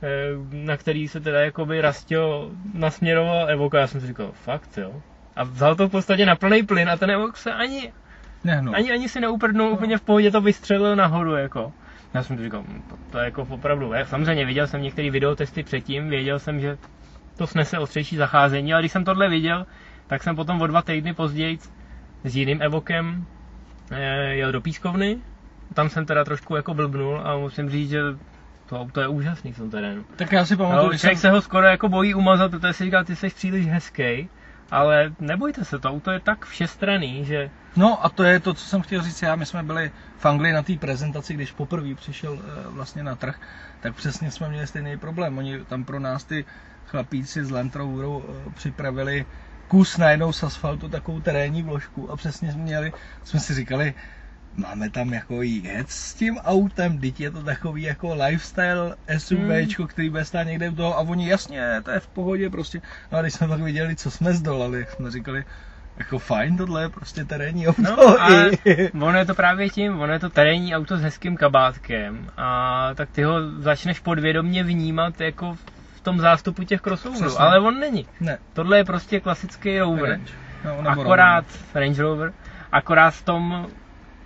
eh, 0.02 0.06
na 0.52 0.76
který 0.76 1.08
se 1.08 1.20
teda 1.20 1.40
jakoby 1.40 1.80
Rastio 1.80 2.50
nasměroval 2.74 3.50
Evoka, 3.50 3.78
já 3.78 3.86
jsem 3.86 4.00
si 4.00 4.06
říkal, 4.06 4.30
fakt 4.32 4.78
jo. 4.78 5.02
A 5.36 5.44
vzal 5.44 5.76
to 5.76 5.88
v 5.88 5.90
podstatě 5.90 6.26
na 6.26 6.36
plný 6.36 6.62
plyn 6.62 6.90
a 6.90 6.96
ten 6.96 7.10
Evok 7.10 7.36
se 7.36 7.52
ani, 7.52 7.92
Nehnu. 8.44 8.74
ani, 8.74 8.92
ani 8.92 9.08
si 9.08 9.20
neuprdnul, 9.20 9.66
no. 9.68 9.72
úplně 9.72 9.98
v 9.98 10.00
pohodě 10.00 10.30
to 10.30 10.40
vystřelil 10.40 10.96
nahoru 10.96 11.36
jako. 11.36 11.72
Já 12.14 12.22
jsem 12.22 12.36
to 12.36 12.42
říkal, 12.42 12.62
hm, 12.68 12.82
to, 12.88 12.96
to 13.10 13.18
je 13.18 13.24
jako 13.24 13.46
opravdu, 13.50 13.92
já 13.92 14.04
samozřejmě 14.04 14.44
viděl 14.44 14.66
jsem 14.66 14.82
některé 14.82 15.10
videotesty 15.10 15.62
předtím, 15.62 16.08
věděl 16.08 16.38
jsem, 16.38 16.60
že 16.60 16.78
to 17.36 17.46
snese 17.46 17.78
ostřejší 17.78 18.16
zacházení, 18.16 18.72
ale 18.72 18.82
když 18.82 18.92
jsem 18.92 19.04
tohle 19.04 19.28
viděl, 19.28 19.66
tak 20.06 20.22
jsem 20.22 20.36
potom 20.36 20.60
o 20.60 20.66
dva 20.66 20.82
týdny 20.82 21.14
později 21.14 21.58
s 22.24 22.36
jiným 22.36 22.62
Evokem 22.62 23.26
eh, 23.90 24.34
jel 24.34 24.52
do 24.52 24.60
pískovny, 24.60 25.18
tam 25.74 25.88
jsem 25.88 26.06
teda 26.06 26.24
trošku 26.24 26.56
jako 26.56 26.74
blbnul 26.74 27.20
a 27.24 27.36
musím 27.36 27.70
říct, 27.70 27.90
že 27.90 28.00
to 28.66 28.80
auto 28.80 29.00
je 29.00 29.08
úžasný 29.08 29.52
v 29.52 29.56
tom 29.56 29.70
terénu. 29.70 30.04
Tak 30.16 30.32
já 30.32 30.44
si 30.44 30.56
pamatuju, 30.56 30.92
no, 30.92 30.98
člověk 30.98 31.18
jsem... 31.18 31.30
se 31.30 31.30
ho 31.30 31.40
skoro 31.40 31.66
jako 31.66 31.88
bojí 31.88 32.14
umazat, 32.14 32.50
protože 32.50 32.72
si 32.72 32.84
říkal, 32.84 33.04
ty 33.04 33.16
jsi 33.16 33.28
příliš 33.28 33.66
hezký, 33.66 34.28
ale 34.70 35.12
nebojte 35.20 35.64
se, 35.64 35.78
to 35.78 35.88
auto 35.90 36.10
je 36.10 36.20
tak 36.20 36.44
všestraný, 36.46 37.24
že... 37.24 37.50
No 37.76 38.04
a 38.04 38.08
to 38.08 38.24
je 38.24 38.40
to, 38.40 38.54
co 38.54 38.64
jsem 38.66 38.82
chtěl 38.82 39.02
říct 39.02 39.22
já. 39.22 39.36
My 39.36 39.46
jsme 39.46 39.62
byli 39.62 39.90
v 40.18 40.26
Anglii 40.26 40.52
na 40.52 40.62
té 40.62 40.76
prezentaci, 40.76 41.34
když 41.34 41.52
poprvé 41.52 41.94
přišel 41.94 42.34
e, 42.34 42.68
vlastně 42.70 43.02
na 43.02 43.16
trh, 43.16 43.40
tak 43.80 43.94
přesně 43.94 44.30
jsme 44.30 44.48
měli 44.48 44.66
stejný 44.66 44.98
problém. 44.98 45.38
Oni 45.38 45.64
tam 45.64 45.84
pro 45.84 46.00
nás 46.00 46.24
ty 46.24 46.44
chlapíci 46.86 47.44
z 47.44 47.50
Land 47.50 47.76
Roveru 47.76 48.24
e, 48.28 48.50
připravili 48.50 49.26
kus 49.68 49.96
najednou 49.98 50.32
z 50.32 50.42
asfaltu, 50.42 50.88
takovou 50.88 51.20
terénní 51.20 51.62
vložku 51.62 52.10
a 52.10 52.16
přesně 52.16 52.52
jsme 52.52 52.62
měli, 52.62 52.92
jsme 53.24 53.40
si 53.40 53.54
říkali, 53.54 53.94
máme 54.56 54.90
tam 54.90 55.12
jako 55.12 55.42
jet 55.42 55.90
s 55.90 56.14
tím 56.14 56.36
autem, 56.38 56.98
teď 56.98 57.20
je 57.20 57.30
to 57.30 57.42
takový 57.42 57.82
jako 57.82 58.14
lifestyle 58.14 58.96
SUV, 59.18 59.38
hmm. 59.38 59.86
který 59.86 60.10
bude 60.10 60.24
stát 60.24 60.42
někde 60.42 60.70
u 60.70 60.74
toho 60.74 60.98
a 60.98 61.00
oni 61.00 61.28
jasně, 61.28 61.82
to 61.84 61.90
je 61.90 62.00
v 62.00 62.08
pohodě 62.08 62.50
prostě. 62.50 62.80
No 63.12 63.18
a 63.18 63.22
když 63.22 63.34
jsme 63.34 63.48
pak 63.48 63.60
viděli, 63.60 63.96
co 63.96 64.10
jsme 64.10 64.32
zdolali, 64.32 64.86
jsme 64.90 65.10
říkali, 65.10 65.44
jako 65.98 66.18
fajn, 66.18 66.56
tohle 66.56 66.82
je 66.82 66.88
prostě 66.88 67.24
terénní 67.24 67.68
auto. 67.68 67.82
No, 67.82 68.22
a 68.22 68.28
ono 69.00 69.18
je 69.18 69.24
to 69.24 69.34
právě 69.34 69.70
tím, 69.70 70.00
ono 70.00 70.12
je 70.12 70.18
to 70.18 70.30
terénní 70.30 70.76
auto 70.76 70.96
s 70.96 71.02
hezkým 71.02 71.36
kabátkem 71.36 72.30
a 72.36 72.90
tak 72.94 73.10
ty 73.10 73.22
ho 73.22 73.34
začneš 73.58 74.00
podvědomně 74.00 74.64
vnímat 74.64 75.20
jako 75.20 75.54
v 75.96 76.00
tom 76.00 76.20
zástupu 76.20 76.64
těch 76.64 76.80
crossoverů, 76.80 77.40
ale 77.40 77.60
on 77.60 77.80
není. 77.80 78.06
Ne. 78.20 78.38
Tohle 78.52 78.78
je 78.78 78.84
prostě 78.84 79.20
klasický 79.20 79.78
Rover. 79.78 80.20
No, 80.64 80.90
akorát 80.90 81.44
Range 81.74 82.02
Rover, 82.02 82.32
akorát 82.72 83.10
v 83.10 83.22
tom 83.22 83.66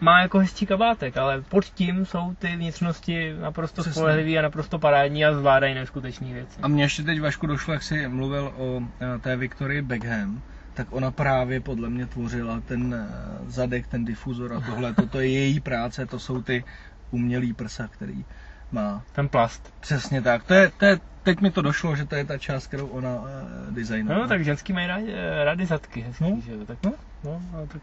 má 0.01 0.22
jako 0.22 0.38
hezčí 0.38 0.66
kabátek, 0.66 1.16
ale 1.16 1.42
pod 1.42 1.64
tím 1.64 2.07
jsou 2.07 2.34
ty 2.34 2.57
vnitřnosti 2.57 3.34
naprosto 3.40 3.82
spolehlivé 3.84 4.38
a 4.38 4.42
naprosto 4.42 4.78
parádní 4.78 5.24
a 5.24 5.34
zvládají 5.34 5.74
neskutečné 5.74 6.32
věci. 6.32 6.61
A 6.62 6.68
mě 6.68 6.84
ještě 6.84 7.03
teď 7.03 7.20
Vašku 7.20 7.46
došlo, 7.46 7.74
jak 7.74 7.82
jsi 7.82 8.09
mluvil 8.09 8.53
o 8.57 8.82
eh, 9.01 9.18
té 9.18 9.36
Victorii 9.36 9.82
Beckham, 9.82 10.42
tak 10.74 10.86
ona 10.90 11.11
právě 11.11 11.61
podle 11.61 11.90
mě 11.90 12.07
tvořila 12.07 12.61
ten 12.61 12.94
eh, 12.94 13.51
zadek, 13.51 13.86
ten 13.86 14.05
difuzor 14.05 14.53
a 14.53 14.61
tohle. 14.61 14.94
Toto 15.01 15.20
je 15.20 15.30
její 15.30 15.61
práce, 15.61 16.07
to 16.07 16.18
jsou 16.18 16.42
ty 16.42 16.64
umělý 17.11 17.53
prsa, 17.53 17.88
který 17.88 18.24
má. 18.72 19.03
Ten 19.12 19.28
plast. 19.28 19.74
Přesně 19.80 20.22
tak. 20.22 20.44
To 20.44 20.55
je, 20.55 20.70
to 20.78 20.84
je, 20.84 20.98
teď 21.22 21.40
mi 21.40 21.51
to 21.51 21.62
došlo, 21.62 21.96
že 21.96 22.07
to 22.07 22.14
je 22.14 22.24
ta 22.24 22.38
část, 22.38 22.66
kterou 22.66 22.86
ona 22.86 23.14
uh, 23.14 23.26
designovala. 23.74 24.22
No, 24.22 24.28
tak 24.28 24.44
ženský 24.44 24.72
mají 24.72 24.86
rádi, 24.86 25.14
rádi 25.44 25.66
zadky 25.66 26.01
hezký, 26.01 26.24
no. 26.24 26.40
že 26.44 26.53
jo? 26.53 26.64
Tak, 26.66 26.78
no. 26.84 26.92
No, 27.24 27.42
no, 27.53 27.66
tak 27.66 27.82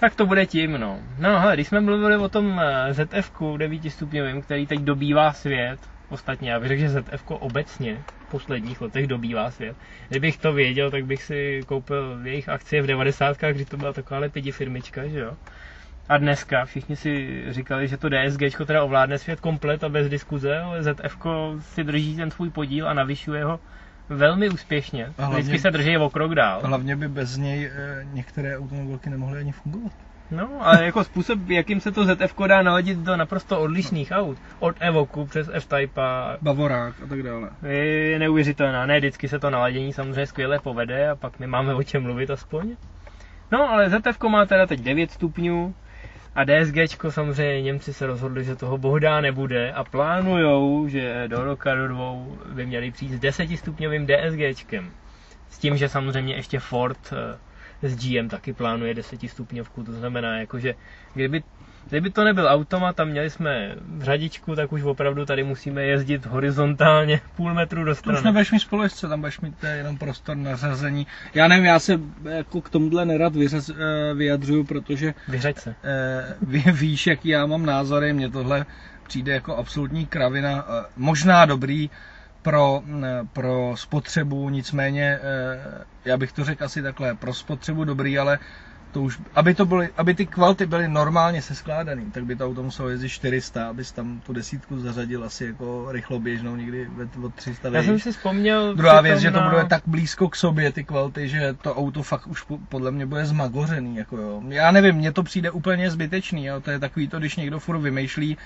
tak 0.00 0.14
to 0.14 0.26
bude 0.26 0.46
tím, 0.46 0.72
no. 0.72 1.00
No 1.18 1.40
hele, 1.40 1.54
když 1.54 1.68
jsme 1.68 1.80
mluvili 1.80 2.16
o 2.16 2.28
tom 2.28 2.60
ZF 2.90 3.32
9 3.56 3.90
stupňovým, 3.90 4.42
který 4.42 4.66
teď 4.66 4.80
dobývá 4.80 5.32
svět, 5.32 5.78
Ostatně 6.10 6.50
já 6.50 6.60
bych 6.60 6.68
řekl, 6.68 6.80
že 6.80 6.88
ZF 6.88 7.24
obecně 7.28 8.02
v 8.26 8.30
posledních 8.30 8.80
letech 8.80 9.06
dobývá 9.06 9.50
svět. 9.50 9.76
Kdybych 10.08 10.36
to 10.38 10.52
věděl, 10.52 10.90
tak 10.90 11.06
bych 11.06 11.22
si 11.22 11.60
koupil 11.66 12.18
jejich 12.22 12.48
akcie 12.48 12.82
v 12.82 12.86
90. 12.86 13.36
kdy 13.52 13.64
to 13.64 13.76
byla 13.76 13.92
taková 13.92 14.28
pidi 14.28 14.52
firmička, 14.52 15.06
že 15.08 15.18
jo. 15.18 15.36
A 16.08 16.18
dneska 16.18 16.64
všichni 16.64 16.96
si 16.96 17.44
říkali, 17.48 17.88
že 17.88 17.96
to 17.96 18.08
DSG 18.08 18.66
teda 18.66 18.82
ovládne 18.82 19.18
svět 19.18 19.40
komplet 19.40 19.84
a 19.84 19.88
bez 19.88 20.08
diskuze, 20.08 20.58
ale 20.58 20.82
ZF 20.82 21.16
si 21.60 21.84
drží 21.84 22.16
ten 22.16 22.30
svůj 22.30 22.50
podíl 22.50 22.88
a 22.88 22.94
navyšuje 22.94 23.44
ho 23.44 23.60
velmi 24.08 24.48
úspěšně. 24.48 25.12
Hlavně, 25.18 25.38
Vždycky 25.38 25.58
se 25.58 25.70
drží 25.70 25.96
o 25.96 26.10
krok 26.10 26.34
dál. 26.34 26.60
Hlavně 26.64 26.96
by 26.96 27.08
bez 27.08 27.36
něj 27.36 27.64
e, 27.66 28.06
některé 28.12 28.58
automobilky 28.58 29.10
nemohly 29.10 29.38
ani 29.38 29.52
fungovat. 29.52 29.92
No, 30.30 30.48
ale 30.60 30.84
jako 30.84 31.04
způsob, 31.04 31.38
jakým 31.48 31.80
se 31.80 31.92
to 31.92 32.04
ZF 32.04 32.34
dá 32.46 32.62
naladit 32.62 32.98
do 32.98 33.16
naprosto 33.16 33.60
odlišných 33.60 34.10
aut, 34.10 34.38
od 34.58 34.76
Evoku 34.80 35.26
přes 35.26 35.50
F-Type 35.52 36.00
a... 36.00 36.36
Bavorák 36.42 36.94
a 37.04 37.06
tak 37.06 37.22
dále. 37.22 37.50
Je 37.68 38.18
neuvěřitelná. 38.18 38.86
Ne, 38.86 38.98
vždycky 38.98 39.28
se 39.28 39.38
to 39.38 39.50
naladění 39.50 39.92
samozřejmě 39.92 40.26
skvěle 40.26 40.58
povede 40.58 41.10
a 41.10 41.16
pak 41.16 41.38
my 41.38 41.46
máme 41.46 41.74
o 41.74 41.82
čem 41.82 42.02
mluvit 42.02 42.30
aspoň. 42.30 42.76
No, 43.52 43.70
ale 43.70 43.90
ZF 43.90 44.20
má 44.28 44.46
teda 44.46 44.66
teď 44.66 44.80
9 44.80 45.10
stupňů, 45.10 45.74
a 46.34 46.44
DSG 46.44 46.96
samozřejmě 47.08 47.62
Němci 47.62 47.92
se 47.92 48.06
rozhodli, 48.06 48.44
že 48.44 48.56
toho 48.56 48.78
bohdá 48.78 49.20
nebude 49.20 49.72
a 49.72 49.84
plánujou, 49.84 50.88
že 50.88 51.24
do 51.28 51.44
roka 51.44 51.74
do 51.74 51.88
dvou 51.88 52.38
by 52.52 52.66
měli 52.66 52.90
přijít 52.90 53.12
s 53.12 53.20
10 53.20 53.56
stupňovým 53.56 54.06
DSGčkem. 54.06 54.90
S 55.50 55.58
tím, 55.58 55.76
že 55.76 55.88
samozřejmě 55.88 56.34
ještě 56.34 56.58
Ford 56.58 57.12
eh, 57.12 57.88
s 57.88 57.96
GM 57.96 58.28
taky 58.28 58.52
plánuje 58.52 58.94
10 58.94 59.30
stupňovku, 59.30 59.84
to 59.84 59.92
znamená, 59.92 60.38
jakože 60.38 60.74
kdyby 61.14 61.42
Kdyby 61.88 62.10
to 62.10 62.24
nebyl 62.24 62.48
automat 62.48 63.00
a 63.00 63.04
měli 63.04 63.30
jsme 63.30 63.74
řadičku, 64.00 64.56
tak 64.56 64.72
už 64.72 64.82
opravdu 64.82 65.26
tady 65.26 65.44
musíme 65.44 65.82
jezdit 65.84 66.26
horizontálně 66.26 67.20
půl 67.36 67.54
metru 67.54 67.84
do 67.84 67.94
strany. 67.94 68.16
To 68.16 68.20
už 68.20 68.24
nebudeš 68.24 68.52
mít 68.52 68.60
společce, 68.60 69.08
tam 69.08 69.20
budeš 69.20 69.40
mít 69.40 69.64
jenom 69.76 69.98
prostor 69.98 70.36
na 70.36 70.56
řazení. 70.56 71.06
Já 71.34 71.48
nevím, 71.48 71.64
já 71.64 71.78
se 71.78 72.00
jako 72.24 72.60
k 72.60 72.70
tomuhle 72.70 73.04
nerad 73.04 73.36
vyřaz, 73.36 73.68
eh, 73.68 73.74
vyjadřuju, 74.14 74.64
protože... 74.64 75.14
Vyřaď 75.28 75.58
se. 75.58 75.74
Eh, 75.84 76.34
ví, 76.42 76.64
víš, 76.72 77.06
jaký 77.06 77.28
já 77.28 77.46
mám 77.46 77.66
názory, 77.66 78.12
mně 78.12 78.30
tohle 78.30 78.66
přijde 79.06 79.32
jako 79.32 79.56
absolutní 79.56 80.06
kravina. 80.06 80.66
Eh, 80.68 80.84
možná 80.96 81.46
dobrý 81.46 81.90
pro, 82.42 82.82
pro 83.32 83.72
spotřebu, 83.76 84.50
nicméně, 84.50 85.18
já 86.04 86.16
bych 86.16 86.32
to 86.32 86.44
řekl 86.44 86.64
asi 86.64 86.82
takhle, 86.82 87.14
pro 87.14 87.34
spotřebu 87.34 87.84
dobrý, 87.84 88.18
ale 88.18 88.38
to 88.92 89.02
už, 89.02 89.18
aby, 89.34 89.54
to 89.54 89.66
byly, 89.66 89.88
aby 89.96 90.14
ty 90.14 90.26
kvality 90.26 90.66
byly 90.66 90.88
normálně 90.88 91.42
seskládaný, 91.42 92.10
tak 92.10 92.24
by 92.24 92.36
to 92.36 92.46
auto 92.46 92.62
muselo 92.62 92.88
jezdit 92.88 93.08
400, 93.08 93.68
abys 93.68 93.92
tam 93.92 94.20
tu 94.20 94.32
desítku 94.32 94.80
zařadil 94.80 95.24
asi 95.24 95.44
jako 95.44 95.92
rychloběžnou 95.92 96.56
někdy 96.56 96.88
od 97.22 97.34
300 97.34 97.68
Já 97.68 97.82
jsem 97.82 97.98
si 97.98 98.12
vzpomněl... 98.12 98.74
Druhá 98.74 99.00
věc, 99.00 99.20
že 99.20 99.30
to 99.30 99.40
bude 99.40 99.64
tak 99.64 99.82
blízko 99.86 100.28
k 100.28 100.36
sobě 100.36 100.72
ty 100.72 100.84
kvality, 100.84 101.28
že 101.28 101.56
to 101.62 101.74
auto 101.74 102.02
fakt 102.02 102.26
už 102.26 102.44
podle 102.68 102.90
mě 102.90 103.06
bude 103.06 103.26
zmagořený. 103.26 103.96
Jako 103.96 104.16
jo. 104.16 104.42
Já 104.48 104.70
nevím, 104.70 104.94
mně 104.94 105.12
to 105.12 105.22
přijde 105.22 105.50
úplně 105.50 105.90
zbytečný, 105.90 106.44
jo. 106.44 106.60
to 106.60 106.70
je 106.70 106.78
takový 106.78 107.08
to, 107.08 107.18
když 107.18 107.36
někdo 107.36 107.58
furt 107.60 107.78
vymýšlí, 107.78 108.36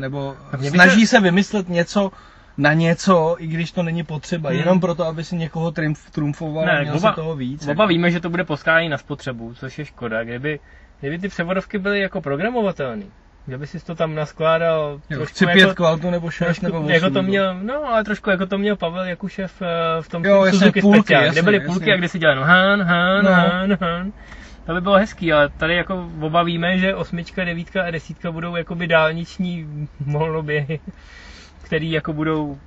nebo 0.00 0.36
snaží 0.68 1.06
se 1.06 1.20
vymyslet 1.20 1.68
něco, 1.68 2.12
na 2.56 2.72
něco, 2.72 3.36
i 3.38 3.46
když 3.46 3.72
to 3.72 3.82
není 3.82 4.04
potřeba, 4.04 4.50
hmm. 4.50 4.58
jenom 4.58 4.80
proto, 4.80 5.06
aby 5.06 5.24
si 5.24 5.36
někoho 5.36 5.70
triumf, 5.70 6.10
trumfoval 6.10 6.64
ne, 6.64 6.78
a 6.78 6.82
měl 6.82 6.96
oba, 6.96 7.10
si 7.10 7.14
toho 7.14 7.36
víc. 7.36 7.62
Oba 7.62 7.84
jako. 7.84 7.86
víme, 7.86 8.10
že 8.10 8.20
to 8.20 8.30
bude 8.30 8.44
poskání 8.44 8.88
na 8.88 8.98
spotřebu, 8.98 9.54
což 9.54 9.78
je 9.78 9.84
škoda. 9.84 10.24
Kdyby, 10.24 10.60
kdyby 11.00 11.18
ty 11.18 11.28
převodovky 11.28 11.78
byly 11.78 12.00
jako 12.00 12.20
programovatelné, 12.20 13.04
by 13.56 13.66
si 13.66 13.84
to 13.84 13.94
tam 13.94 14.14
naskládal 14.14 15.00
jo, 15.10 15.24
chci 15.26 15.46
pět 15.46 15.60
jako, 15.60 15.74
kvaltu 15.74 16.10
nebo 16.10 16.30
šest 16.30 16.44
trošku, 16.44 16.64
nebo 16.66 16.78
osm, 16.78 16.90
jako 16.90 17.10
to 17.10 17.22
měl, 17.22 17.58
no 17.62 17.84
ale 17.84 18.04
trošku 18.04 18.30
jako 18.30 18.46
to 18.46 18.58
měl 18.58 18.76
Pavel 18.76 19.04
Jakušev 19.04 19.62
v 20.00 20.08
tom 20.08 20.24
jo, 20.24 20.46
Suzuki 20.50 20.80
půlky, 20.80 20.98
speciál, 20.98 21.24
jasně, 21.24 21.42
kde 21.42 21.42
byly 21.42 21.60
půlky 21.60 21.80
jasně. 21.80 21.94
a 21.94 21.96
kde 21.96 22.08
si 22.08 22.18
dělal 22.18 22.36
no, 22.36 22.44
han, 22.44 22.82
han, 22.82 23.24
no. 23.24 23.30
han, 23.30 23.78
han. 23.80 24.12
To 24.66 24.74
by 24.74 24.80
bylo 24.80 24.98
hezký, 24.98 25.32
ale 25.32 25.48
tady 25.48 25.74
jako 25.74 26.10
oba 26.20 26.42
víme, 26.42 26.78
že 26.78 26.94
osmička, 26.94 27.44
devítka 27.44 27.82
a 27.82 27.90
desítka 27.90 28.32
budou 28.32 28.56
jakoby 28.56 28.86
dálniční 28.86 29.66
moloběhy 30.06 30.80
který 31.72 31.90
jako 31.90 32.12
budou 32.12 32.58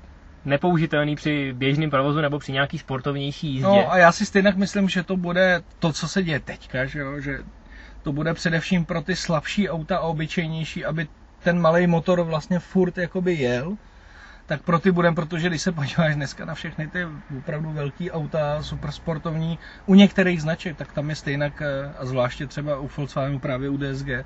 nepoužitelný 0.46 1.16
při 1.16 1.54
běžném 1.54 1.90
provozu 1.90 2.22
nebo 2.22 2.40
při 2.40 2.52
nějaký 2.52 2.78
sportovnější 2.78 3.48
jízdě. 3.48 3.68
No 3.68 3.92
a 3.92 3.98
já 3.98 4.12
si 4.12 4.26
stejně 4.26 4.54
myslím, 4.56 4.90
že 4.90 5.04
to 5.04 5.18
bude 5.18 5.62
to, 5.80 5.94
co 5.94 6.08
se 6.08 6.24
děje 6.24 6.40
teďka, 6.40 6.86
že, 6.86 7.00
jo? 7.00 7.20
že 7.20 7.40
to 8.04 8.14
bude 8.14 8.34
především 8.34 8.86
pro 8.86 9.02
ty 9.02 9.16
slabší 9.16 9.70
auta 9.70 9.98
a 9.98 10.00
obyčejnější, 10.00 10.86
aby 10.86 11.08
ten 11.40 11.62
malý 11.62 11.88
motor 11.88 12.22
vlastně 12.22 12.60
furt 12.60 12.98
jakoby 12.98 13.34
jel, 13.34 13.78
tak 14.46 14.62
pro 14.62 14.80
ty 14.80 14.92
budem, 14.92 15.16
protože 15.16 15.50
když 15.50 15.62
se 15.62 15.72
podíváš 15.72 16.16
dneska 16.16 16.46
na 16.46 16.54
všechny 16.54 16.88
ty 16.88 17.06
opravdu 17.38 17.72
velký 17.72 18.12
auta, 18.12 18.64
super 18.64 18.92
sportovní, 18.92 19.60
u 19.86 19.96
některých 19.96 20.42
značek, 20.42 20.78
tak 20.78 20.94
tam 20.94 21.10
je 21.10 21.16
stejně, 21.16 21.52
eh, 21.62 21.94
a 22.00 22.06
zvláště 22.06 22.48
třeba 22.48 22.80
u 22.80 22.90
Volkswagenu 22.98 23.40
právě 23.40 23.70
u 23.70 23.78
DSG, 23.78 24.26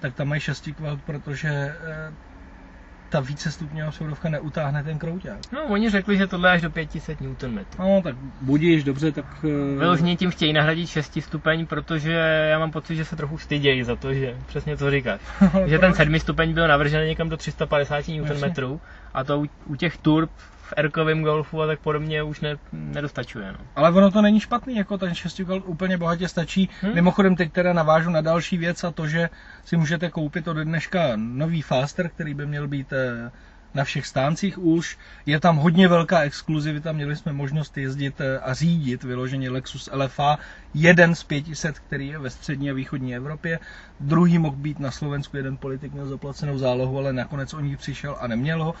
tak 0.00 0.14
tam 0.14 0.28
mají 0.28 0.40
6 0.40 0.72
kvalt, 0.76 1.02
protože 1.02 1.48
eh, 1.48 2.33
ta 3.14 3.20
vícestupňová 3.20 3.90
převodovka 3.90 4.28
neutáhne 4.28 4.84
ten 4.84 4.98
krouťák. 4.98 5.38
No, 5.52 5.64
oni 5.64 5.90
řekli, 5.90 6.16
že 6.16 6.26
tohle 6.26 6.50
až 6.50 6.62
do 6.62 6.70
500 6.70 7.20
Nm. 7.20 7.60
No, 7.78 8.00
tak 8.04 8.16
budíš, 8.40 8.84
dobře, 8.84 9.12
tak... 9.12 9.24
Uh... 9.42 9.78
Vyloženě 9.78 10.16
tím 10.16 10.30
chtějí 10.30 10.52
nahradit 10.52 10.86
6 10.86 11.18
stupeň, 11.20 11.66
protože 11.66 12.12
já 12.50 12.58
mám 12.58 12.70
pocit, 12.70 12.96
že 12.96 13.04
se 13.04 13.16
trochu 13.16 13.38
stydějí 13.38 13.82
za 13.82 13.96
to, 13.96 14.14
že 14.14 14.36
přesně 14.46 14.76
to 14.76 14.90
říkáš. 14.90 15.20
že 15.66 15.78
ten 15.78 15.94
7 15.94 16.18
stupeň 16.18 16.54
byl 16.54 16.68
navržen 16.68 17.06
někam 17.06 17.28
do 17.28 17.36
350 17.36 18.08
Nm 18.08 18.78
a 19.14 19.24
to 19.24 19.40
u, 19.40 19.46
u 19.66 19.76
těch 19.76 19.96
turb 19.96 20.30
v 20.64 20.72
Erkovém 20.76 21.22
golfu 21.22 21.62
a 21.62 21.66
tak 21.66 21.80
podobně 21.80 22.22
už 22.22 22.40
ne, 22.40 22.56
nedostačuje. 22.72 23.52
No. 23.52 23.58
Ale 23.76 23.90
ono 23.90 24.10
to 24.10 24.22
není 24.22 24.40
špatný, 24.40 24.76
jako 24.76 24.98
ten 24.98 25.14
šestikol 25.14 25.62
úplně 25.66 25.98
bohatě 25.98 26.28
stačí. 26.28 26.68
Hmm? 26.80 26.94
Mimochodem 26.94 27.36
teď 27.36 27.52
teda 27.52 27.72
navážu 27.72 28.10
na 28.10 28.20
další 28.20 28.58
věc 28.58 28.84
a 28.84 28.90
to, 28.90 29.06
že 29.06 29.30
si 29.64 29.76
můžete 29.76 30.10
koupit 30.10 30.48
od 30.48 30.56
dneška 30.56 31.12
nový 31.16 31.62
Faster, 31.62 32.08
který 32.08 32.34
by 32.34 32.46
měl 32.46 32.68
být 32.68 32.92
eh, 32.92 33.30
na 33.74 33.84
všech 33.84 34.06
stáncích 34.06 34.58
už. 34.58 34.98
Je 35.26 35.40
tam 35.40 35.56
hodně 35.56 35.88
velká 35.88 36.20
exkluzivita, 36.20 36.92
měli 36.92 37.16
jsme 37.16 37.32
možnost 37.32 37.78
jezdit 37.78 38.20
eh, 38.20 38.38
a 38.38 38.54
řídit 38.54 39.04
vyloženě 39.04 39.50
Lexus 39.50 39.88
LFA, 39.92 40.38
jeden 40.74 41.14
z 41.14 41.24
500, 41.24 41.78
který 41.78 42.08
je 42.08 42.18
ve 42.18 42.30
střední 42.30 42.70
a 42.70 42.74
východní 42.74 43.16
Evropě. 43.16 43.58
Druhý 44.00 44.38
mohl 44.38 44.56
být 44.56 44.78
na 44.78 44.90
Slovensku, 44.90 45.36
jeden 45.36 45.56
politik 45.56 45.92
měl 45.92 46.06
zaplacenou 46.06 46.58
zálohu, 46.58 46.98
ale 46.98 47.12
nakonec 47.12 47.54
o 47.54 47.60
ní 47.60 47.76
přišel 47.76 48.16
a 48.20 48.26
neměl 48.26 48.64
ho. 48.64 48.74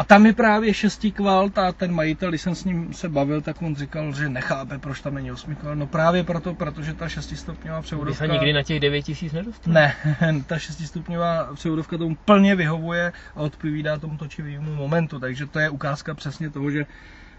A 0.00 0.04
tam 0.04 0.26
je 0.26 0.32
právě 0.32 0.74
šestý 0.74 1.12
kvalt 1.12 1.58
a 1.58 1.72
ten 1.72 1.92
majitel, 1.92 2.28
když 2.28 2.42
jsem 2.42 2.54
s 2.54 2.64
ním 2.64 2.92
se 2.92 3.08
bavil, 3.08 3.40
tak 3.40 3.62
on 3.62 3.76
říkal, 3.76 4.12
že 4.14 4.28
nechápe, 4.28 4.78
proč 4.78 5.00
tam 5.00 5.14
není 5.14 5.32
osmý 5.32 5.56
kvalt. 5.56 5.78
No 5.78 5.86
právě 5.86 6.24
proto, 6.24 6.54
protože 6.54 6.94
ta 6.94 7.08
šestistupňová 7.08 7.82
převodovka... 7.82 8.24
Ty 8.24 8.28
se 8.28 8.32
nikdy 8.32 8.52
na 8.52 8.62
těch 8.62 8.80
9000 8.80 9.32
nedostal. 9.32 9.72
Ne, 9.72 9.94
ta 10.46 10.58
šestistupňová 10.58 11.54
převodovka 11.54 11.98
tomu 11.98 12.16
plně 12.24 12.56
vyhovuje 12.56 13.12
a 13.36 13.40
odpovídá 13.40 13.98
tomu 13.98 14.16
točivému 14.16 14.74
momentu, 14.74 15.18
takže 15.20 15.46
to 15.46 15.58
je 15.58 15.70
ukázka 15.70 16.14
přesně 16.14 16.50
toho, 16.50 16.70
že, 16.70 16.86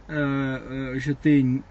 eh, 0.10 1.00
že 1.00 1.16
ty 1.16 1.62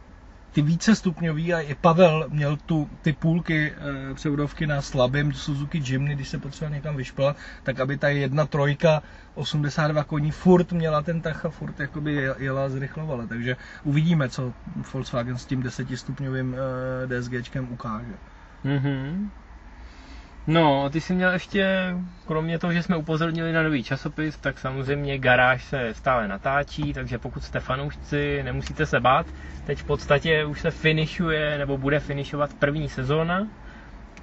ty 0.52 0.62
více 0.62 0.96
stupňový 0.96 1.54
a 1.54 1.60
i 1.60 1.74
Pavel 1.74 2.26
měl 2.28 2.56
tu, 2.56 2.88
ty 3.02 3.12
půlky 3.12 3.72
e, 4.10 4.14
převodovky 4.14 4.66
na 4.66 4.82
slabém 4.82 5.32
Suzuki 5.32 5.82
Jimny, 5.86 6.14
když 6.14 6.28
se 6.28 6.38
potřeboval 6.38 6.74
někam 6.74 6.96
vyšplat, 6.96 7.36
tak 7.62 7.80
aby 7.80 7.98
ta 7.98 8.08
jedna 8.08 8.46
trojka 8.46 9.02
82 9.34 10.04
koní 10.04 10.30
furt 10.30 10.72
měla 10.72 11.02
ten 11.02 11.22
tach 11.22 11.44
a 11.44 11.50
furt 11.50 11.80
jakoby 11.80 12.28
jela 12.38 12.68
zrychlovala. 12.68 13.26
Takže 13.26 13.56
uvidíme, 13.84 14.28
co 14.28 14.52
Volkswagen 14.92 15.38
s 15.38 15.46
tím 15.46 15.62
10 15.62 15.88
stupňovým 15.94 16.54
e, 16.54 17.20
DSGčkem 17.20 17.72
ukáže. 17.72 18.14
Mm-hmm. 18.64 19.30
No, 20.46 20.90
ty 20.90 21.00
jsi 21.00 21.14
měl 21.14 21.32
ještě, 21.32 21.94
kromě 22.26 22.58
toho, 22.58 22.72
že 22.72 22.82
jsme 22.82 22.96
upozornili 22.96 23.52
na 23.52 23.62
nový 23.62 23.84
časopis, 23.84 24.36
tak 24.36 24.58
samozřejmě 24.58 25.18
garáž 25.18 25.64
se 25.64 25.94
stále 25.94 26.28
natáčí, 26.28 26.92
takže 26.92 27.18
pokud 27.18 27.44
jste 27.44 27.60
fanoušci, 27.60 28.42
nemusíte 28.42 28.86
se 28.86 29.00
bát. 29.00 29.26
Teď 29.64 29.78
v 29.78 29.84
podstatě 29.84 30.44
už 30.44 30.60
se 30.60 30.70
finišuje, 30.70 31.58
nebo 31.58 31.78
bude 31.78 32.00
finišovat 32.00 32.54
první 32.54 32.88
sezóna, 32.88 33.46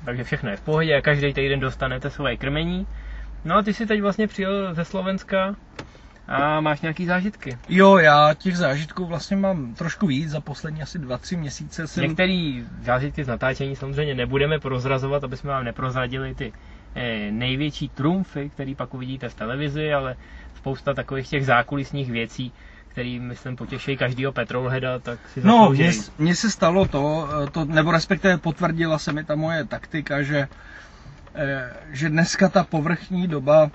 takže 0.06 0.24
všechno 0.24 0.50
je 0.50 0.58
v 0.58 0.62
pohodě 0.62 0.96
a 0.98 1.02
každý 1.02 1.34
týden 1.34 1.60
dostanete 1.60 2.10
svoje 2.10 2.38
krmení. 2.38 2.88
No 3.46 3.56
a 3.56 3.62
ty 3.62 3.74
jsi 3.74 3.86
teď 3.86 4.02
vlastně 4.02 4.28
přijel 4.28 4.74
ze 4.74 4.86
Slovenska 4.86 5.56
a 6.28 6.62
máš 6.62 6.82
nějaký 6.82 7.06
zážitky? 7.06 7.58
Jo, 7.70 7.98
já 7.98 8.34
těch 8.34 8.58
zážitků 8.58 9.06
vlastně 9.06 9.38
mám 9.38 9.74
trošku 9.74 10.08
víc, 10.08 10.30
za 10.30 10.42
poslední 10.42 10.82
asi 10.82 11.00
2-3 11.00 11.38
měsíce 11.38 11.88
jsem... 11.88 12.04
Některý 12.04 12.66
zážitky 12.82 13.24
z 13.24 13.28
natáčení 13.28 13.76
samozřejmě 13.76 14.16
nebudeme 14.16 14.60
prozrazovat, 14.60 15.24
aby 15.24 15.38
jsme 15.38 15.50
vám 15.52 15.64
neprozradili 15.66 16.36
ty 16.36 16.54
eh, 16.96 17.32
největší 17.32 17.90
trumfy, 17.90 18.50
které 18.50 18.74
pak 18.78 18.94
uvidíte 18.94 19.30
v 19.30 19.34
televizi, 19.34 19.94
ale 19.94 20.16
spousta 20.56 20.94
takových 20.94 21.30
těch 21.30 21.46
zákulisních 21.46 22.12
věcí, 22.12 22.52
který, 22.88 23.20
myslím, 23.20 23.56
potěší 23.56 23.98
každýho 23.98 24.32
petrolheada, 24.32 25.00
tak 25.00 25.20
si 25.34 25.42
No, 25.44 25.74
mně 26.20 26.36
se 26.36 26.52
stalo 26.52 26.88
to, 26.88 27.30
eh, 27.44 27.50
to, 27.50 27.66
nebo 27.66 27.92
respektive 27.92 28.38
potvrdila 28.38 29.00
se 29.00 29.14
mi 29.14 29.24
ta 29.24 29.36
moje 29.36 29.64
taktika, 29.66 30.22
že, 30.22 30.48
eh, 31.36 31.74
že 31.92 32.10
dneska 32.10 32.50
ta 32.50 32.64
povrchní 32.64 33.28
doba 33.28 33.72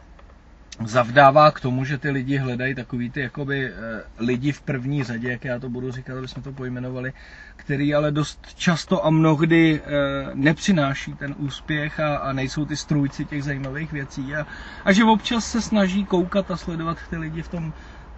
zavdává 0.81 1.51
k 1.51 1.61
tomu, 1.61 1.85
že 1.85 1.99
ty 1.99 2.11
lidi 2.11 2.37
hledají 2.37 2.75
takový 2.75 3.11
ty 3.11 3.21
jakoby 3.21 3.67
eh, 3.67 3.73
lidi 4.19 4.53
v 4.53 4.61
první 4.61 5.05
řadě, 5.05 5.31
jak 5.31 5.45
já 5.45 5.59
to 5.59 5.69
budu 5.69 5.93
říkat, 5.93 6.19
aby 6.19 6.29
jsme 6.29 6.43
to 6.43 6.53
pojmenovali, 6.53 7.13
který 7.57 7.95
ale 7.95 8.11
dost 8.11 8.55
často 8.55 9.07
a 9.07 9.11
mnohdy 9.11 9.81
eh, 9.85 9.91
nepřináší 10.35 11.15
ten 11.15 11.35
úspěch 11.39 12.01
a, 12.01 12.17
a 12.17 12.33
nejsou 12.33 12.65
ty 12.65 12.77
strůjci 12.77 13.25
těch 13.25 13.45
zajímavých 13.45 13.93
věcí. 13.93 14.35
A, 14.35 14.47
a 14.85 14.93
že 14.93 15.05
občas 15.05 15.51
se 15.51 15.63
snaží 15.63 16.05
koukat 16.05 16.51
a 16.51 16.57
sledovat 16.57 16.99
ty 17.11 17.17
lidi 17.17 17.43
v 17.43 17.49
tom 17.49 17.73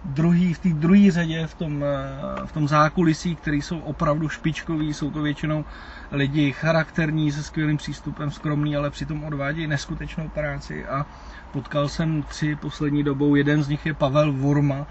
druhý, 0.05 0.53
v 0.53 0.59
té 0.59 0.69
druhé 0.69 1.11
řadě, 1.11 1.47
v 1.47 1.53
tom, 1.53 1.83
eh, 1.83 2.45
v 2.45 2.51
tom 2.51 2.67
zákulisí, 2.67 3.35
který 3.35 3.61
jsou 3.61 3.79
opravdu 3.79 4.29
špičkoví, 4.29 4.93
jsou 4.93 5.11
to 5.11 5.21
většinou 5.21 5.65
lidi 6.11 6.51
charakterní, 6.51 7.31
se 7.31 7.43
skvělým 7.43 7.77
přístupem, 7.77 8.31
skromní, 8.31 8.75
ale 8.75 8.89
přitom 8.89 9.23
odvádějí 9.23 9.67
neskutečnou 9.67 10.29
práci 10.29 10.85
a 10.85 11.05
potkal 11.55 11.89
jsem 11.89 12.23
tři 12.23 12.55
poslední 12.55 13.03
dobou, 13.03 13.35
jeden 13.35 13.63
z 13.63 13.67
nich 13.67 13.85
je 13.85 13.93
Pavel 13.93 14.33
Vurma, 14.33 14.87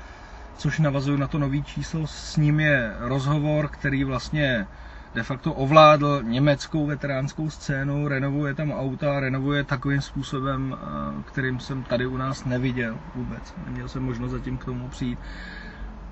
což 0.56 0.78
navazuje 0.78 1.18
na 1.18 1.26
to 1.26 1.38
nový 1.38 1.62
číslo, 1.62 2.06
s 2.06 2.36
ním 2.36 2.60
je 2.60 2.94
rozhovor, 2.98 3.68
který 3.68 4.04
vlastně 4.04 4.66
de 5.14 5.22
facto 5.22 5.52
ovládl 5.52 6.22
německou 6.22 6.86
veteránskou 6.86 7.50
scénu, 7.50 8.08
renovuje 8.08 8.54
tam 8.54 8.72
auta, 8.72 9.20
renovuje 9.20 9.64
takovým 9.64 10.00
způsobem, 10.00 10.76
eh, 10.76 11.22
kterým 11.24 11.60
jsem 11.60 11.82
tady 11.82 12.06
u 12.06 12.16
nás 12.16 12.44
neviděl 12.44 12.98
vůbec. 13.14 13.54
Neměl 13.66 13.88
jsem 13.88 14.02
možnost 14.02 14.30
zatím 14.30 14.56
k 14.58 14.64
tomu 14.64 14.88
přijít. 14.88 15.18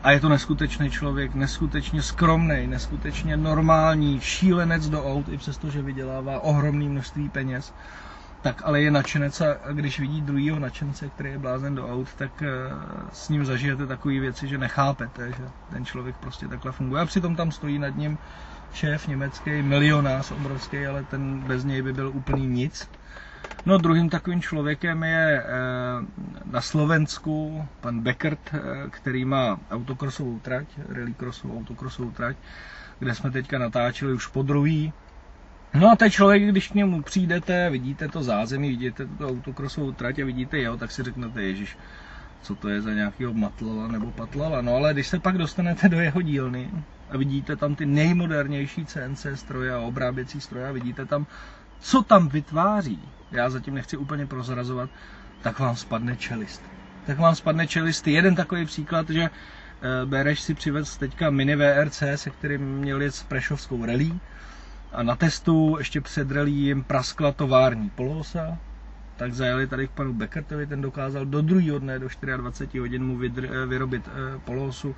A 0.02 0.10
je 0.10 0.20
to 0.20 0.28
neskutečný 0.28 0.90
člověk, 0.90 1.34
neskutečně 1.34 2.02
skromný, 2.02 2.66
neskutečně 2.66 3.36
normální, 3.36 4.20
šílenec 4.20 4.88
do 4.88 5.04
aut, 5.04 5.28
i 5.28 5.36
přesto, 5.38 5.70
že 5.70 5.82
vydělává 5.82 6.40
ohromné 6.40 6.84
množství 6.84 7.28
peněz. 7.28 7.72
Tak 8.42 8.62
ale 8.64 8.82
je 8.82 8.90
nadšenec 8.90 9.40
a 9.40 9.72
když 9.72 10.00
vidí 10.00 10.22
druhýho 10.22 10.58
nadšence, 10.58 11.08
který 11.10 11.30
je 11.30 11.38
blázen 11.38 11.74
do 11.74 11.88
aut, 11.88 12.14
tak 12.14 12.42
eh, 12.42 12.48
s 13.12 13.28
ním 13.28 13.44
zažijete 13.44 13.86
takové 13.86 14.20
věci, 14.20 14.48
že 14.48 14.58
nechápete, 14.58 15.32
že 15.32 15.42
ten 15.70 15.84
člověk 15.84 16.16
prostě 16.16 16.48
takhle 16.48 16.72
funguje. 16.72 17.02
A 17.02 17.06
přitom 17.06 17.36
tam 17.36 17.52
stojí 17.52 17.78
nad 17.78 17.96
ním 17.96 18.18
šéf 18.72 19.06
německý, 19.06 19.62
milionář 19.62 20.30
obrovský, 20.30 20.86
ale 20.86 21.04
ten 21.04 21.40
bez 21.40 21.64
něj 21.64 21.82
by 21.82 21.92
byl 21.92 22.08
úplný 22.08 22.46
nic. 22.46 22.88
No 23.66 23.78
druhým 23.78 24.10
takovým 24.10 24.42
člověkem 24.42 25.02
je 25.02 25.42
eh, 25.42 25.48
na 26.44 26.60
Slovensku 26.60 27.68
pan 27.80 28.00
Beckert, 28.00 28.54
eh, 28.54 28.60
který 28.90 29.24
má 29.24 29.60
autokrosovou 29.70 30.40
trať, 30.40 30.66
rallycrossovou 30.88 31.58
autokrosovou 31.58 32.10
trať, 32.10 32.36
kde 32.98 33.14
jsme 33.14 33.30
teďka 33.30 33.58
natáčeli 33.58 34.12
už 34.12 34.26
po 34.26 34.42
druhý. 34.42 34.92
No 35.74 35.90
a 35.90 35.96
ten 35.96 36.10
člověk, 36.10 36.42
když 36.42 36.68
k 36.68 36.74
němu 36.74 37.02
přijdete, 37.02 37.70
vidíte 37.70 38.08
to 38.08 38.22
zázemí, 38.22 38.68
vidíte 38.68 39.06
tu 39.06 39.28
autokrosovou 39.28 39.92
trať 39.92 40.18
a 40.18 40.24
vidíte 40.24 40.58
jeho, 40.58 40.76
tak 40.76 40.90
si 40.92 41.02
řeknete, 41.02 41.42
ježiš, 41.42 41.76
co 42.42 42.54
to 42.54 42.68
je 42.68 42.82
za 42.82 42.94
nějakého 42.94 43.32
matlala 43.32 43.88
nebo 43.88 44.10
patlala. 44.10 44.60
No 44.60 44.74
ale 44.74 44.92
když 44.92 45.06
se 45.06 45.18
pak 45.18 45.38
dostanete 45.38 45.88
do 45.88 46.00
jeho 46.00 46.22
dílny 46.22 46.70
a 47.10 47.16
vidíte 47.16 47.56
tam 47.56 47.74
ty 47.74 47.86
nejmodernější 47.86 48.86
CNC 48.86 49.26
stroje 49.34 49.74
a 49.74 49.78
obráběcí 49.78 50.40
stroje 50.40 50.68
a 50.68 50.72
vidíte 50.72 51.06
tam, 51.06 51.26
co 51.80 52.02
tam 52.02 52.28
vytváří, 52.28 53.00
já 53.30 53.50
zatím 53.50 53.74
nechci 53.74 53.96
úplně 53.96 54.26
prozrazovat, 54.26 54.90
tak 55.42 55.58
vám 55.58 55.76
spadne 55.76 56.16
čelist. 56.16 56.62
Tak 57.06 57.18
vám 57.18 57.34
spadne 57.34 57.66
čelist. 57.66 58.06
Jeden 58.06 58.34
takový 58.34 58.64
příklad, 58.64 59.10
že 59.10 59.22
eh, 59.22 60.06
Bereš 60.06 60.40
si 60.40 60.54
přivez 60.54 60.96
teďka 60.96 61.30
mini 61.30 61.56
VRC, 61.56 62.02
se 62.14 62.30
kterým 62.30 62.60
měl 62.60 63.02
jet 63.02 63.14
s 63.14 63.22
Prešovskou 63.22 63.84
relí 63.84 64.20
a 64.92 65.02
na 65.02 65.16
testu 65.16 65.76
ještě 65.78 66.00
před 66.00 66.30
relí 66.30 66.52
jim 66.52 66.82
praskla 66.82 67.32
tovární 67.32 67.90
polosa, 67.90 68.58
tak 69.16 69.34
zajeli 69.34 69.66
tady 69.66 69.88
k 69.88 69.90
panu 69.90 70.12
Beckertovi, 70.12 70.66
ten 70.66 70.80
dokázal 70.82 71.26
do 71.26 71.42
druhého 71.42 71.78
dne, 71.78 71.98
do 71.98 72.08
24 72.36 72.78
hodin 72.78 73.04
mu 73.04 73.16
vydr, 73.16 73.44
eh, 73.44 73.66
vyrobit 73.66 74.08
eh, 74.08 74.38
polosu, 74.44 74.96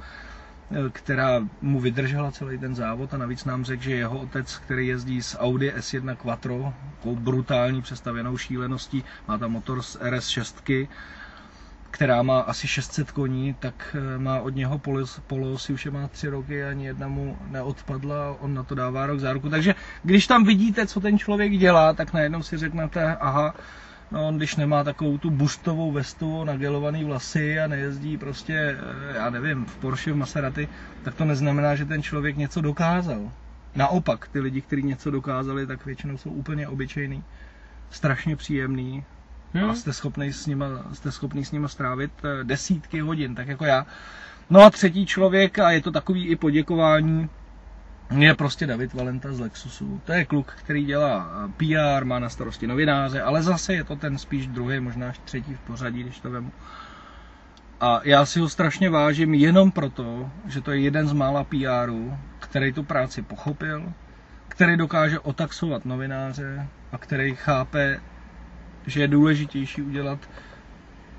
eh, 0.71 0.91
která 0.93 1.41
mu 1.63 1.81
vydržela 1.81 2.31
celý 2.31 2.59
ten 2.59 2.75
závod. 2.75 3.15
A 3.15 3.17
navíc 3.17 3.45
nám 3.45 3.65
řekl, 3.65 3.83
že 3.83 3.95
jeho 3.95 4.19
otec, 4.19 4.57
který 4.59 4.87
jezdí 4.87 5.23
z 5.23 5.37
Audi 5.39 5.73
S1 5.77 6.17
Quattro, 6.17 6.75
takovou 6.97 7.17
brutální 7.17 7.83
přestavěnou 7.83 8.37
šíleností, 8.37 9.05
má 9.29 9.39
tam 9.39 9.53
motor 9.53 9.83
z 9.83 9.97
RS6, 10.01 10.89
která 11.95 12.23
má 12.23 12.41
asi 12.41 12.69
600 12.69 13.11
koní, 13.11 13.55
tak 13.55 13.97
má 14.19 14.41
od 14.41 14.55
něho 14.55 14.79
polos, 14.79 15.21
polosy, 15.27 15.73
už 15.73 15.85
je 15.85 15.91
má 15.91 16.09
tři 16.09 16.29
roky, 16.29 16.65
ani 16.65 16.87
jedna 16.87 17.09
mu 17.09 17.39
neodpadla, 17.51 18.37
on 18.41 18.55
na 18.55 18.63
to 18.63 18.75
dává 18.75 19.07
rok 19.07 19.21
záruku. 19.21 19.49
Takže 19.49 19.75
když 20.03 20.27
tam 20.27 20.45
vidíte, 20.45 20.87
co 20.87 21.01
ten 21.01 21.19
člověk 21.19 21.53
dělá, 21.53 21.93
tak 21.93 22.13
najednou 22.13 22.43
si 22.43 22.57
řeknete, 22.57 23.17
aha, 23.17 23.55
No, 24.11 24.29
on 24.29 24.37
když 24.37 24.57
nemá 24.57 24.85
takovou 24.85 25.19
tu 25.19 25.31
bustovou 25.31 25.93
vestu, 25.93 26.45
nagelovaný 26.45 27.05
vlasy 27.05 27.61
a 27.61 27.67
nejezdí 27.67 28.19
prostě, 28.19 28.55
eh, 28.55 29.17
já 29.17 29.31
nevím, 29.31 29.65
v 29.65 29.77
Porsche, 29.77 30.13
v 30.13 30.17
Maserati, 30.17 30.69
tak 31.03 31.15
to 31.15 31.25
neznamená, 31.25 31.75
že 31.75 31.85
ten 31.85 32.03
člověk 32.03 32.37
něco 32.37 32.61
dokázal. 32.61 33.33
Naopak, 33.75 34.29
ty 34.29 34.41
lidi, 34.41 34.61
kteří 34.61 34.83
něco 34.83 35.11
dokázali, 35.11 35.67
tak 35.67 35.87
většinou 35.87 36.19
jsou 36.19 36.31
úplně 36.31 36.69
obyčejný, 36.69 37.25
strašně 37.91 38.37
příjemný 38.37 39.05
hmm. 39.55 39.71
a 39.71 39.75
jste 39.75 39.93
schopný 39.93 40.33
s 40.33 40.47
nima, 40.47 40.67
jste 40.93 41.13
schopný 41.13 41.45
s 41.45 41.53
nima 41.53 41.69
strávit 41.69 42.13
eh, 42.25 42.45
desítky 42.45 43.01
hodin, 43.01 43.35
tak 43.35 43.49
jako 43.49 43.65
já. 43.65 43.87
No 44.51 44.61
a 44.61 44.71
třetí 44.71 45.07
člověk, 45.07 45.59
a 45.59 45.71
je 45.71 45.81
to 45.81 45.91
takový 45.91 46.27
i 46.29 46.37
poděkování, 46.37 47.29
je 48.19 48.35
prostě 48.35 48.67
David 48.67 48.95
Valenta 48.95 49.33
z 49.33 49.41
Lexusu. 49.41 50.01
To 50.05 50.13
je 50.13 50.25
kluk, 50.25 50.53
který 50.59 50.85
dělá 50.85 51.31
PR, 51.57 52.05
má 52.05 52.19
na 52.19 52.29
starosti 52.29 52.67
novináře, 52.67 53.23
ale 53.23 53.43
zase 53.43 53.75
je 53.75 53.85
to 53.85 53.97
ten 53.97 54.19
spíš 54.19 54.47
druhý, 54.47 54.81
možná 54.81 55.09
až 55.09 55.19
třetí 55.19 55.55
v 55.55 55.61
pořadí, 55.61 56.03
když 56.03 56.21
to 56.21 56.31
vemu. 56.31 56.53
A 57.81 58.01
já 58.05 58.27
si 58.27 58.41
ho 58.41 58.49
strašně 58.49 58.91
vážím 58.91 59.35
jenom 59.35 59.71
proto, 59.71 60.31
že 60.47 60.61
to 60.61 60.71
je 60.71 60.81
jeden 60.81 61.09
z 61.09 61.13
mála 61.13 61.45
PRů, 61.45 62.19
který 62.39 62.73
tu 62.73 62.83
práci 62.83 63.23
pochopil, 63.23 63.93
který 64.49 64.77
dokáže 64.77 65.19
otaxovat 65.21 65.85
novináře 65.85 66.69
a 66.93 66.99
který 66.99 67.35
chápe, 67.35 68.01
že 68.87 69.01
je 69.01 69.09
důležitější 69.09 69.83
udělat 69.83 70.29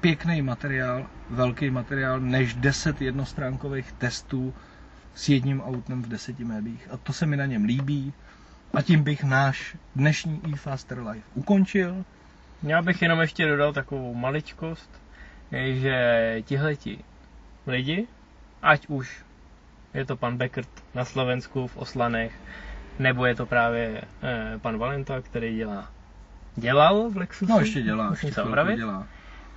pěkný 0.02 0.42
materiál, 0.42 1.06
velký 1.30 1.70
materiál, 1.70 2.20
než 2.20 2.54
10 2.54 3.02
jednostránkových 3.02 3.92
testů 3.92 4.54
s 5.16 5.30
jedním 5.30 5.62
autem 5.62 6.02
v 6.04 6.08
deseti 6.08 6.44
médiích. 6.46 6.88
A 6.92 6.98
to 6.98 7.14
se 7.14 7.26
mi 7.26 7.38
na 7.38 7.46
něm 7.46 7.64
líbí. 7.64 8.14
A 8.74 8.82
tím 8.82 9.04
bych 9.04 9.24
náš 9.24 9.76
dnešní 9.96 10.42
e-Faster 10.54 11.00
Life 11.00 11.26
ukončil. 11.34 12.06
Já 12.64 12.82
bych 12.82 13.02
jenom 13.02 13.20
ještě 13.20 13.48
dodal 13.48 13.74
takovou 13.74 14.14
maličkost, 14.14 15.02
že 15.74 15.96
tihleti 16.46 17.00
lidi, 17.68 18.08
ať 18.62 18.88
už 18.88 19.26
je 19.94 20.06
to 20.06 20.16
pan 20.18 20.38
Beckert 20.38 20.84
na 20.94 21.06
Slovensku 21.06 21.68
v 21.68 21.78
Oslanech, 21.78 22.34
nebo 23.00 23.26
je 23.26 23.36
to 23.36 23.46
právě 23.46 24.02
eh, 24.24 24.60
pan 24.60 24.78
Valenta, 24.78 25.22
který 25.22 25.56
dělá 25.56 25.92
dělal 26.56 27.10
v 27.10 27.18
Lexusu. 27.18 27.52
No 27.52 27.60
ještě 27.60 27.82
dělá, 27.82 28.10
Musím 28.10 28.28
ještě 28.28 28.42
se 28.42 28.76
dělá. 28.76 29.08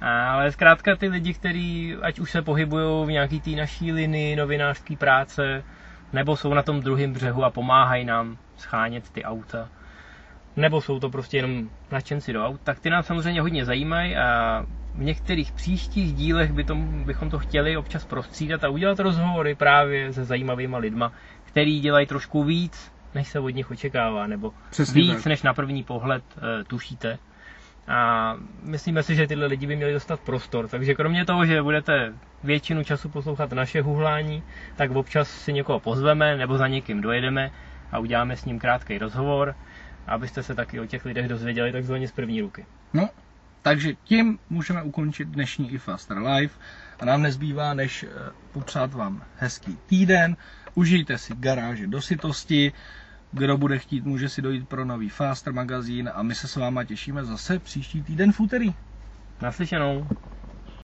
Ale 0.00 0.52
zkrátka 0.52 0.96
ty 0.96 1.08
lidi, 1.08 1.34
kteří 1.34 1.96
ať 2.02 2.18
už 2.18 2.30
se 2.30 2.42
pohybují 2.42 3.06
v 3.06 3.10
nějaký 3.10 3.40
té 3.40 3.50
naší 3.50 3.92
linii 3.92 4.36
novinářské 4.36 4.96
práce, 4.96 5.64
nebo 6.12 6.36
jsou 6.36 6.54
na 6.54 6.62
tom 6.62 6.80
druhém 6.80 7.12
břehu 7.12 7.44
a 7.44 7.50
pomáhají 7.50 8.04
nám 8.04 8.38
schánět 8.56 9.10
ty 9.10 9.24
auta, 9.24 9.68
nebo 10.56 10.80
jsou 10.80 11.00
to 11.00 11.10
prostě 11.10 11.36
jenom 11.36 11.70
nadšenci 11.92 12.32
do 12.32 12.46
aut, 12.46 12.60
tak 12.64 12.80
ty 12.80 12.90
nás 12.90 13.06
samozřejmě 13.06 13.40
hodně 13.40 13.64
zajímají 13.64 14.16
a 14.16 14.66
v 14.94 15.02
některých 15.02 15.52
příštích 15.52 16.14
dílech 16.14 16.52
by 16.52 16.64
tom, 16.64 17.04
bychom 17.04 17.30
to 17.30 17.38
chtěli 17.38 17.76
občas 17.76 18.04
prostřídat 18.04 18.64
a 18.64 18.68
udělat 18.68 18.98
rozhovory 18.98 19.54
právě 19.54 20.12
se 20.12 20.24
zajímavýma 20.24 20.78
lidma, 20.78 21.12
který 21.44 21.80
dělají 21.80 22.06
trošku 22.06 22.44
víc, 22.44 22.92
než 23.18 23.28
se 23.28 23.40
od 23.40 23.48
nich 23.48 23.70
očekává, 23.70 24.26
nebo 24.26 24.52
Přesně 24.70 25.02
víc, 25.02 25.16
tak. 25.16 25.26
než 25.26 25.42
na 25.42 25.54
první 25.54 25.84
pohled 25.84 26.24
uh, 26.36 26.42
tušíte. 26.66 27.18
A 27.88 28.34
myslíme 28.62 29.02
si, 29.02 29.14
že 29.14 29.26
tyhle 29.26 29.46
lidi 29.46 29.66
by 29.66 29.76
měli 29.76 29.92
dostat 29.92 30.20
prostor. 30.20 30.68
Takže 30.68 30.94
kromě 30.94 31.24
toho, 31.24 31.46
že 31.46 31.62
budete 31.62 32.12
většinu 32.44 32.84
času 32.84 33.08
poslouchat 33.08 33.52
naše 33.52 33.82
huhlání, 33.82 34.42
tak 34.76 34.90
občas 34.90 35.28
si 35.28 35.52
někoho 35.52 35.80
pozveme 35.80 36.36
nebo 36.36 36.58
za 36.58 36.68
někým 36.68 37.00
dojedeme 37.00 37.50
a 37.92 37.98
uděláme 37.98 38.36
s 38.36 38.44
ním 38.44 38.58
krátký 38.58 38.98
rozhovor, 38.98 39.54
abyste 40.06 40.42
se 40.42 40.54
taky 40.54 40.80
o 40.80 40.86
těch 40.86 41.04
lidech 41.04 41.28
dozvěděli 41.28 41.72
takzvaně 41.72 42.08
z 42.08 42.12
první 42.12 42.40
ruky. 42.40 42.66
No, 42.94 43.08
takže 43.62 43.94
tím 44.04 44.38
můžeme 44.50 44.82
ukončit 44.82 45.28
dnešní 45.28 45.72
iFaster 45.72 46.18
Live 46.18 46.54
a 47.00 47.04
nám 47.04 47.22
nezbývá, 47.22 47.74
než 47.74 48.02
eh, 48.02 48.08
popřát 48.52 48.94
vám 48.94 49.24
hezký 49.36 49.78
týden. 49.86 50.36
Užijte 50.74 51.18
si 51.18 51.34
garáže 51.36 51.86
do 51.86 52.02
sytosti, 52.02 52.72
kdo 53.30 53.58
bude 53.58 53.78
chtít, 53.78 54.04
může 54.04 54.28
si 54.28 54.42
dojít 54.42 54.68
pro 54.68 54.84
nový 54.84 55.08
Faster 55.08 55.52
magazín 55.52 56.10
a 56.14 56.22
my 56.22 56.34
se 56.34 56.48
s 56.48 56.56
váma 56.56 56.84
těšíme 56.84 57.24
zase 57.24 57.58
příští 57.58 58.02
týden 58.02 58.32
v 58.32 58.40
úterý. 58.40 58.74
Naslyšenou. 59.42 60.08